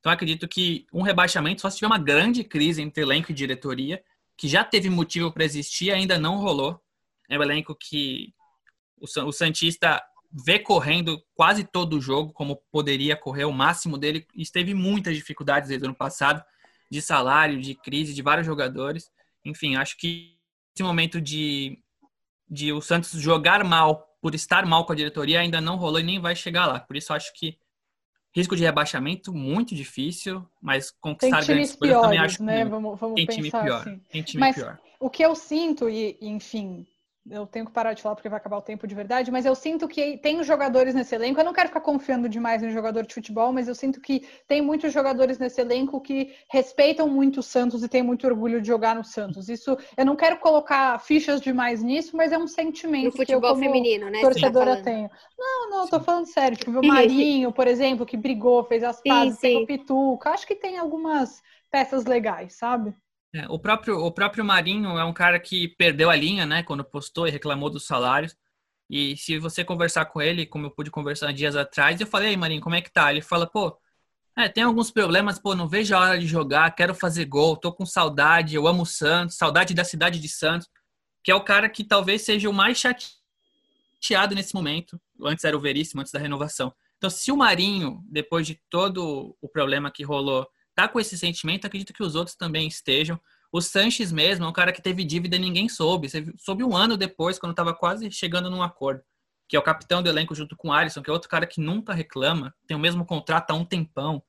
Então 0.07 0.13
acredito 0.13 0.47
que 0.47 0.87
um 0.93 1.01
rebaixamento 1.01 1.59
só 1.59 1.69
se 1.69 1.79
tiver 1.79 1.87
uma 1.87 1.97
grande 1.97 2.41
crise 2.41 2.81
entre 2.81 3.03
elenco 3.03 3.29
e 3.29 3.35
diretoria, 3.35 4.01
que 4.37 4.47
já 4.47 4.63
teve 4.63 4.89
motivo 4.89 5.33
para 5.33 5.43
existir, 5.43 5.91
ainda 5.91 6.17
não 6.17 6.37
rolou. 6.37 6.81
É 7.29 7.37
um 7.37 7.43
elenco 7.43 7.75
que 7.75 8.33
o 9.01 9.33
Santista 9.33 10.01
vê 10.31 10.59
correndo 10.59 11.21
quase 11.35 11.65
todo 11.65 11.97
o 11.97 12.01
jogo, 12.01 12.31
como 12.31 12.55
poderia 12.71 13.17
correr 13.17 13.43
o 13.43 13.51
máximo 13.51 13.97
dele, 13.97 14.25
e 14.33 14.45
teve 14.45 14.73
muitas 14.73 15.13
dificuldades 15.13 15.67
desde 15.67 15.85
o 15.85 15.89
ano 15.89 15.97
passado, 15.97 16.41
de 16.89 17.01
salário, 17.01 17.59
de 17.59 17.75
crise, 17.75 18.13
de 18.13 18.21
vários 18.21 18.47
jogadores. 18.47 19.11
Enfim, 19.43 19.75
acho 19.75 19.97
que 19.97 20.37
esse 20.73 20.83
momento 20.83 21.19
de, 21.19 21.83
de 22.49 22.71
o 22.71 22.79
Santos 22.79 23.11
jogar 23.11 23.61
mal 23.65 24.07
por 24.21 24.33
estar 24.33 24.65
mal 24.65 24.85
com 24.85 24.93
a 24.93 24.95
diretoria 24.95 25.41
ainda 25.41 25.59
não 25.59 25.75
rolou 25.75 25.99
e 25.99 26.03
nem 26.03 26.17
vai 26.17 26.33
chegar 26.33 26.65
lá. 26.65 26.79
Por 26.79 26.95
isso 26.95 27.11
acho 27.11 27.33
que 27.33 27.57
risco 28.35 28.55
de 28.55 28.63
rebaixamento 28.63 29.33
muito 29.33 29.73
difícil, 29.75 30.45
mas 30.61 30.91
conquistar 30.91 31.45
grandes 31.45 31.75
coisas 31.75 32.01
também 32.01 32.19
acho 32.19 32.43
né? 32.43 32.65
Vamos, 32.65 32.99
vamos 32.99 33.15
tem 33.15 33.25
time 33.25 33.51
pior. 33.51 33.81
Assim. 33.81 34.01
Tem 34.09 34.23
time 34.23 34.39
mas 34.39 34.55
pior. 34.55 34.79
O 34.99 35.09
que 35.09 35.23
eu 35.23 35.35
sinto 35.35 35.89
e 35.89 36.17
enfim, 36.21 36.85
eu 37.29 37.45
tenho 37.45 37.65
que 37.65 37.71
parar 37.71 37.93
de 37.93 38.01
falar 38.01 38.15
porque 38.15 38.29
vai 38.29 38.37
acabar 38.37 38.57
o 38.57 38.61
tempo 38.61 38.87
de 38.87 38.95
verdade, 38.95 39.31
mas 39.31 39.45
eu 39.45 39.55
sinto 39.55 39.87
que 39.87 40.17
tem 40.17 40.41
jogadores 40.43 40.93
nesse 40.93 41.13
elenco. 41.15 41.39
Eu 41.39 41.45
não 41.45 41.53
quero 41.53 41.67
ficar 41.67 41.81
confiando 41.81 42.29
demais 42.29 42.63
em 42.63 42.69
jogador 42.71 43.05
de 43.05 43.13
futebol, 43.13 43.51
mas 43.51 43.67
eu 43.67 43.75
sinto 43.75 43.99
que 43.99 44.27
tem 44.47 44.61
muitos 44.61 44.93
jogadores 44.93 45.37
nesse 45.37 45.59
elenco 45.59 45.99
que 45.99 46.33
respeitam 46.49 47.07
muito 47.07 47.39
o 47.39 47.43
Santos 47.43 47.83
e 47.83 47.89
têm 47.89 48.01
muito 48.01 48.25
orgulho 48.25 48.61
de 48.61 48.67
jogar 48.67 48.95
no 48.95 49.03
Santos. 49.03 49.49
Isso 49.49 49.77
eu 49.95 50.05
não 50.05 50.15
quero 50.15 50.37
colocar 50.37 50.99
fichas 50.99 51.41
demais 51.41 51.83
nisso, 51.83 52.15
mas 52.15 52.31
é 52.31 52.37
um 52.37 52.47
sentimento 52.47 53.05
no 53.05 53.11
futebol 53.11 53.41
que 53.41 53.47
eu, 53.47 53.49
como 53.49 53.63
feminino, 53.63 54.09
né? 54.09 54.21
Torcedora 54.21 54.77
tá 54.77 54.83
tenho. 54.83 55.09
Não, 55.37 55.69
não, 55.69 55.87
tô 55.87 55.99
falando 55.99 56.25
sério. 56.25 56.57
Tipo, 56.57 56.71
o 56.79 56.85
Marinho, 56.85 57.51
por 57.51 57.67
exemplo, 57.67 58.05
que 58.05 58.17
brigou, 58.17 58.63
fez 58.63 58.83
as 58.83 59.01
pazes, 59.01 59.39
tem 59.39 59.63
o 59.63 59.65
Pituca. 59.67 60.31
Acho 60.31 60.47
que 60.47 60.55
tem 60.55 60.77
algumas 60.77 61.41
peças 61.69 62.05
legais, 62.05 62.53
sabe? 62.53 62.93
É, 63.37 63.45
o, 63.49 63.59
próprio, 63.59 63.99
o 63.99 64.11
próprio 64.11 64.43
Marinho 64.43 64.97
é 64.97 65.05
um 65.05 65.13
cara 65.13 65.39
que 65.39 65.67
perdeu 65.67 66.09
a 66.09 66.15
linha, 66.15 66.43
né, 66.43 66.63
quando 66.63 66.83
postou 66.83 67.27
e 67.27 67.31
reclamou 67.31 67.69
dos 67.69 67.85
salários. 67.85 68.35
E 68.89 69.15
se 69.15 69.37
você 69.37 69.63
conversar 69.63 70.05
com 70.05 70.19
ele, 70.19 70.45
como 70.47 70.65
eu 70.65 70.71
pude 70.71 70.89
conversar 70.89 71.31
dias 71.31 71.55
atrás, 71.55 72.01
eu 72.01 72.07
falei, 72.07 72.35
Marinho, 72.35 72.61
como 72.61 72.73
é 72.75 72.81
que 72.81 72.91
tá? 72.91 73.11
Ele 73.11 73.21
fala, 73.21 73.45
pô, 73.45 73.77
é, 74.35 74.49
tem 74.49 74.63
alguns 74.63 74.89
problemas, 74.89 75.37
pô, 75.37 75.53
não 75.53 75.67
vejo 75.67 75.95
a 75.95 75.99
hora 75.99 76.19
de 76.19 76.25
jogar, 76.25 76.71
quero 76.71 76.95
fazer 76.95 77.25
gol, 77.25 77.55
tô 77.57 77.71
com 77.71 77.85
saudade, 77.85 78.55
eu 78.55 78.67
amo 78.67 78.83
o 78.83 78.85
Santos, 78.85 79.37
saudade 79.37 79.75
da 79.75 79.83
cidade 79.83 80.19
de 80.19 80.29
Santos, 80.29 80.67
que 81.23 81.29
é 81.29 81.35
o 81.35 81.43
cara 81.43 81.69
que 81.69 81.83
talvez 81.83 82.23
seja 82.23 82.49
o 82.49 82.53
mais 82.53 82.79
chateado 82.79 84.33
nesse 84.33 84.55
momento. 84.55 84.99
Antes 85.21 85.45
era 85.45 85.55
o 85.55 85.61
Veríssimo, 85.61 86.01
antes 86.01 86.11
da 86.11 86.19
renovação. 86.19 86.73
Então, 86.97 87.09
se 87.09 87.31
o 87.31 87.37
Marinho, 87.37 88.03
depois 88.09 88.47
de 88.47 88.59
todo 88.69 89.37
o 89.39 89.47
problema 89.47 89.91
que 89.91 90.03
rolou, 90.03 90.47
tá 90.77 90.87
com 90.87 90.99
esse 90.99 91.17
sentimento, 91.17 91.65
acredito 91.65 91.91
que 91.91 92.03
os 92.03 92.13
outros 92.13 92.35
também 92.35 92.67
estejam. 92.67 93.19
O 93.51 93.59
Sanches 93.59 94.11
mesmo 94.11 94.45
é 94.45 94.47
um 94.47 94.53
cara 94.53 94.71
que 94.71 94.79
teve 94.79 95.03
dívida 95.03 95.35
e 95.35 95.39
ninguém 95.39 95.67
soube. 95.67 96.07
Soube 96.37 96.63
um 96.63 96.77
ano 96.77 96.95
depois, 96.95 97.39
quando 97.39 97.49
estava 97.49 97.73
quase 97.73 98.11
chegando 98.11 98.47
num 98.47 98.61
acordo. 98.61 99.01
Que 99.49 99.55
é 99.55 99.59
o 99.59 99.63
capitão 99.63 100.03
do 100.03 100.09
elenco 100.09 100.35
junto 100.35 100.55
com 100.55 100.67
o 100.67 100.71
Alisson, 100.71 101.01
que 101.01 101.09
é 101.09 101.13
outro 101.13 101.29
cara 101.29 101.47
que 101.47 101.59
nunca 101.59 101.95
reclama, 101.95 102.53
tem 102.67 102.77
o 102.77 102.79
mesmo 102.79 103.03
contrato 103.07 103.49
há 103.49 103.55
um 103.55 103.65
tempão. 103.65 104.21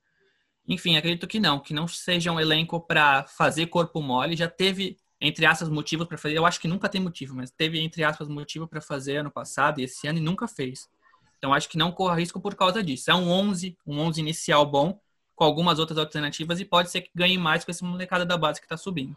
Enfim, 0.67 0.97
acredito 0.97 1.27
que 1.27 1.39
não, 1.39 1.61
que 1.61 1.75
não 1.75 1.87
seja 1.87 2.33
um 2.33 2.41
elenco 2.41 2.81
para 2.81 3.27
fazer 3.27 3.67
corpo 3.67 4.01
mole. 4.01 4.35
Já 4.35 4.49
teve, 4.49 4.97
entre 5.21 5.45
aspas, 5.45 5.69
motivos 5.69 6.07
para 6.07 6.17
fazer. 6.17 6.39
Eu 6.39 6.47
acho 6.47 6.59
que 6.59 6.69
nunca 6.69 6.89
tem 6.89 7.01
motivo, 7.01 7.35
mas 7.35 7.51
teve, 7.51 7.79
entre 7.79 8.03
aspas, 8.05 8.27
motivo 8.27 8.67
para 8.67 8.81
fazer 8.81 9.19
ano 9.19 9.31
passado 9.31 9.81
e 9.81 9.85
esse 9.85 10.09
ano 10.09 10.19
e 10.19 10.23
nunca 10.23 10.49
fez. 10.49 10.89
Então 11.37 11.53
acho 11.53 11.69
que 11.69 11.77
não 11.77 11.93
corra 11.93 12.15
risco 12.15 12.41
por 12.41 12.55
causa 12.55 12.83
disso. 12.83 13.11
É 13.11 13.15
um 13.15 13.31
11, 13.31 13.77
um 13.87 13.99
11 14.01 14.19
inicial 14.19 14.65
bom, 14.65 14.99
com 15.39 15.45
algumas 15.45 15.78
outras 15.78 15.97
alternativas 15.97 16.59
e 16.59 16.64
pode 16.64 16.91
ser 16.91 17.03
que 17.03 17.11
ganhe 17.14 17.39
mais 17.39 17.64
com 17.64 17.70
esse 17.70 17.84
molecada 17.84 18.26
da 18.26 18.36
base 18.36 18.61
que 18.61 18.66
está 18.66 18.76
subindo. 18.76 19.16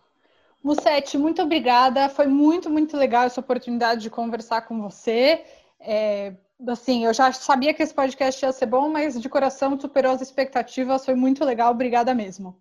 Musete, 0.64 1.18
muito 1.18 1.42
obrigada. 1.42 2.08
Foi 2.10 2.28
muito, 2.28 2.70
muito 2.70 2.96
legal 2.96 3.24
essa 3.24 3.40
oportunidade 3.40 4.02
de 4.02 4.10
conversar 4.12 4.62
com 4.62 4.80
você. 4.80 5.44
É, 5.80 6.36
assim, 6.68 7.06
eu 7.06 7.14
já 7.14 7.34
sabia 7.34 7.74
que 7.74 7.82
esse 7.82 7.94
podcast 7.94 8.46
ia 8.46 8.52
ser 8.52 8.68
bom, 8.68 8.88
mas 8.88 9.20
de 9.20 9.28
coração 9.28 9.80
superou 9.80 10.12
as 10.12 10.22
expectativas. 10.22 11.04
Foi 11.04 11.16
muito 11.16 11.44
legal. 11.44 11.72
Obrigada 11.72 12.14
mesmo. 12.14 12.56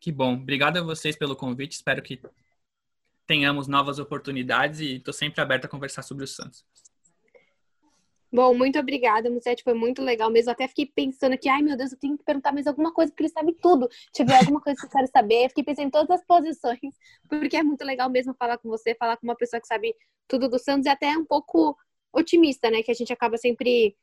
Que 0.00 0.10
bom. 0.10 0.34
Obrigado 0.34 0.78
a 0.78 0.82
vocês 0.82 1.16
pelo 1.16 1.36
convite. 1.36 1.74
Espero 1.74 2.02
que 2.02 2.20
tenhamos 3.28 3.68
novas 3.68 4.00
oportunidades 4.00 4.80
e 4.80 4.96
estou 4.96 5.14
sempre 5.14 5.40
aberto 5.40 5.66
a 5.66 5.68
conversar 5.68 6.02
sobre 6.02 6.24
o 6.24 6.26
Santos. 6.26 6.64
Bom, 8.30 8.54
muito 8.54 8.78
obrigada, 8.78 9.30
Musete, 9.30 9.62
foi 9.62 9.72
muito 9.74 10.02
legal 10.02 10.30
mesmo. 10.30 10.50
Até 10.50 10.68
fiquei 10.68 10.86
pensando 10.86 11.36
que, 11.38 11.48
ai 11.48 11.62
meu 11.62 11.76
Deus, 11.76 11.92
eu 11.92 11.98
tenho 11.98 12.16
que 12.18 12.24
perguntar 12.24 12.52
mais 12.52 12.66
alguma 12.66 12.92
coisa, 12.92 13.10
porque 13.10 13.22
ele 13.24 13.32
sabe 13.32 13.54
tudo. 13.54 13.88
Tiver 14.12 14.36
alguma 14.36 14.60
coisa 14.60 14.78
que 14.78 14.86
eu 14.86 14.90
quero 14.90 15.06
saber, 15.08 15.48
fiquei 15.48 15.64
pensando 15.64 15.86
em 15.86 15.90
todas 15.90 16.10
as 16.20 16.26
posições, 16.26 16.78
porque 17.28 17.56
é 17.56 17.62
muito 17.62 17.84
legal 17.84 18.10
mesmo 18.10 18.34
falar 18.34 18.58
com 18.58 18.68
você, 18.68 18.94
falar 18.94 19.16
com 19.16 19.26
uma 19.26 19.36
pessoa 19.36 19.60
que 19.60 19.66
sabe 19.66 19.94
tudo 20.26 20.48
do 20.48 20.58
Santos 20.58 20.86
e 20.86 20.90
até 20.90 21.16
um 21.16 21.24
pouco 21.24 21.76
otimista, 22.12 22.70
né? 22.70 22.82
Que 22.82 22.90
a 22.90 22.94
gente 22.94 23.12
acaba 23.12 23.36
sempre 23.38 23.96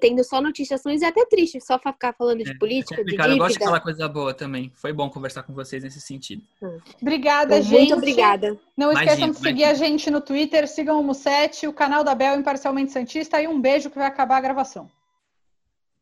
tendo 0.00 0.22
só 0.24 0.40
notícias 0.40 0.82
ruins 0.84 1.02
e 1.02 1.04
até 1.04 1.24
triste 1.26 1.60
só 1.60 1.78
ficar 1.78 2.12
falando 2.12 2.42
de 2.44 2.50
é, 2.50 2.54
política, 2.54 3.00
é 3.00 3.04
de 3.04 3.10
dívida. 3.12 3.28
Eu 3.28 3.38
gosto 3.38 3.58
de 3.58 3.64
falar 3.64 3.80
coisa 3.80 4.08
boa 4.08 4.34
também. 4.34 4.70
Foi 4.74 4.92
bom 4.92 5.08
conversar 5.08 5.42
com 5.42 5.52
vocês 5.52 5.82
nesse 5.82 6.00
sentido. 6.00 6.42
Hum. 6.62 6.78
Obrigada, 7.00 7.60
gente. 7.62 7.88
Muito 7.88 7.94
obrigada. 7.94 8.58
Não 8.76 8.92
esqueçam 8.92 9.30
de 9.30 9.38
seguir 9.38 9.64
a 9.64 9.74
gente 9.74 10.10
no 10.10 10.20
Twitter, 10.20 10.68
sigam 10.68 11.00
o 11.00 11.04
Musete, 11.04 11.66
o 11.66 11.72
canal 11.72 12.04
da 12.04 12.14
Bel 12.14 12.38
Imparcialmente 12.38 12.92
Santista 12.92 13.40
e 13.40 13.48
um 13.48 13.60
beijo 13.60 13.90
que 13.90 13.98
vai 13.98 14.06
acabar 14.06 14.36
a 14.36 14.40
gravação. 14.40 14.90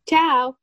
Tchau. 0.04 0.56